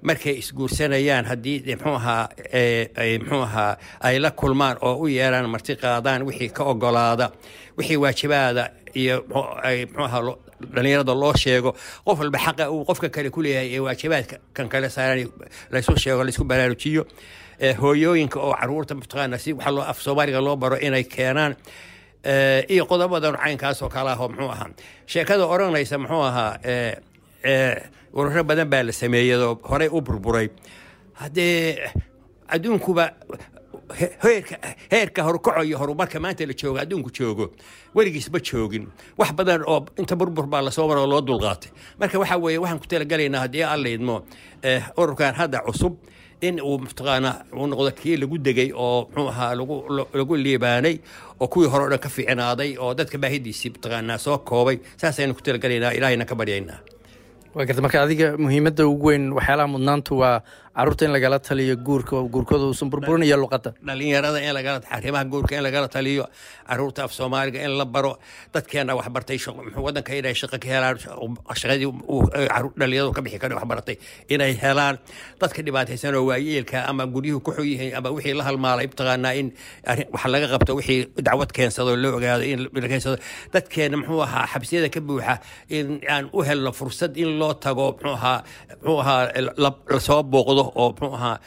markay 0.02 0.36
isguursanayaan 0.42 1.26
haddii 1.26 1.76
mxuu 1.76 1.96
ahaa 1.96 2.30
mxuu 3.24 3.42
ahaa 3.42 3.78
ay 4.02 4.20
la 4.20 4.32
kulmaan 4.32 4.78
oo 4.82 4.96
u 5.04 5.08
yeeraan 5.08 5.50
marti 5.50 5.76
qaadaan 5.76 6.24
wixii 6.28 6.50
ka 6.50 6.64
ogolaada 6.64 7.32
wixii 7.78 7.98
waajibaada 7.98 8.72
iyo 8.94 9.26
mxuu 9.30 10.04
ahaa 10.06 10.36
dhalinyarada 10.74 11.14
loo 11.14 11.34
sheego. 11.34 11.76
Qof 12.06 12.20
walba 12.20 12.40
xaqa 12.40 12.70
uu 12.72 12.86
qofka 12.86 13.10
kale 13.10 13.30
ku 13.30 13.42
leeyahay 13.42 13.76
ee 13.76 13.80
waajibaadka 13.80 14.38
kale 14.70 14.90
saaran 14.90 15.28
laysu 15.72 15.98
sheego 15.98 16.24
laysku 16.24 16.44
baraarujiyo 16.44 17.06
hooyooyinka 17.82 18.40
oo 18.40 18.54
carruurta 18.60 18.96
mataqaana 18.96 19.38
si 19.38 19.54
waxa 19.54 19.72
loo 19.72 19.84
af 19.84 20.00
soomaaliga 20.02 20.42
loo 20.42 20.56
baro 20.56 20.78
inay 20.82 21.04
keenaan 21.04 21.56
iyo 22.70 22.86
qodobadan 22.86 23.38
caynkaas 23.38 23.82
oo 23.82 23.90
kale 23.90 24.10
ah 24.12 24.20
oo 24.22 24.30
muxuu 24.30 24.50
ahaa. 24.52 24.70
Sheekada 25.06 25.46
odhanaysa 25.46 25.98
muxuu 25.98 26.22
ahaa 26.24 26.58
ururo 28.14 28.44
badan 28.44 28.70
baa 28.70 28.84
la 28.84 28.92
sameeyey 28.92 29.36
oo 29.36 29.60
horey 29.70 29.90
u 29.92 30.02
burburay. 30.02 30.50
Haddee 31.14 31.92
adduunkuba 32.48 33.12
he- 34.00 34.46
heerka 34.92 35.24
horukaco 35.24 35.64
iyo 35.64 35.78
horumarka 35.78 36.20
maanta 36.20 36.46
la 36.46 36.54
joogo 36.54 36.80
adduunku 36.80 37.10
joogo 37.18 37.52
weligiis 37.96 38.30
ma 38.32 38.40
joogin. 38.40 38.88
Wax 39.18 39.32
badan 39.34 39.64
oo 39.68 39.86
inta 39.98 40.16
burbur 40.16 40.48
baa 40.48 40.62
la 40.62 40.72
soo 40.72 40.88
maro 40.88 41.02
oo 41.02 41.08
loo 41.08 41.22
dulqaatay. 41.22 41.72
Marka 42.00 42.20
waxa 42.20 42.38
weeye 42.38 42.58
waxaan 42.60 42.80
ku 42.80 42.88
talagalaynaa 42.88 43.42
haddii 43.46 43.64
aan 43.64 44.24
ururkan 44.98 45.34
hadda 45.36 45.60
cusub 45.66 45.98
in 46.48 46.56
uu 46.62 46.78
mataqaana 46.86 47.32
uu 47.60 47.68
noqdo 47.72 47.92
kii 48.00 48.16
lagu 48.22 48.38
degay 48.48 48.70
oo 48.86 49.08
muxuu 49.10 49.30
ahaa 49.34 49.52
lagu 50.20 50.34
liibaanay 50.46 50.96
oo 51.42 51.48
kuwii 51.54 51.70
hore 51.74 51.84
o 51.86 51.90
dhan 51.92 52.00
ka 52.06 52.10
fiicnaaday 52.16 52.72
oo 52.84 52.94
dadka 53.00 53.18
baahidiisii 53.24 53.70
mataqaanaa 53.76 54.18
soo 54.26 54.38
koobay 54.50 54.78
saasaynu 55.02 55.34
ku 55.38 55.42
talagalaynaa 55.46 55.92
ilaahayna 55.98 56.26
ka 56.26 56.36
baryaynaa. 56.36 56.80
Waa 57.56 57.66
garta 57.68 57.82
marka 57.86 58.02
adiga 58.04 58.28
muhiimadda 58.44 58.84
ugu 58.88 59.08
weyn 59.12 59.26
waxyaalaha 59.38 59.68
mudnaantu 59.76 60.14
waa 60.22 60.42
carruurta 60.78 61.04
in 61.08 61.12
lagala 61.16 61.38
taliyo 61.48 61.76
guurka 61.88 62.14
oo 62.20 62.28
guurkooda 62.34 62.66
uusan 62.70 62.90
burburin 62.92 63.24
iyo 63.28 63.38
luqadda 63.44 63.72
dhalinyarada 63.88 64.40
in 64.48 64.54
lagala 64.58 64.78
arrimaha 64.98 65.24
guurka 65.34 65.54
in 65.58 65.64
lagala 65.68 65.88
taliyo 65.96 66.26
carruurta 66.70 67.04
af 67.08 67.12
soomaaliga 67.18 67.60
in 67.68 67.74
la 67.80 67.86
baro 67.96 68.14
dadkeena 68.54 68.96
wax 69.00 69.08
bartay 69.16 69.38
muxuu 69.58 69.84
wadanka 69.88 70.12
inay 70.20 70.34
shaqo 70.42 70.58
ka 70.64 70.68
helaan 70.74 70.96
shaqadii 71.62 71.90
dhalinyaradu 72.80 73.12
ka 73.18 73.22
bixi 73.26 73.40
kara 73.44 73.56
wax 73.60 73.98
inay 74.36 74.52
helaan 74.64 74.96
dadka 75.42 75.60
dhibaataysan 75.68 76.16
oo 76.20 76.24
waayeelka 76.32 76.78
ama 76.92 77.04
guryuhu 77.16 77.40
ku 77.46 77.52
xun 77.58 77.66
yihiin 77.72 77.94
ama 78.00 78.10
wixii 78.16 78.34
la 78.40 78.44
halmaalay 78.48 78.88
mataqaanaa 78.92 79.34
in 79.42 79.48
wax 80.16 80.24
laga 80.34 80.48
qabto 80.54 80.72
wixii 80.80 81.00
dacwad 81.28 81.52
keensado 81.58 81.96
loo 82.04 82.14
ogaado 82.18 82.44
in 82.54 82.60
la 82.84 82.88
keensado 82.94 83.18
muxuu 84.02 84.22
ahaa 84.28 84.46
xabsiyada 84.54 84.90
ka 84.96 85.00
buuxa 85.10 85.34
in 85.78 85.88
aan 86.14 86.26
u 86.34 86.40
helno 86.48 86.72
fursad 86.80 87.14
in 87.24 87.30
loo 87.42 87.54
tago 87.66 87.86
muxuu 87.92 88.16
ahaa 88.20 88.38
muxuu 88.82 89.00
ahaa 89.04 89.22
la- 89.64 89.76
la 89.94 90.00
soo 90.08 90.22
booqdo 90.34 90.61
oo 90.76 90.90
muxuu 90.92 91.14
ahaa 91.18 91.38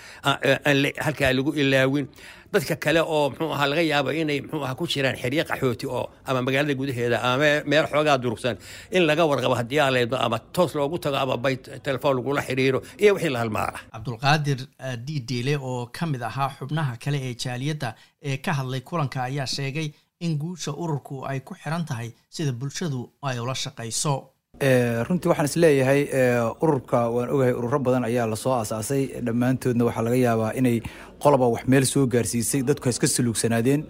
halkaa 1.04 1.32
lagu 1.32 1.52
ilaawin. 1.54 2.06
Dadka 2.52 2.76
kale 2.76 3.00
oo 3.02 3.30
muxuu 3.30 3.52
ahaa 3.52 3.66
laga 3.66 3.82
yaabo 3.82 4.10
inay 4.12 4.40
muxuu 4.40 4.62
ahaa 4.64 4.74
ku 4.74 4.86
jiraan 4.86 5.16
xeryo 5.22 5.44
qaxooti 5.50 5.86
oo 5.86 6.10
ama 6.26 6.42
magaalada 6.42 6.74
gudaheeda 6.74 7.16
ama 7.22 7.36
mee- 7.42 7.62
meel 7.70 7.86
xoogaa 7.92 8.18
durugsan. 8.22 8.56
In 8.90 9.02
laga 9.06 9.24
warqabo 9.30 9.54
haddii 9.60 9.90
leedno 9.94 10.16
ama 10.26 10.38
toos 10.38 10.74
loogu 10.74 10.98
tago 10.98 11.16
ama 11.16 11.36
bay 11.36 11.56
telefoon 11.56 12.16
lagula 12.16 12.42
xiriiro 12.42 12.82
iyo 12.98 13.14
wixii 13.14 13.30
la 13.34 13.38
halmaala. 13.38 13.78
Cabdulqaadir 13.92 14.60
diidiile 15.06 15.56
oo 15.58 15.86
ka 15.86 16.06
mid 16.06 16.22
ahaa 16.22 16.50
xubnaha 16.58 16.96
kale 17.04 17.18
ee 17.28 17.34
jaaliyadda 17.34 17.94
ee 18.22 18.36
ka 18.36 18.52
hadlay 18.52 18.80
kulanka 18.80 19.22
ayaa 19.22 19.46
sheegay 19.46 19.90
in 20.20 20.38
guusha 20.38 20.72
ururku 20.72 21.24
ay 21.26 21.40
ku 21.40 21.54
xiran 21.54 21.84
tahay 21.84 22.12
sida 22.30 22.52
bulshadu 22.52 23.10
ay 23.22 23.38
ula 23.40 23.54
shaqayso 23.54 24.14
runtii 24.61 25.28
waxaan 25.28 25.44
is 25.48 25.57
leeyahay 25.57 26.00
eh, 26.12 26.62
ururka 26.62 27.11
waan 27.11 27.28
ogahay 27.30 27.52
ururo 27.52 27.78
badan 27.80 28.05
ayaa 28.05 28.26
la 28.26 28.36
soo 28.36 28.52
aasaasay. 28.55 29.20
Dhammaantoodna 29.26 29.84
waxaa 29.84 30.02
laga 30.05 30.16
yaabaa 30.16 30.52
inay 30.55 30.80
qoloba 31.22 31.48
wax 31.50 31.66
meel 31.66 31.84
soo 31.84 32.07
gaarsiisay 32.07 32.62
dadku 32.62 32.84
ha 32.84 32.90
iska 32.90 33.07
suluugsanaadeen 33.07 33.84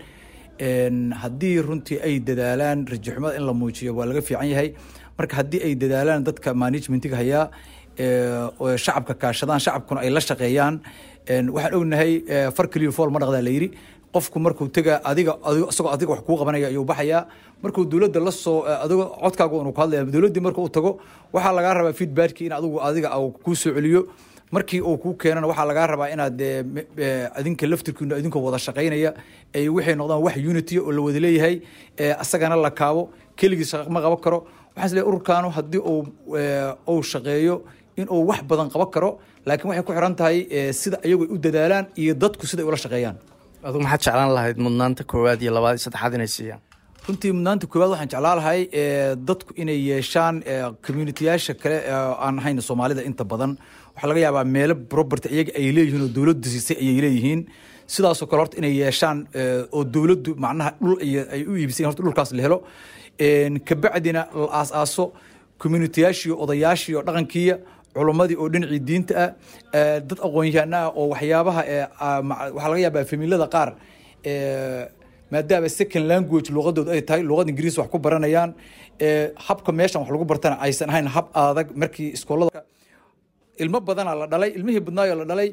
En, 0.59 1.11
haddii 1.13 1.59
runtii 1.67 1.99
ay 2.01 2.21
dadaalaan 2.21 2.87
rajaxumada 2.87 3.37
in 3.37 3.43
la 3.47 3.53
muujiyo 3.53 3.93
waa 3.95 4.07
laga 4.07 4.23
fiican 4.23 4.49
yahay. 4.49 4.75
Marka 5.19 5.37
haddii 5.37 5.61
ay 5.67 5.75
dadaalaan 5.75 6.25
dadka 6.25 6.55
managementiga 6.55 7.17
hayaa 7.17 7.51
eh, 7.99 8.77
shacabka 8.79 9.15
kaashadaan 9.15 9.61
shacabkuna 9.61 10.01
ay 10.01 10.11
la 10.11 10.21
shaqeeyaan. 10.21 10.81
Waxaan 11.55 11.75
ognahay 11.75 12.23
eh, 12.29 12.51
far 12.57 12.67
keliya 12.69 12.93
fool 12.93 13.11
ma 13.11 13.19
dhaqdaa 13.19 13.43
la 13.43 13.51
yidhi 13.51 13.69
qofku 14.15 14.39
markuu 14.45 14.69
tega 14.77 14.95
adiga 15.11 15.33
isagoo 15.73 15.91
adiga 15.95 16.11
wax 16.15 16.21
kuu 16.27 16.37
qabanaya 16.41 16.67
ayuu 16.73 16.85
baxayaa. 16.91 17.23
Markuu 17.63 17.85
dowladda 17.93 18.21
la 18.27 18.31
soo 18.31 18.63
adigo 18.85 19.05
codkaaga 19.23 19.57
unu 19.63 19.73
ku 19.73 19.81
hadlaya 19.81 20.05
dowladdii 20.15 20.41
marka 20.47 20.61
uu 20.65 20.69
tago 20.77 20.91
waxaa 21.35 21.53
lagaa 21.57 21.75
rabaa 21.79 21.93
feedbackki 22.01 22.47
in 22.47 22.53
adigu 22.53 22.79
adiga 22.89 23.09
uu 23.19 23.31
kuu 23.45 23.55
soo 23.55 23.73
celiyo. 23.75 24.03
Markii 24.55 24.81
uu 24.81 24.97
kuu 25.03 25.15
keenana 25.21 25.47
waxaa 25.51 25.67
lagaa 25.71 25.87
rabaa 25.93 26.09
inaad 26.15 26.41
eh, 26.41 26.65
eh, 26.97 27.29
adinka 27.39 27.67
laftirkiinu 27.67 28.17
idinkoo 28.21 28.43
wada 28.47 28.59
shaqaynaya 28.67 29.11
ay 29.55 29.69
waxay 29.69 29.95
noqdaan 30.01 30.23
wax 30.27 30.37
unity 30.51 30.79
oo 30.79 30.93
la 30.93 31.01
wada 31.07 31.21
leeyahay 31.25 31.55
eh, 31.99 32.15
asagana 32.23 32.57
la 32.57 32.71
kaabo 32.71 33.03
keligii 33.37 33.65
shaqo 33.71 33.91
ma 33.91 34.01
qaban 34.05 34.21
karo. 34.25 34.39
Waxaan 34.77 34.87
is 34.87 34.93
leeyahay 34.95 35.09
ururkaanu 35.11 35.49
haddii 35.57 35.83
uu 35.93 36.01
eh, 36.39 37.03
shaqeeyo 37.13 37.57
in 37.97 38.07
uu 38.11 38.27
wax 38.31 38.41
badan 38.51 38.69
qaban 38.75 38.91
karo 38.95 39.11
laakiin 39.47 39.69
waxay 39.71 39.85
ku 39.89 39.93
xiran 39.97 40.15
tahay 40.21 40.39
eh, 40.51 40.73
sida 40.81 40.97
ayagu 41.05 41.23
ay 41.25 41.31
u 41.35 41.39
dadaalaan 41.39 41.87
iyo 42.03 42.15
dadku 42.15 42.47
sida 42.47 42.63
ay 42.63 42.69
ula 42.69 42.77
shaqeeyaan 42.85 43.17
adigu 43.67 43.83
maxaad 43.85 44.03
jeclaan 44.07 44.31
lahayd 44.37 44.59
mudnaanta 44.67 45.03
koowaad 45.13 45.41
iyo 45.45 45.53
labaad 45.57 45.75
iyo 45.77 45.83
saddexaad 45.87 46.15
inay 46.19 46.31
siiyaan? 46.37 46.61
Runtii 47.07 47.33
mudnaanta 47.37 47.67
koowaad 47.73 47.91
waxaan 47.95 48.11
jeclaan 48.15 48.37
lahay 48.41 48.61
eh, 48.81 49.13
dadku 49.29 49.53
inay 49.63 49.79
yeeshaan 49.91 50.37
eh, 50.53 50.65
community-yaasha 50.87 51.55
kale 51.63 51.77
ee 51.91 52.01
aan 52.27 52.39
ahayn 52.41 52.61
soomaalida 52.69 53.03
inta 53.11 53.25
badan. 53.33 53.53
Waxaa 53.95 54.09
laga 54.11 54.21
yaabaa 54.27 54.45
meelo 54.57 54.75
property 54.93 55.29
iyaga 55.35 55.53
ay 55.59 55.67
leeyihiin 55.77 56.03
oo 56.07 56.11
dowladdu 56.17 56.49
siisay 56.55 56.77
ayay 56.83 57.01
leeyihiin. 57.05 57.41
Sidaasoo 57.95 58.27
kale 58.31 58.41
horta 58.43 58.57
inay 58.61 58.73
yeeshaan 58.83 59.19
eh, 59.41 59.63
oo 59.77 59.83
dowladdu 59.95 60.31
macnaha 60.45 60.71
dhul 60.81 60.97
ay 61.35 61.43
u 61.51 61.57
iibisay 61.61 61.85
horta 61.89 62.03
dhulkaas 62.03 62.31
la 62.39 62.43
helo. 62.47 62.59
Kabacdina 63.69 64.23
la 64.35 64.47
aas-aaso 64.61 65.05
community-yaashii 65.63 66.33
odayaashii 66.45 66.95
oo 66.99 67.03
dhaqankiiya 67.09 67.57
culummadii 67.95 68.37
oo 68.43 68.49
dhinacii 68.53 68.81
diinta 68.89 69.15
ah 69.25 69.31
dad 70.09 70.19
aqoon-yahano 70.27 70.77
ah 70.83 70.89
oo 71.01 71.05
waxyaabaha 71.15 71.63
ah, 72.07 72.21
waxaa 72.57 72.69
laga 72.73 72.81
yaabaa 72.87 73.05
familada 73.13 73.47
qaar 73.55 73.69
maadaama 75.33 75.69
second 75.79 76.05
language 76.13 76.49
luqadoodu 76.57 76.91
ay 76.97 77.03
tahay 77.09 77.23
luqada 77.31 77.51
ingiriis 77.53 77.77
wax 77.81 77.89
ku 77.95 77.99
baranayaan 78.07 78.51
habka 79.47 79.71
meeshan 79.79 80.01
wax 80.03 80.11
lagu 80.15 80.25
bartana 80.33 80.57
aysan 80.67 80.89
ahayn 80.93 81.07
hab 81.17 81.27
adag 81.43 81.69
markii 81.83 82.09
iskoolada. 82.17 82.61
Ilmo 83.63 83.79
badanaa 83.89 84.15
la 84.21 84.27
dhalay 84.33 84.51
ilmihii 84.59 84.83
badnaayoo 84.87 85.17
la 85.23 85.25
dhalay 85.31 85.49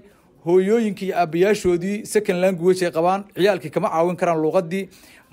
hooyooyinkii 0.46 1.08
iyo 1.10 1.16
aabayaashoodii 1.22 1.96
second 2.14 2.38
language 2.44 2.80
ay 2.88 2.92
qabaan 2.98 3.22
ciyaalkii 3.38 3.70
kama 3.76 3.90
caawin 3.94 4.16
karaan 4.22 4.40
luuqadii 4.44 4.84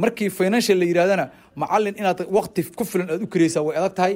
markii 0.02 0.30
financial 0.40 0.78
la 0.80 0.84
yidhahdana 0.90 1.24
macalin 1.62 1.94
inaad 2.00 2.20
waqti 2.38 2.60
ku 2.78 2.84
filan 2.90 3.08
aad 3.14 3.22
u 3.22 3.26
karaysaa 3.34 3.62
way 3.66 3.74
adag 3.80 3.94
tahay. 3.98 4.14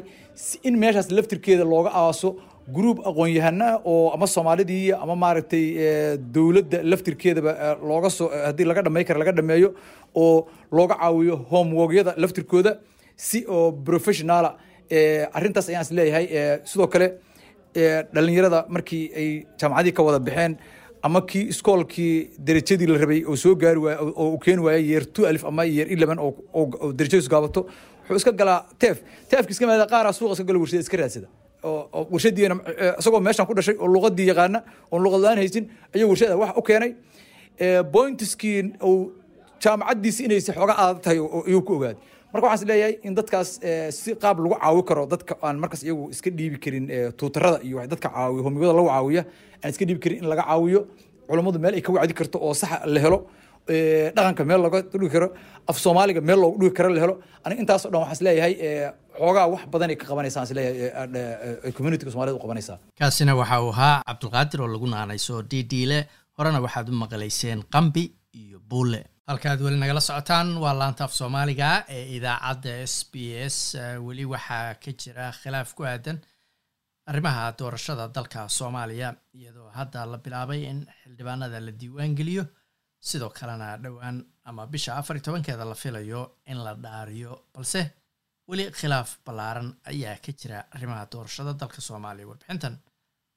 In 0.69 0.75
meeshaas 0.83 1.09
laftirkeeda 1.17 1.65
looga 1.73 1.91
aaso 2.03 2.29
gruub 2.77 2.99
aqoon-yahano 3.11 3.65
ah 3.65 3.81
oo 3.85 4.11
ama 4.15 4.27
soomaalidii 4.27 4.93
ama 5.03 5.15
maaragtay 5.25 5.65
eh, 5.87 6.19
dowladda 6.35 6.79
laftirkeedaba 6.91 7.53
eh, 7.65 7.77
looga 7.91 8.11
soo 8.11 8.29
eh, 8.33 8.45
haddii 8.49 8.67
laga 8.71 8.83
dhamay 8.87 9.05
kara 9.05 9.19
laga 9.23 9.33
dhameeyo 9.39 9.75
oo 10.15 10.47
looga 10.79 10.95
caawiyo 11.03 11.37
homeworkyada 11.53 12.15
laftirkooda 12.17 12.73
si 13.17 13.45
oo 13.49 13.73
professionala 13.89 14.51
arrintaas 15.39 15.69
ayaan 15.69 15.85
is 15.85 16.71
sidoo 16.71 16.89
kale 16.95 17.07
dhalinyarada 18.15 18.67
markii 18.69 19.05
ay 19.21 19.29
jaamacadii 19.61 19.95
ka 19.99 20.03
wada 20.09 20.19
baxeen 20.29 20.57
ama 21.03 21.21
kii 21.31 21.45
iskoolkii 21.53 22.15
derajadii 22.39 22.87
la 22.87 22.99
rabay 23.05 23.25
oo 23.27 23.37
soo 23.37 23.55
gaari 23.55 23.81
waay 23.87 23.97
oo 24.01 24.39
keeni 24.39 24.63
waayay 24.67 24.85
yeer 24.91 25.05
two 25.13 25.27
alif 25.27 25.45
ama 25.45 25.65
yeer 25.65 25.89
eleven 25.93 26.19
oo 26.19 26.93
derajadiisu 26.99 27.31
gaabato 27.31 27.67
wuxuu 28.03 28.17
iska 28.17 28.33
galaa 28.33 28.61
teef 28.79 29.03
teefki 29.31 29.53
iska 29.53 29.67
maada 29.67 29.87
qaaraa 29.95 30.13
suuqa 30.13 30.33
iska 30.37 30.45
gala 30.45 30.59
warshada 30.63 30.83
iska 30.87 30.97
raadsada 30.97 31.29
warshadiina 31.63 32.55
isagoo 33.01 33.21
meeshan 33.27 33.47
ku 33.47 33.55
dhashay 33.59 33.77
oo 33.79 33.87
luqadii 33.95 34.27
yaqaana 34.33 34.59
oon 34.93 35.03
luqad 35.05 35.37
haysin 35.41 35.65
ayuu 35.95 36.09
warshada 36.13 36.37
wax 36.43 36.53
u 36.57 36.63
keenay. 36.69 36.91
Pointiskii 37.93 38.73
uu 38.83 39.13
jaamacadiisi 39.63 40.25
inaysa 40.27 40.53
xooga 40.57 40.75
adag 40.83 40.99
tahay 41.05 41.19
ayuu 41.49 41.63
ku 41.69 41.73
ogaaday 41.79 41.97
marka 42.33 42.47
waxaan 42.49 42.63
is 42.65 42.69
leeyahay 42.71 42.95
in 43.07 43.15
dadkaas 43.19 43.49
si 43.99 44.11
qaab 44.23 44.37
lagu 44.45 44.57
caawi 44.63 44.83
karo 44.89 45.03
dadka 45.13 45.35
aan 45.47 45.57
markaas 45.63 45.83
iyagu 45.87 46.05
iska 46.15 46.31
dhiibi 46.39 46.59
karin 46.65 46.87
tuutarada 47.19 47.59
iyo 47.67 47.79
dadka 47.93 48.09
caawiyo 48.09 48.43
homigada 48.47 48.73
lagu 48.79 48.89
caawiya 48.93 49.23
aan 49.63 49.71
iska 49.73 49.85
dhiibi 49.89 50.01
karin 50.05 50.19
in 50.25 50.29
laga 50.33 50.43
caawiyo 50.49 50.81
culummadu 51.29 51.59
meel 51.63 51.75
ay 51.79 51.83
ka 51.87 51.93
wacdi 51.97 52.15
karto 52.21 52.37
oo 52.47 52.55
saxa 52.63 52.79
la 52.95 53.01
helo 53.05 53.19
dhaqanka 54.17 54.43
meel 54.49 54.61
looga 54.65 54.81
dhigi 54.83 55.09
karo 55.15 55.29
af 55.71 55.77
soomaaliga 55.85 56.21
meel 56.29 56.41
looga 56.45 56.59
dhigi 56.63 56.75
karo 56.79 56.89
la 56.97 57.01
helo. 57.05 57.15
Aniga 57.45 57.61
intaasoo 57.63 57.91
dhan 57.93 58.01
waxaan 58.03 58.17
is 58.19 58.23
leeyahay 58.27 58.55
xoogaa 59.23 59.47
wax 59.55 59.63
badan 59.73 59.91
ay 59.93 59.99
ka 60.03 60.07
qabanaysaa 60.11 60.43
is 60.47 60.53
leeyahay 60.59 60.81
eh, 60.89 61.65
eh, 61.65 61.71
eh, 61.71 62.11
soomaalida 62.13 62.39
u 62.39 62.45
qabanaysaa 62.45 62.79
kaasina 62.99 63.33
waxa 63.41 63.57
uu 63.65 63.73
ahaa 63.75 63.97
cabdulqaadir 64.09 64.61
oo 64.63 64.71
lagu 64.75 64.87
naanayso 64.95 65.35
diidiile 65.51 65.99
horena 66.39 66.59
waxaad 66.67 66.87
u 66.91 66.95
maqlayseen 67.05 67.61
qambi 67.75 68.05
iyo 68.43 68.59
buule. 68.71 69.01
Halkaad 69.29 69.61
weli 69.65 69.79
nagala 69.83 70.01
socotaan 70.01 70.49
waa 70.63 70.75
laanta 70.81 71.05
af 71.05 71.15
soomaaliga 71.21 71.69
ee 71.97 72.05
idaacadda 72.17 72.73
s 72.95 72.97
b 73.13 73.15
s 73.55 73.57
weli 74.07 74.25
waxaa 74.35 74.75
ka 74.83 74.91
jira 75.01 75.27
khilaaf 75.41 75.71
ku 75.77 75.83
aadan 75.93 76.19
arrimaha 77.11 77.43
doorashada 77.59 78.05
dalka 78.17 78.49
soomaaliya 78.59 79.09
iyadoo 79.39 79.69
hadda 79.79 80.07
la 80.13 80.19
bilaabay 80.25 80.61
in 80.71 80.79
xildhibaanada 81.01 81.59
la 81.67 81.73
diiwaan 81.81 82.13
geliyo 82.19 82.45
sidoo 83.09 83.31
kalena 83.39 83.67
dhowaan 83.85 84.17
ama 84.49 84.63
bisha 84.73 84.97
afar 85.01 85.17
iyo 85.17 85.25
tobankeeda 85.27 85.65
la 85.71 85.77
filayo 85.83 86.21
in 86.51 86.59
la 86.65 86.73
dhaariyo 86.85 87.33
balse 87.55 87.81
weli 88.49 88.65
khilaaf 88.79 89.11
ballaaran 89.27 89.69
ayaa 89.91 90.17
ka 90.25 90.33
jira 90.41 90.59
arrimaha 90.75 91.07
doorashada 91.13 91.53
dalka 91.61 91.81
soomaaliya. 91.89 92.27
Warbixintan 92.31 92.75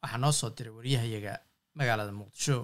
waxaa 0.01 0.17
noo 0.23 0.31
soo 0.39 0.49
diray 0.57 0.73
waryahayaga 0.77 1.33
magaalada 1.79 2.11
muqdisho 2.21 2.57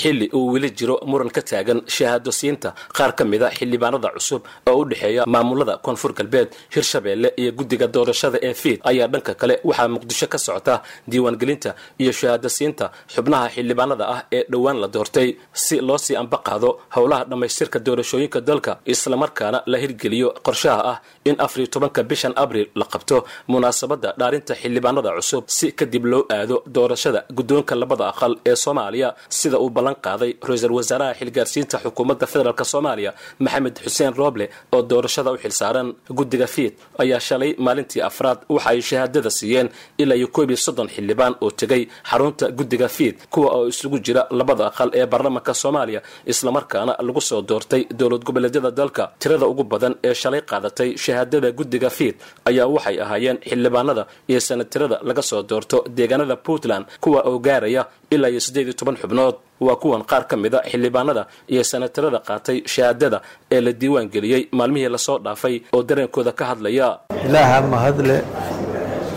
xilli 0.00 0.26
uu 0.38 0.52
weli 0.52 0.70
jiro 0.78 0.96
muran 1.10 1.30
ka 1.36 1.42
taagan 1.50 1.80
shahaado 1.96 2.30
siinta 2.40 2.68
qaar 2.96 3.12
ka 3.18 3.24
mid 3.32 3.42
a 3.42 3.48
xildhibaanada 3.58 4.08
cusub 4.16 4.42
oo 4.70 4.76
u 4.80 4.84
dhexeeya 4.90 5.22
maamulada 5.34 5.74
koonfur 5.84 6.12
galbeed 6.18 6.48
hirshabeelle 6.74 7.28
iyo 7.40 7.50
guddiga 7.58 7.86
doorashada 7.94 8.38
ee 8.48 8.54
fiid 8.62 8.78
ayaa 8.90 9.08
dhanka 9.12 9.32
kale 9.40 9.54
waxaa 9.68 9.88
muqdisho 9.94 10.26
ka 10.32 10.38
socota 10.46 10.74
diiwaangelinta 11.10 11.70
iyo 12.02 12.12
shahaado 12.20 12.48
siinta 12.58 12.86
xubnaha 13.14 13.46
xildhibaanada 13.54 14.04
ah 14.14 14.20
ee 14.36 14.42
dhowaan 14.52 14.78
la 14.82 14.88
doortay. 14.94 15.28
Si 15.64 15.76
loo 15.88 15.98
sii 16.04 16.16
qaado 16.48 16.68
howlaha 16.96 17.22
dhammaystirka 17.30 17.78
doorashooyinka 17.86 18.38
dalka 18.48 18.72
islamarkaana 18.92 19.58
la 19.72 19.76
hirgeliyo 19.82 20.28
qorshaha 20.46 20.80
ah 20.92 20.96
in 21.28 21.36
afar 21.44 21.58
iyo 21.62 21.68
tobanka 21.74 22.00
bishan 22.10 22.32
abriil 22.42 22.68
la 22.80 22.84
qabto 22.92 23.16
munaasabadda 23.52 24.08
dhaarinta 24.20 24.52
xildhibaanada 24.62 25.10
cusub 25.18 25.44
si 25.56 25.66
kadib 25.78 26.04
loo 26.12 26.22
aado 26.36 26.56
doorashada 26.76 27.20
guddoonka 27.36 27.74
labada 27.82 28.04
aqal 28.12 28.32
ee 28.50 28.56
soomaaliya 28.64 29.08
sida 29.38 29.56
uu 29.68 29.72
ballan 29.76 29.96
qaaday 30.06 30.30
ra'iisul 30.48 30.72
wasaaraha 30.78 31.12
xilgaarsiinta 31.20 31.76
xukuumadda 31.84 32.26
federaalk 32.32 32.62
soomaaliya 32.72 33.12
maxamed 33.44 33.76
xuseen 33.84 34.12
rooble 34.20 34.46
oo 34.76 34.82
doorashada 34.90 35.30
u 35.32 35.38
xilsaaran 35.44 35.88
guddiga 36.18 36.46
fiid 36.54 36.72
ayaa 37.02 37.20
shalay 37.28 37.50
maalintii 37.66 38.02
afraad 38.10 38.38
waxa 38.54 38.68
ay 38.72 38.80
shahaadada 38.90 39.30
siiyeen 39.38 39.68
ilaa 40.02 40.16
iyo 40.20 40.28
koob 40.36 40.48
iyo 40.52 40.56
soddon 40.66 40.88
xildhibaan 40.94 41.34
oo 41.44 41.50
tegay 41.60 41.82
xarunta 42.10 42.44
guddiga 42.58 42.88
fiid 42.96 43.14
kuwa 43.32 43.48
oo 43.56 43.64
isugu 43.72 43.98
jira 44.06 44.22
labada 44.38 44.64
aqal 44.70 44.90
ee 45.00 45.06
baarlamaanka 45.12 45.52
soomaaliya 45.62 46.00
islamarkaana 46.32 46.92
lagu 47.06 47.20
soo 47.28 47.40
doortay 47.50 47.82
dowlad 47.98 48.22
goboleedyada 48.28 48.70
dalka. 48.80 49.04
Tirada 49.22 49.46
ugu 49.52 49.64
badan 49.72 49.94
ee 50.08 50.14
shalay 50.22 50.40
qaadatay 50.50 50.90
shahaadada 51.04 51.48
guddiga 51.58 51.90
fiid 51.98 52.14
ayaa 52.50 52.66
waxay 52.74 52.96
ahaayeen 53.04 53.38
xildhibaanada 53.50 54.02
iyo 54.30 54.40
sanatirada 54.48 54.96
laga 55.08 55.22
soo 55.30 55.42
doorto 55.50 55.76
deegaanada 55.96 56.36
puntland 56.46 56.84
kuwa 57.04 57.20
oo 57.30 57.38
gaaraya 57.46 57.82
ilaa 58.14 58.30
iyo 58.32 58.40
siddeed 58.46 58.66
iyo 58.68 58.76
toban 58.80 58.96
xubnood 59.02 59.36
waa 59.66 59.76
kuwan 59.82 60.02
qaar 60.10 60.24
ka 60.30 60.36
mid 60.42 60.54
a 60.54 60.60
xildhibaanada 60.70 61.22
iyo 61.52 61.62
sanatarada 61.70 62.18
qaatay 62.28 62.58
shahaadada 62.74 63.18
ee 63.54 63.60
la 63.66 63.72
diiwaan 63.80 64.08
geliyey 64.14 64.42
maalmihii 64.58 64.88
la 64.94 64.98
soo 65.06 65.18
dhaafay 65.18 65.54
oo 65.74 65.82
dareenkooda 65.88 66.32
ka 66.38 66.44
hadlaya. 66.50 66.88
Ilaaha 67.26 67.58
mahadle 67.72 68.16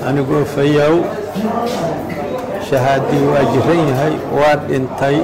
anigoo 0.07 0.45
fayow. 0.55 0.95
Shahaadii 2.69 3.23
waa 3.31 3.43
jiran 3.53 3.81
yahay 3.91 4.13
waa 4.39 4.55
dhintay 4.67 5.17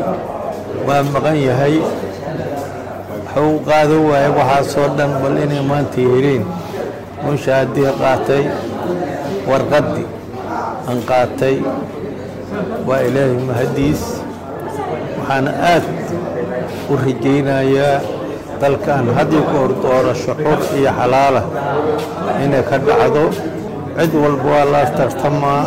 waa 0.87 1.03
maqan 1.13 1.37
yahay. 1.47 1.75
Waxuu 3.27 3.59
qaadan 3.67 4.01
waaya 4.09 4.29
waxaasoo 4.37 4.87
dhan 4.97 5.11
bal 5.23 5.35
inay 5.43 5.61
maanta 5.69 5.99
yeeliin 6.01 6.43
un 7.27 7.37
shahaadii 7.45 7.89
qaatay 8.01 8.43
warqaddii 9.49 10.07
aan 10.89 10.99
qaatay. 11.09 11.55
Waa 12.87 13.01
ilaahay 13.07 13.37
mahadiis 13.49 14.01
waxaan 15.27 15.47
aad 15.73 15.83
u 16.91 16.95
rajaynayaa 17.03 18.01
dalkan 18.61 19.05
haddii 19.17 19.43
ku 19.49 19.55
hor 19.61 19.71
doorasho 19.83 20.33
xur 20.43 20.59
iyo 20.79 20.91
xalaala 20.99 21.41
inay 22.43 22.63
ka 22.69 22.77
dhacdo. 22.85 23.23
Cid 23.97 24.13
walba 24.23 24.49
waa 24.55 24.65
la 24.73 24.81
tartamaa 24.97 25.63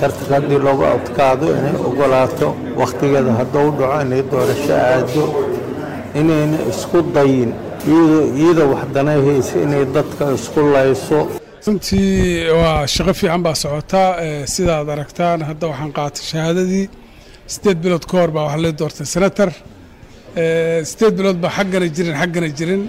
tartanka 0.00 0.34
haddii 0.34 0.58
loogu 0.66 0.84
adkaado 0.96 1.46
inay 1.58 1.76
ogolaato 1.88 2.48
wakhtigeeda 2.80 3.32
hadduu 3.40 3.68
dhaco 3.78 3.96
inay 4.04 4.22
doorasho 4.32 4.74
aado 4.88 5.24
inayna 6.20 6.58
isku 6.70 6.98
dayin. 7.14 7.50
Iyadoo 8.40 8.68
waxdanay 8.74 9.18
haysa 9.26 9.56
inay 9.64 9.84
dadka 9.96 10.24
isku 10.38 10.60
layso. 10.74 11.18
Runtii 11.66 12.50
waa 12.60 12.86
shaqo 12.94 13.12
fiican 13.20 13.42
baa 13.46 13.54
socotaa 13.62 14.10
sidaad 14.54 14.88
aragtaan 14.94 15.40
hadda 15.48 15.64
waxaan 15.70 15.92
qaatay 15.98 16.24
shahaadadii 16.32 16.86
sideed 17.52 17.78
bilood 17.84 18.04
ka 18.10 18.14
hor 18.20 18.30
baa 18.36 18.44
waxaa 18.46 18.62
lee 18.64 18.72
doortay 18.80 19.06
senator. 19.14 19.50
Sideed 20.90 21.14
bilood 21.18 21.38
baa 21.42 21.52
xaggana 21.58 21.86
jirin 21.96 22.14
xaggana 22.22 22.48
jirin. 22.58 22.82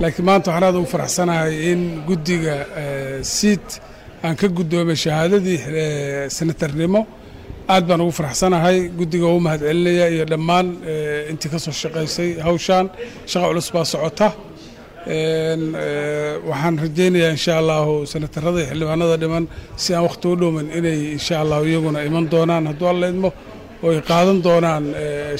Laakiin 0.00 0.24
maanta 0.28 0.48
waxaan 0.50 0.64
aad 0.68 0.76
ugu 0.80 0.88
faraxsanahay 0.94 1.52
in 1.70 1.80
guddiga 2.08 2.56
siid 3.36 3.66
aan 4.24 4.34
ka 4.40 4.46
guddoomay 4.58 4.96
shahaadadii 5.04 5.58
senatarnimo 6.36 7.00
aad 7.74 7.84
baan 7.88 8.00
ugu 8.04 8.12
faraxsanahay. 8.20 8.76
Guddiga 8.98 9.26
u 9.36 9.40
mahad 9.46 9.60
celinaya 9.68 10.06
iyo 10.14 10.24
dhammaan 10.32 10.66
intii 11.30 11.50
ka 11.52 11.58
soo 11.64 11.74
shaqaysay 11.82 12.30
hawshaan 12.46 12.86
shaqa 13.30 13.46
culus 13.50 13.68
baa 13.74 13.84
socota. 13.92 14.28
Waxaan 16.48 16.74
rajaynayaa 16.84 17.32
insha 17.36 17.52
allahu 17.62 17.92
senatarada 18.12 18.58
iyo 18.62 18.68
xildhibaanada 18.70 19.16
dhiman 19.22 19.44
si 19.82 19.90
aan 19.94 20.04
wakhti 20.08 20.26
u 20.32 20.36
dhowmin 20.40 20.66
inay 20.78 20.98
insha 21.16 21.34
allahu 21.42 21.64
iyaguna 21.70 21.98
iman 22.08 22.24
doonaan. 22.32 22.64
Hadduu 22.70 22.88
alla 22.92 23.06
idmo 23.12 23.30
oo 23.84 23.90
ay 23.94 24.00
qaadan 24.10 24.38
doonaan 24.46 24.84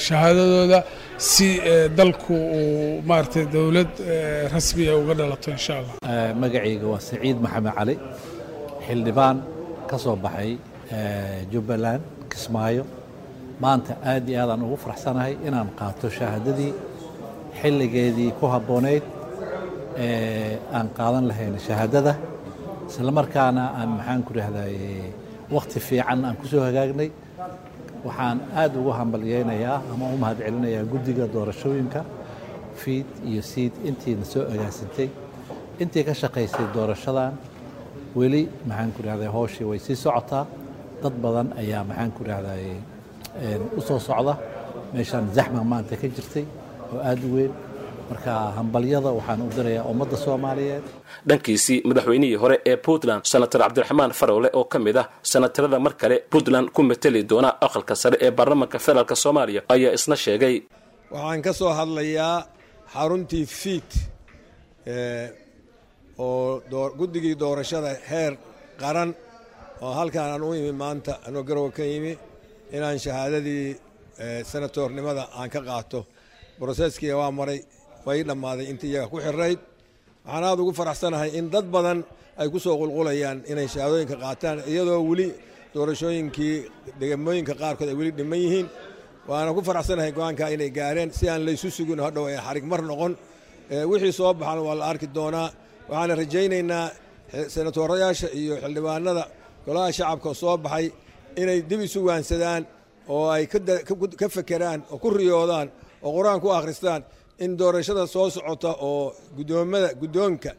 shahaadadooda 0.07 0.79
si 1.31 1.47
dalku 1.99 2.35
uu 2.59 3.01
maaragtay 3.09 3.45
dowlad 3.55 3.91
rasmiya 4.55 4.93
uga 5.01 5.13
dhalato 5.19 5.49
insha 5.57 5.73
allah 5.81 5.95
magacayga 6.41 6.85
waa 6.93 7.01
saciid 7.09 7.37
maxamed 7.45 7.73
cali 7.77 7.95
xildhibaan 8.87 9.37
ka 9.89 9.95
soo 10.03 10.15
baxay 10.25 10.51
jubbaland 11.51 12.03
kismaayo. 12.31 12.83
Maanta 13.63 13.93
aad 14.11 14.25
iyo 14.29 14.37
aadaan 14.43 14.61
ugu 14.67 14.77
faraxsanahay 14.83 15.33
inaan 15.47 15.69
qaato 15.79 16.07
shahaadadii 16.17 16.71
xilligeedii 17.59 18.31
ku 18.39 18.45
habboonayd 18.53 19.03
aan 20.77 20.87
qaadan 20.97 21.23
lahayn 21.31 21.53
shahaadada. 21.67 22.13
Isla 22.89 23.11
aan 23.79 23.89
maxaan 23.97 24.21
ku 24.27 24.31
dhahday 24.37 24.75
wakhti 25.55 25.77
fiican 25.87 26.19
aan 26.27 26.35
ku 26.41 26.45
soo 26.51 26.61
hagaagnay 26.67 27.09
waxaan 28.07 28.37
aad 28.61 28.73
ugu 28.79 28.91
hambalyeynayaa 28.99 29.77
ama 29.93 30.05
u 30.13 30.17
mahad 30.23 30.37
celinayaa 30.45 30.83
guddiga 30.91 31.25
doorashooyinka 31.35 32.01
fiid 32.81 33.07
iyo 33.29 33.41
siid 33.51 33.73
intiina 33.89 34.25
soo 34.33 34.43
agaasintay 34.53 35.09
intii 35.83 36.03
ka 36.07 36.13
shaqaysay 36.21 36.65
doorashadan. 36.75 37.33
Weli 38.19 38.41
maxaan 38.69 38.91
ku 38.95 39.01
dhahday 39.05 39.29
hooshii 39.35 39.65
way 39.69 39.79
sii 39.85 39.95
socotaa. 40.05 40.45
Dad 41.03 41.15
badan 41.23 41.47
ayaa 41.61 41.83
maxaan 41.89 42.11
ku 42.17 42.21
dhahday 42.29 42.63
u 43.77 43.81
socda. 43.87 44.33
Meeshaan 44.93 45.25
zaxma 45.35 45.61
maanta 45.71 45.95
ka 46.01 46.07
jirtay 46.15 46.45
oo 46.93 46.99
aad 47.09 47.19
u 47.27 47.29
weyn 47.35 47.51
marka 48.09 48.33
hambalyada 48.57 49.09
waxaan 49.17 49.41
u 49.45 49.49
dirayaa 49.57 49.85
ummadda 49.91 50.17
soomaaliyeed. 50.25 50.83
Dhankiisii 51.29 51.77
madaxweynihii 51.89 52.37
hore 52.43 52.57
ee 52.71 52.77
puntland 52.85 53.21
senator 53.31 53.59
cabdiraxmaan 53.63 54.11
farowle 54.19 54.49
oo 54.59 54.63
ka 54.73 54.77
mid 54.85 54.97
ah 55.01 55.05
senatarada 55.31 55.77
mar 55.85 55.93
kale 56.01 56.15
puntland 56.31 56.67
ku 56.75 56.81
mateli 56.89 57.21
doona 57.31 57.49
aqalka 57.65 57.95
sare 58.01 58.17
ee 58.25 58.31
baarlamaanka 58.37 58.77
federaalk 58.85 59.11
soomaaliya 59.23 59.61
ayaa 59.73 59.91
isna 59.97 60.15
sheegay. 60.25 60.55
Waxaan 61.13 61.41
ka 61.45 61.51
soo 61.59 61.71
hadlayaa 61.79 62.35
xaruntii 62.93 63.45
fiid 63.61 63.89
oo 66.25 66.61
guddigii 66.99 67.35
doorashada 67.41 67.91
heer 68.11 68.33
qaran 68.81 69.09
oo 69.85 69.91
halkaan 69.99 70.29
aan 70.33 70.43
u 70.47 70.53
imi 70.59 70.71
maanta 70.83 71.11
anoo 71.27 71.43
garowa 71.49 71.71
ka 71.77 71.83
yimi 71.91 72.13
inaan 72.75 72.97
shahaadadii 73.05 73.65
senatornimada 74.51 75.23
aan 75.39 75.49
ka 75.53 75.61
qaato. 75.69 75.99
Broseskii 76.59 77.13
waa 77.19 77.31
maray 77.39 77.59
way 78.05 78.19
dhammaaday 78.29 78.65
intii 78.71 78.89
iyaga 78.93 79.07
ku 79.13 79.17
xirayd 79.25 79.59
waxaan 80.25 80.43
aad 80.49 80.59
ugu 80.63 80.71
faraxsanahay 80.79 81.29
in 81.39 81.45
dad 81.53 81.65
badan 81.75 81.99
ay 82.41 82.47
ku 82.53 82.57
soo 82.65 82.75
qulqulayaan 82.81 83.37
inay 83.51 83.67
shahaadooyinka 83.73 84.15
qaataan 84.23 84.57
iyadoo 84.71 84.99
weli 85.09 85.27
doorashooyinkii 85.75 86.55
degamooyinka 87.01 87.53
qaarkood 87.61 87.89
ay 87.91 87.97
weli 87.99 88.11
dhiman 88.19 88.39
yihiin. 88.45 88.67
Waana 89.29 89.51
ku 89.57 89.61
faraxsanahay 89.69 90.11
go'aankaa 90.17 90.49
inay 90.55 90.69
gaareen 90.77 91.09
si 91.17 91.25
aan 91.31 91.41
laysu 91.47 91.67
sugin 91.77 91.99
hadhow 92.05 92.25
ee 92.33 92.39
xarig 92.45 92.65
mar 92.71 92.81
noqon. 92.89 93.13
Wixii 93.91 94.13
soo 94.19 94.31
baxan 94.39 94.59
waa 94.67 94.75
la 94.79 94.85
arki 94.91 95.07
doonaa. 95.17 95.49
Waxaana 95.89 96.13
rajaynaynaa 96.21 96.85
senatorayaasha 97.53 98.27
iyo 98.39 98.53
xildhibaanada 98.63 99.23
golaha 99.65 99.91
shacabka 99.97 100.29
soo 100.41 100.55
baxay 100.65 100.85
inay 101.41 101.59
dib 101.69 101.81
isu 101.87 101.99
waansadaan 102.07 102.61
oo 103.13 103.25
ay 103.35 103.43
ka 104.21 104.27
fekeraan 104.35 104.79
oo 104.91 104.97
ku 105.03 105.09
riyoodaan 105.19 105.67
oo 106.05 106.09
qur'aan 106.17 106.39
ku 106.43 106.49
akhristaan 106.59 107.01
in 107.43 107.51
doorashada 107.59 108.03
soo 108.13 108.27
socota 108.35 108.71
oo 108.89 109.13
gudoomada 109.37 109.89
guddoonka 110.01 110.51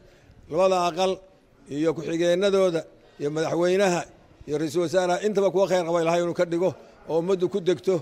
labada 0.51 0.77
aqal 0.89 1.11
iyo 1.75 1.89
ku-xigeenadooda 1.95 2.81
iyo 3.19 3.29
madaxweynaha 3.35 4.01
iyo 4.47 4.55
ra'iisul 4.61 4.81
wasaaraha 4.85 5.17
intaba 5.27 5.49
kuwa 5.53 5.65
khayr 5.69 5.83
qaba 5.87 5.99
ilahay 6.03 6.21
inuu 6.23 6.33
ka 6.39 6.45
dhigo 6.51 6.69
oo 7.09 7.17
ummaddu 7.21 7.45
ku 7.53 7.59
degto 7.67 7.95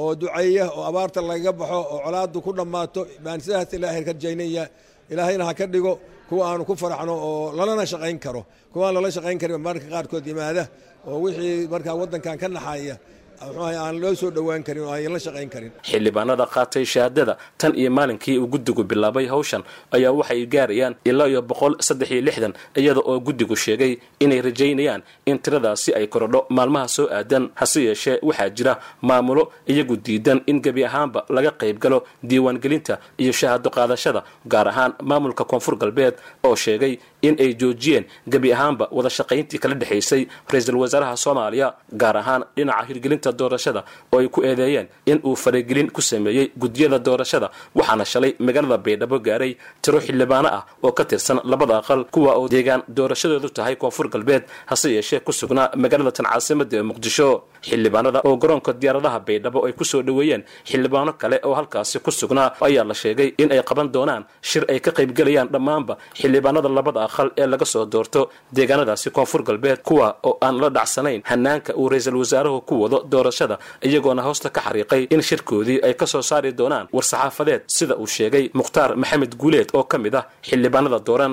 oo 0.00 0.14
duceeya 0.20 0.64
oo 0.76 0.82
abaarta 0.90 1.20
lagaga 1.30 1.52
baxo 1.60 1.78
oo 1.92 1.98
colaaddu 2.04 2.38
ku 2.44 2.50
dhammaato 2.58 3.00
baan 3.24 3.40
sidaas 3.44 3.70
ilaahay 3.76 4.02
rajaynaya 4.10 4.64
ilaahayna 5.12 5.44
ha 5.48 5.54
ka 5.60 5.66
dhigo 5.74 5.92
kuwa 6.28 6.42
aanu 6.50 6.64
ku 6.68 6.74
faraxno 6.82 7.14
oo 7.28 7.52
lalana 7.58 7.84
shaqayn 7.92 8.18
karo 8.24 8.42
kuwaan 8.72 8.92
lala 8.96 9.08
shaqayn 9.16 9.38
karin 9.42 9.58
marka 9.66 9.86
qaarkood 9.94 10.24
yimaada 10.30 10.64
oo 11.08 11.16
wixii 11.24 11.68
markaa 11.72 11.94
waddankan 12.00 12.36
ka 12.42 12.46
naxaya 12.56 12.94
aan 13.40 14.00
loo 14.00 14.14
soo 14.14 14.30
dhowaan 14.30 14.62
karin 14.62 14.82
oo 14.84 14.92
aan 14.92 15.18
shaqayn 15.20 15.48
karin. 15.50 15.72
Xildhibaanada 15.82 16.46
qaatay 16.46 16.84
shahaadada 16.84 17.36
tan 17.58 17.72
iyo 17.76 17.90
maalinkii 17.90 18.38
uu 18.38 18.46
guddigu 18.46 18.84
bilaabay 18.84 19.26
hawshan 19.26 19.62
ayaa 19.92 20.12
waxay 20.12 20.46
gaarayaan 20.46 20.94
ilaa 21.04 21.26
iyo 21.28 21.42
boqol 21.42 21.74
saddex 21.80 22.10
iyo 22.10 22.20
lixdan 22.22 22.52
iyada 22.76 23.00
oo 23.00 23.20
guddigu 23.20 23.56
sheegay 23.56 23.98
inay 24.20 24.40
rajaynayaan 24.40 25.02
in 25.26 25.38
tiradaasi 25.38 25.94
ay 25.94 26.06
korodho 26.06 26.46
maalmaha 26.50 26.88
soo 26.88 27.08
aadan. 27.10 27.50
Hase 27.54 27.80
yeeshee 27.84 28.18
waxaa 28.22 28.50
jira 28.50 28.78
maamulo 29.02 29.52
iyagu 29.66 29.96
diidan 29.96 30.40
in 30.46 30.60
gebi 30.62 30.84
ahaanba 30.84 31.24
laga 31.28 31.50
qayb 31.60 31.78
galo 31.78 32.04
diiwaangelinta 32.22 32.98
iyo 33.18 33.32
shahaado 33.32 33.70
qaadashada 33.70 34.24
gaar 34.46 34.68
ahaan 34.68 34.92
maamulka 35.02 35.44
koonfur 35.44 35.76
galbeed 35.76 36.14
oo 36.44 36.54
sheegay 36.56 36.98
in 37.26 37.34
ay 37.44 37.50
joojiyeen 37.62 38.04
gebi 38.32 38.48
ahaanba 38.56 38.84
wada 38.96 39.10
shaqayntii 39.18 39.58
kala 39.62 39.74
dhexaysay 39.82 40.22
ra'iisul 40.52 40.76
wasaaraha 40.82 41.16
soomaaliya 41.24 41.68
gaar 42.02 42.16
ahaan 42.22 42.42
dhinaca 42.56 42.84
hirgelinta 42.88 43.30
doorashada 43.40 43.80
oo 44.14 44.18
ay 44.22 44.28
ku 44.34 44.40
eedeeyeen 44.48 44.86
in 45.12 45.18
uu 45.28 45.36
faragelin 45.44 45.88
ku 45.96 46.02
sameeyey 46.10 46.46
guddiyada 46.62 46.98
doorashada 47.08 47.48
waxaana 47.78 48.04
shalay 48.12 48.32
magaalada 48.46 48.78
baydhabo 48.86 49.18
gaaray 49.28 49.52
tiro 49.82 49.98
xildhibaano 50.06 50.48
ah 50.58 50.62
oo 50.86 50.92
ka 50.98 51.04
tirsan 51.10 51.38
labada 51.52 51.74
aqal 51.82 52.00
kuwa 52.14 52.32
oo 52.40 52.46
deegaan 52.54 52.82
doorashadoodu 52.98 53.48
tahay 53.58 53.76
koonfur 53.82 54.06
galbeed 54.14 54.42
hase 54.70 54.88
yeeshee 54.96 55.20
ku 55.26 55.32
sugnaa 55.40 55.68
magaalada 55.82 56.12
tan 56.16 56.26
caasimada 56.32 56.76
ee 56.80 56.82
muqdisho 56.90 57.28
xildhibaanada 57.68 58.18
oo 58.28 58.34
garoonka 58.42 58.70
diyaaradaha 58.82 59.18
baydhabo 59.28 59.58
ay 59.66 59.72
ku 59.78 59.84
soo 59.92 60.02
dhoweeyeen 60.08 60.42
xildhibaano 60.70 61.12
kale 61.22 61.36
oo 61.48 61.54
halkaasi 61.58 61.98
ku 62.04 62.10
sugnaa 62.20 62.48
ayaa 62.66 62.84
la 62.90 62.94
sheegay 63.02 63.28
in 63.42 63.48
ay 63.54 63.60
qaban 63.70 63.88
doonaan 63.94 64.22
shir 64.50 64.64
ay 64.72 64.78
ka 64.86 64.90
qaybgelayaan 64.98 65.48
dhammaanba 65.54 65.94
xildhibaanada 66.20 66.68
labada 66.78 67.00
aqal 67.08 67.28
ee 67.42 67.46
laga 67.52 67.64
soo 67.74 67.84
doorto 67.94 68.20
deegaanadaasi 68.56 69.08
koonfur 69.16 69.42
galbeed 69.48 69.78
kuwa 69.88 70.08
oo 70.28 70.34
aan 70.46 70.56
la 70.62 70.68
dhacsanayn. 70.76 71.20
Hanaanka 71.30 71.70
uu 71.80 71.88
ra'iisul 71.92 72.16
wasaaruhu 72.22 72.60
ku 72.68 72.74
wado 72.82 72.98
doorashada 73.12 73.56
iyagoona 73.88 74.22
hoosta 74.26 74.48
ka 74.56 74.60
xariiqay 74.66 75.02
in 75.14 75.22
shirkoodii 75.28 75.78
ay 75.86 75.94
ka 76.00 76.06
soo 76.12 76.22
saari 76.30 76.50
doonaan 76.60 76.86
war-saxaafadeed 76.96 77.62
sida 77.76 77.94
uu 78.02 78.06
sheegay 78.16 78.44
mukhtaar 78.60 78.90
maxamed 79.02 79.32
guuleed 79.42 79.68
oo 79.78 79.84
ka 79.92 79.96
mid 80.04 80.14
ah 80.20 80.24
xildhibaanada 80.48 80.98
dooran. 81.08 81.32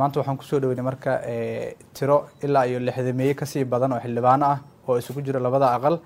Maanta 0.00 0.16
waxaan 0.20 0.36
ku 0.40 0.44
soo 0.50 0.58
dhaweynay 0.62 0.84
marka 0.90 1.10
tiro 1.96 2.16
ilaa 2.44 2.64
iyo 2.70 2.78
lixdameeye 2.86 3.34
ka 3.40 3.44
sii 3.46 3.64
badan 3.72 3.92
oo 3.96 4.00
xildhibaano 4.04 4.44
ah 4.54 4.58
oo 4.88 4.98
isugu 4.98 5.20
jiro 5.26 5.40
labada 5.40 5.66
aqal 5.76 5.98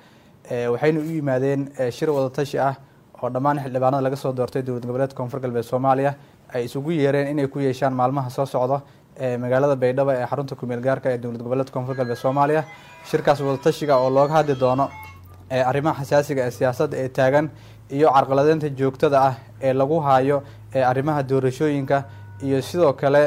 waxayna 0.72 1.00
u 1.00 1.04
yimaadeen 1.16 1.60
shir 1.96 2.10
wadatashi 2.10 2.58
ah 2.58 2.74
oo 3.22 3.30
dhammaan 3.30 3.58
xildhibaanada 3.64 4.02
laga 4.06 4.16
soo 4.16 4.32
doortay 4.32 4.62
dowlad 4.62 4.86
goboleedka 4.86 5.16
koonfur 5.16 5.40
galbeed 5.40 5.62
soomaaliya 5.72 6.14
ay 6.54 6.64
isugu 6.64 6.90
yeereen 7.00 7.28
inay 7.32 7.46
ku 7.48 7.58
yeeshaan 7.58 7.92
maalmaha 8.00 8.30
soo 8.30 8.46
socda 8.46 8.78
magaalada 9.42 9.76
baydhabo 9.76 10.10
ee 10.12 10.26
xarunta 10.30 10.54
kumeel 10.60 10.80
gaarka 10.80 11.10
ee 11.14 11.18
dowlad 11.18 11.42
goboleedka 11.46 11.72
koonfur 11.76 11.94
galbeed 12.00 12.16
soomaaliya 12.24 12.62
shirkaas 13.10 13.40
wadatashiga 13.40 13.94
oo 13.98 14.10
looga 14.10 14.34
hadli 14.38 14.54
doono 14.62 14.86
arrimaha 15.70 16.02
xasaasiga 16.04 16.42
ee 16.46 16.50
siyaasadda 16.58 16.96
ee 17.04 17.08
taagan 17.18 17.46
iyo 17.96 18.08
carqaladeynta 18.16 18.68
joogtada 18.80 19.18
ah 19.28 19.34
ee 19.66 19.72
lagu 19.80 19.98
hayo 20.08 20.42
arrimaha 20.90 21.22
doorashooyinka 21.30 21.98
iyo 22.46 22.58
sidoo 22.62 22.92
kale 22.92 23.22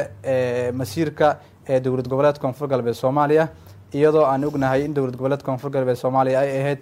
masiirka 0.80 1.28
ee 1.68 1.80
dowlad 1.84 2.08
goboleedka 2.12 2.40
koonfur 2.44 2.68
galbeed 2.72 2.94
soomaaliya 3.02 3.44
iyadoo 3.92 4.24
aan 4.24 4.44
ognahay 4.44 4.84
in 4.84 4.94
dowlad 4.94 5.16
goboleedka 5.16 5.46
koonfur 5.48 5.70
galbeed 5.74 5.96
soomaaliya 6.02 6.40
ay 6.44 6.50
ahayd 6.60 6.80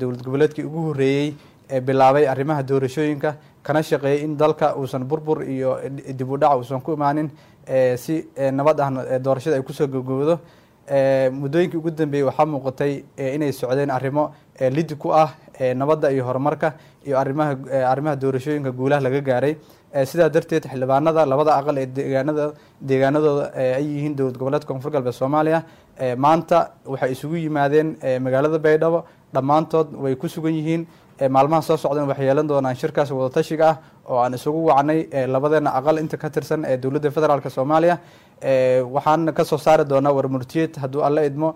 dowlad 0.00 0.22
goboleedkii 0.26 0.64
ugu 0.68 0.80
horreeyey 0.88 1.34
ee 1.70 1.80
bilaabay 1.80 2.24
arrimaha 2.32 2.62
doorashooyinka 2.70 3.30
kana 3.66 3.82
shaqeeyay 3.82 4.22
in 4.24 4.36
dalka 4.36 4.74
uusan 4.76 5.04
burbur 5.10 5.42
iyo 5.54 5.78
dib 6.18 6.30
u 6.30 6.38
uusan 6.58 6.80
ku 6.80 6.92
imaanin 6.98 7.30
si 7.96 8.14
nabad 8.58 8.80
ah 8.80 9.18
doorashada 9.18 9.56
ay 9.56 9.62
ku 9.62 9.72
soo 9.72 9.86
gogowdo 9.86 10.38
muddooyinkii 11.40 11.78
ugu 11.78 11.90
dambeeyey 11.90 12.26
waxaa 12.30 12.46
muuqatay 12.46 12.92
inay 13.34 13.52
socdeen 13.52 13.90
arrimo 13.90 14.32
lidi 14.76 14.94
ku 14.96 15.10
ah 15.12 15.30
nabadda 15.74 16.10
iyo 16.12 16.24
horumarka 16.24 16.74
iyo 17.06 17.18
arimaha 17.18 17.52
arrimaha 17.92 18.16
doorashooyinka 18.16 18.70
guulaha 18.72 19.00
laga 19.00 19.20
gaaray. 19.20 19.56
Sidaa 20.10 20.28
darteed 20.34 20.64
xildhibaanada 20.72 21.26
labada 21.28 21.52
aqal 21.60 21.76
ee 21.78 21.86
deegaanada 21.86 22.44
deegaanadooda 22.80 23.44
ay 23.76 23.84
yihiin 23.84 24.14
dowlad 24.16 24.36
goboleedka 24.40 24.68
koonfur 24.72 24.90
galbeed 24.94 25.12
soomaaliya 25.20 25.58
maanta 26.16 26.70
waxay 26.86 27.12
isugu 27.12 27.36
yimaadeen 27.36 27.96
magaalada 28.20 28.58
baydhabo. 28.58 29.04
Dhammaantood 29.34 29.94
way 29.96 30.14
ku 30.16 30.28
sugan 30.28 30.52
yihiin. 30.52 30.86
Maalmaha 31.30 31.62
soo 31.62 31.76
socdan 31.76 32.08
waxay 32.08 32.26
yeelan 32.26 32.46
doonaan 32.48 32.74
shirkaas 32.76 33.10
wadatashiga 33.10 33.68
ah 33.68 33.76
oo 34.08 34.18
aan 34.18 34.34
isugu 34.34 34.66
wacnay 34.70 35.06
labadeena 35.28 35.70
aqal 35.78 35.98
inta 35.98 36.16
ka 36.16 36.28
tirsan 36.30 36.64
ee 36.64 36.76
dowladda 36.76 37.10
federaalk 37.10 37.46
soomaaliya 37.50 37.98
waxaan 38.94 39.32
ka 39.36 39.44
soo 39.44 39.58
saari 39.58 39.84
doonaa 39.84 40.12
warmurtiyeed 40.18 40.76
hadduu 40.82 41.02
alla 41.08 41.24
idmo 41.28 41.54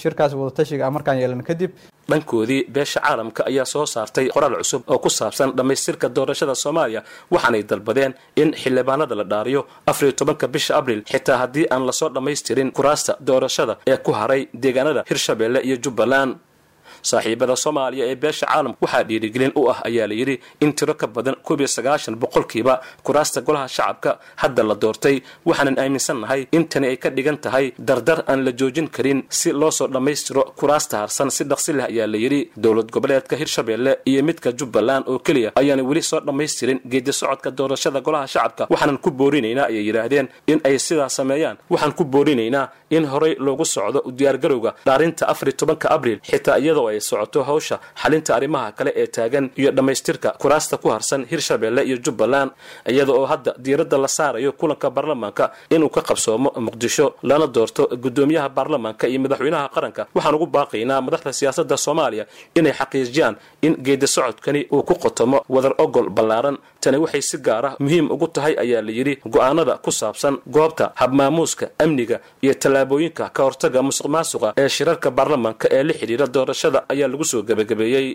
shirkaas 0.00 0.32
wadatashiga 0.34 0.86
ah 0.86 0.90
markaan 0.96 1.18
yeelan 1.22 1.42
kadib. 1.42 1.70
Dhankoodii 2.10 2.60
beesha 2.74 3.00
caalamka 3.00 3.42
ayaa 3.50 3.64
soo 3.64 3.86
saartay 3.86 4.28
qoraal 4.34 4.54
cusub 4.62 4.82
oo 4.92 4.98
ku 4.98 5.10
saabsan 5.10 5.50
dhammaystirka 5.58 6.08
doorashada 6.16 6.54
soomaaliya 6.54 7.02
waxaanay 7.34 7.62
dalbadeen 7.70 8.12
in 8.42 8.48
xildhibaanada 8.62 9.14
la 9.20 9.24
dhaariyo 9.32 9.66
afariyo 9.90 10.12
tobanka 10.20 10.46
bisha 10.54 10.72
abril 10.80 11.02
xitaa 11.12 11.36
haddii 11.42 11.66
aan 11.74 11.82
la 11.88 11.92
soo 11.92 12.08
dhammaystirin 12.16 12.70
kuraasta 12.76 13.12
doorashada 13.28 13.74
ee 13.92 13.96
ku 14.06 14.12
haray 14.20 14.42
deegaanada 14.64 15.04
hirshabeelle 15.10 15.60
iyo 15.68 15.76
jubbaland 15.84 16.32
saaxiibada 17.10 17.54
soomaaliya 17.64 18.04
ee 18.12 18.16
beesha 18.22 18.46
caalamka 18.50 18.78
waxaa 18.84 19.04
dhiirigelin 19.08 19.52
u 19.60 19.62
ah 19.72 19.78
ayaa 19.88 20.06
layidhi 20.10 20.36
in 20.64 20.70
tiro 20.78 20.94
ka 21.00 21.06
badan 21.16 21.36
boqolkiiba 22.22 22.74
kuraasta 23.06 23.40
golaha 23.46 23.68
shacabka 23.76 24.10
hadda 24.42 24.62
la 24.70 24.74
doortay. 24.82 25.16
Waxaanan 25.48 25.76
aaminsannahay 25.82 26.40
in 26.56 26.64
tani 26.72 26.86
ay 26.92 26.96
ka 26.96 27.08
dhigan 27.16 27.38
tahay 27.44 27.66
dardar 27.88 28.18
aan 28.30 28.40
la 28.46 28.52
joojin 28.60 28.88
karin 28.96 29.20
si 29.38 29.52
loo 29.52 29.70
soo 29.70 29.88
dhammaystiro 29.94 30.42
kuraasta 30.60 30.94
harsan. 31.02 31.30
Si 31.36 31.42
dhaqsi 31.50 31.72
leh 31.78 31.84
ayaa 31.90 32.06
layidhi 32.14 32.40
dowlad 32.64 32.88
goboleedka 32.94 33.34
hirshabeelle 33.40 33.92
iyo 34.10 34.22
midka 34.28 34.50
jubbaland 34.58 35.04
oo 35.12 35.18
keliya 35.26 35.50
ayaana 35.60 35.82
weli 35.90 36.02
soo 36.10 36.20
dhammaystirin 36.26 36.78
geedi 36.92 37.12
socodka 37.20 37.50
doorashada 37.58 38.00
golaha 38.06 38.26
shacabka. 38.34 38.62
Waxaanan 38.72 38.98
ku 39.04 39.10
boorinaynaa 39.20 39.66
ayay 39.70 39.84
yidhaahdeen 39.88 40.26
in 40.52 40.58
ay 40.68 40.76
sidaa 40.78 41.08
sameeyaan. 41.18 41.56
Waxaan 41.72 41.92
ku 41.98 42.04
boorinaynaa 42.04 42.64
in 42.96 43.04
horey 43.12 43.34
loogu 43.46 43.64
socdo 43.74 44.00
diyaargarowga 44.18 44.70
dhaarinta 44.86 45.24
afariy 45.32 45.54
tobanka 45.60 45.86
abril 45.96 46.18
xitaa 46.30 46.58
iyadoo 46.62 46.86
socoto 47.00 47.42
hawsha 47.48 47.76
xalinta 48.02 48.30
arrimaha 48.36 48.72
kale 48.78 48.90
ee 48.96 49.06
taagan 49.06 49.50
iyo 49.60 49.70
dhammaystirka 49.76 50.30
kuraasta 50.42 50.76
ku 50.82 50.88
harsan 50.94 51.26
hirshabeelle 51.30 51.82
iyo 51.88 51.96
jubbaland 52.04 52.50
iyada 52.92 53.12
oo 53.12 53.26
hadda 53.32 53.54
diiradda 53.64 53.98
la 53.98 54.08
saarayo 54.08 54.52
kulanka 54.52 54.90
baarlamaanka 54.96 55.44
inuu 55.70 55.88
ka 55.96 56.02
qabsoomo 56.08 56.50
muqdisho 56.66 57.06
lana 57.22 57.46
doorto 57.46 57.82
guddoomiyaha 58.04 58.48
baarlamaanka 58.56 59.04
iyo 59.10 59.20
madaxweynaha 59.24 59.68
qaranka. 59.74 60.02
Waxaan 60.14 60.34
ugu 60.34 60.46
baaqaynaa 60.56 61.00
madaxda 61.06 61.32
siyaasadda 61.38 61.76
soomaaliya 61.86 62.24
inay 62.58 62.72
xaqiijiyaan 62.80 63.34
in 63.66 63.72
geedi 63.86 64.06
socodkani 64.06 64.60
uu 64.72 64.82
ku 64.88 64.94
qotomo 65.04 65.38
wadar 65.54 65.74
ogol 65.84 66.08
ballaaran 66.16 66.56
tani 66.86 66.98
waxay 67.04 67.22
si 67.30 67.36
gaar 67.48 67.64
ah 67.70 67.74
muhiim 67.84 68.06
ugu 68.14 68.26
tahay 68.36 68.54
ayaa 68.64 68.82
la 68.88 68.92
yidhi 68.98 69.14
go'aanada 69.34 69.74
ku 69.84 69.90
saabsan 70.00 70.34
goobta 70.56 70.84
habmaamuuska 71.00 71.66
amniga 71.84 72.16
iyo 72.44 72.54
tallaabooyinka 72.62 73.24
ka 73.36 73.40
hortaga 73.46 73.80
musuq 73.88 74.06
maasuqa 74.16 74.48
ee 74.62 74.68
shirarka 74.76 75.08
baarlamaanka 75.18 75.66
ee 75.76 75.82
la 75.88 75.94
xidhiira 76.00 76.26
doorashada 76.36 76.78
ayaa 76.92 77.08
lagu 77.12 77.24
soo 77.32 77.42
gebagabeeyey 77.48 78.08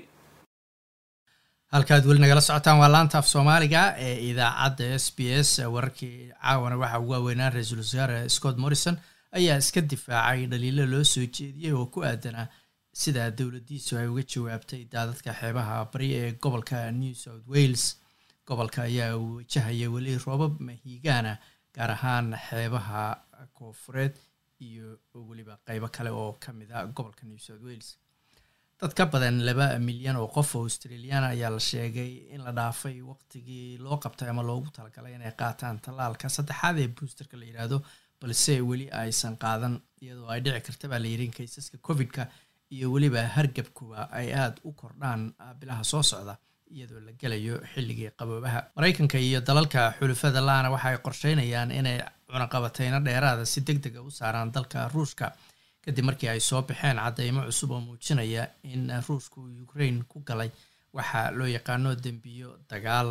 halkaad 1.73 2.03
weli 2.07 2.19
nagala 2.23 2.41
socotaan 2.47 2.79
waa 2.81 2.91
laanta 2.95 3.17
af 3.21 3.27
soomaaliga 3.33 3.81
ee 4.07 4.15
idaacadda 4.29 4.85
s 5.03 5.05
b 5.15 5.19
s. 5.47 5.51
Wararkii 5.73 6.17
caawana 6.41 6.75
waxaa 6.81 6.99
ugu 7.03 7.11
waaweynaa 7.15 7.49
ra'iisul 7.55 7.79
wasaare 7.83 8.17
scott 8.35 8.57
morrison 8.63 8.95
ayaa 9.37 9.57
iska 9.63 9.81
difaacay 9.91 10.41
dhaliilo 10.51 10.85
loo 10.93 11.03
soo 11.13 11.25
jeediyey 11.37 11.73
oo 11.79 11.85
ku 11.93 11.99
aadanaa 12.09 12.47
sida 13.01 13.31
dowladdiisu 13.37 13.91
ay 13.97 14.07
uga 14.13 14.23
jawaabtay 14.33 14.81
daadadka 14.93 15.31
xeebaha 15.39 15.75
bari 15.93 16.07
ee 16.19 16.31
gobolka 16.43 16.77
new 17.01 17.13
south 17.23 17.45
wales 17.53 17.83
gobolka 18.47 18.81
ayaa 18.89 19.15
wajahaya 19.17 19.87
weli 19.95 20.17
roobab 20.25 20.53
mahiigaana 20.67 21.33
gaar 21.75 21.91
ahaan 21.97 22.27
xeebaha 22.47 23.01
koofureed 23.57 24.13
iyo 24.67 24.87
weliba 25.29 25.53
qeybo 25.67 25.87
kale 25.95 26.09
oo 26.21 26.31
ka 26.43 26.49
mid 26.53 26.69
a 26.71 26.85
gobolka 26.87 27.23
new 27.25 27.37
south 27.37 27.63
wales. 27.67 27.89
Dad 28.81 28.93
ka 28.97 29.05
badan 29.13 29.37
laba 29.47 29.65
milyan 29.87 30.15
oo 30.21 30.27
qof 30.35 30.55
oo 30.55 30.63
australiana 30.67 31.27
ayaa 31.35 31.49
la 31.55 31.59
sheegay 31.69 32.11
in 32.33 32.41
la 32.45 32.51
dhaafay 32.59 32.97
waqtigii 33.11 33.77
loo 33.85 33.97
qabtay 34.03 34.29
ama 34.29 34.43
loogu 34.49 34.69
talagalay 34.77 35.13
inay 35.15 35.33
qaataan 35.41 35.79
tallaalka 35.85 36.29
saddexaad 36.37 36.77
ee 36.83 36.87
boosterka 36.97 37.35
la 37.41 37.45
yidhaahdo 37.49 37.77
balse 38.21 38.53
weli 38.69 38.87
aysan 39.03 39.35
qaadan 39.43 39.73
iyadoo 40.03 40.27
ay 40.33 40.39
dhici 40.45 40.61
karta 40.67 40.85
baa 40.91 40.99
la 41.03 41.07
yidhi 41.13 41.25
in 41.29 41.33
kaysaska 41.37 41.77
covid-ka 41.87 42.23
iyo 42.75 42.87
weliba 42.93 43.21
hargabkuba 43.35 43.99
ay 44.19 44.27
aada 44.41 44.57
u 44.69 44.71
kordhaan 44.81 45.21
bilaha 45.59 45.83
soo 45.91 46.03
socda 46.11 46.33
iyadoo 46.75 46.99
la 47.07 47.11
gelayo 47.21 47.55
xilligii 47.73 48.11
qaboobaha. 48.19 48.59
Maraykanka 48.75 49.17
iyo 49.27 49.39
dalalka 49.41 49.93
xulufada 49.99 50.41
laana 50.47 50.69
waxa 50.73 50.87
ay 50.89 50.97
qorsheynayaan 51.05 51.71
inay 51.79 51.97
cunaqabateyno 52.31 52.99
dheeraada 53.07 53.45
si 53.45 53.61
deg 53.67 53.77
dega 53.85 54.01
u 54.01 54.11
saaraan 54.19 54.51
dalka 54.55 54.87
ruushka. 54.93 55.27
Kadib 55.85 56.05
markii 56.05 56.29
ay 56.29 56.39
soo 56.39 56.61
baxeen 56.61 56.97
caddeymo 57.03 57.41
cusub 57.49 57.71
oo 57.71 57.81
muujinaya 57.87 58.43
in 58.63 58.83
ruushku 59.07 59.39
ukraine 59.65 60.03
ku 60.11 60.19
galay 60.27 60.49
waxaa 60.93 61.31
loo 61.37 61.47
yaqaano 61.57 61.95
dembiyo 62.03 62.49
dagaal. 62.69 63.09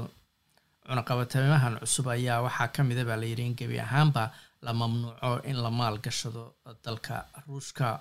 Cunaqabateymahan 0.88 1.78
cusub 1.82 2.06
ayaa 2.08 2.42
waxaa 2.46 2.68
ka 2.74 2.82
mida 2.82 3.04
baa 3.04 3.16
layidhi 3.22 3.42
in 3.46 3.54
gebi 3.56 3.78
ahaanba 3.80 4.32
la 4.62 4.72
mamnuuco 4.72 5.40
in 5.44 5.56
la 5.62 5.70
maal 5.70 5.98
gashado 5.98 6.54
dalka 6.84 7.26
ruushka. 7.46 8.00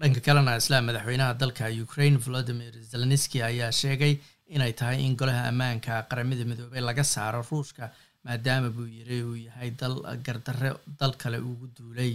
Dhanka 0.00 0.20
kalena 0.20 0.56
isla 0.56 0.80
madaxweynaha 0.82 1.34
dalka 1.38 1.64
ukraine 1.84 2.16
volodimir 2.18 2.74
zelenski 2.92 3.42
ayaa 3.42 3.70
sheegay 3.72 4.18
inay 4.54 4.72
tahay 4.80 4.98
in 5.06 5.14
golaha 5.20 5.42
ammaanka 5.50 5.92
qaramada 6.10 6.44
midoobey 6.50 6.82
laga 6.88 7.04
saaro 7.14 7.40
ruushka 7.50 7.84
maadaama 8.24 8.68
buu 8.76 8.86
yiri 8.96 9.18
uu 9.28 9.36
yahay 9.46 9.70
dal 9.80 9.96
gardarre 10.26 10.70
dal 11.00 11.12
kale 11.22 11.38
ugu 11.50 11.66
duulay. 11.76 12.14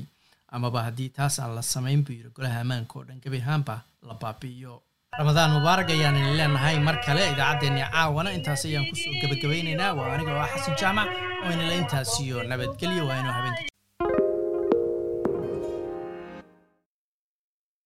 Amaba 0.55 0.79
haddii 0.87 1.09
taas 1.17 1.35
aan 1.39 1.55
la 1.57 1.61
samayn 1.73 2.01
buu 2.05 2.13
yiri 2.19 2.29
golaha 2.37 2.57
ammaanka 2.65 2.93
oo 2.99 3.03
dhan 3.07 3.19
gebi 3.23 3.39
ahaanba 3.45 3.75
la 4.07 4.13
baabi'iyo. 4.21 4.75
Ramadaan 5.19 5.51
mubaarak 5.55 5.89
ayaan 5.95 6.17
idin 6.19 6.35
leenahay 6.39 6.77
mar 6.87 6.97
kale 7.05 7.23
idaacaddeenni 7.33 7.83
caawana 7.93 8.29
intaas 8.37 8.63
ayaan 8.69 8.85
ku 8.89 8.95
soo 9.01 9.13
gebagabaynaynaa 9.21 9.91
waa 9.97 10.09
aniga 10.15 10.31
oo 10.35 10.41
ah 10.45 10.49
xasan 10.53 10.75
jaamac 10.81 11.09
oo 11.43 11.49
inala 11.55 11.75
intaasiyo 11.81 12.43
nabadgelyo 12.51 13.03
waa 13.09 13.17
inuu 13.21 13.35
habeenka 13.37 13.63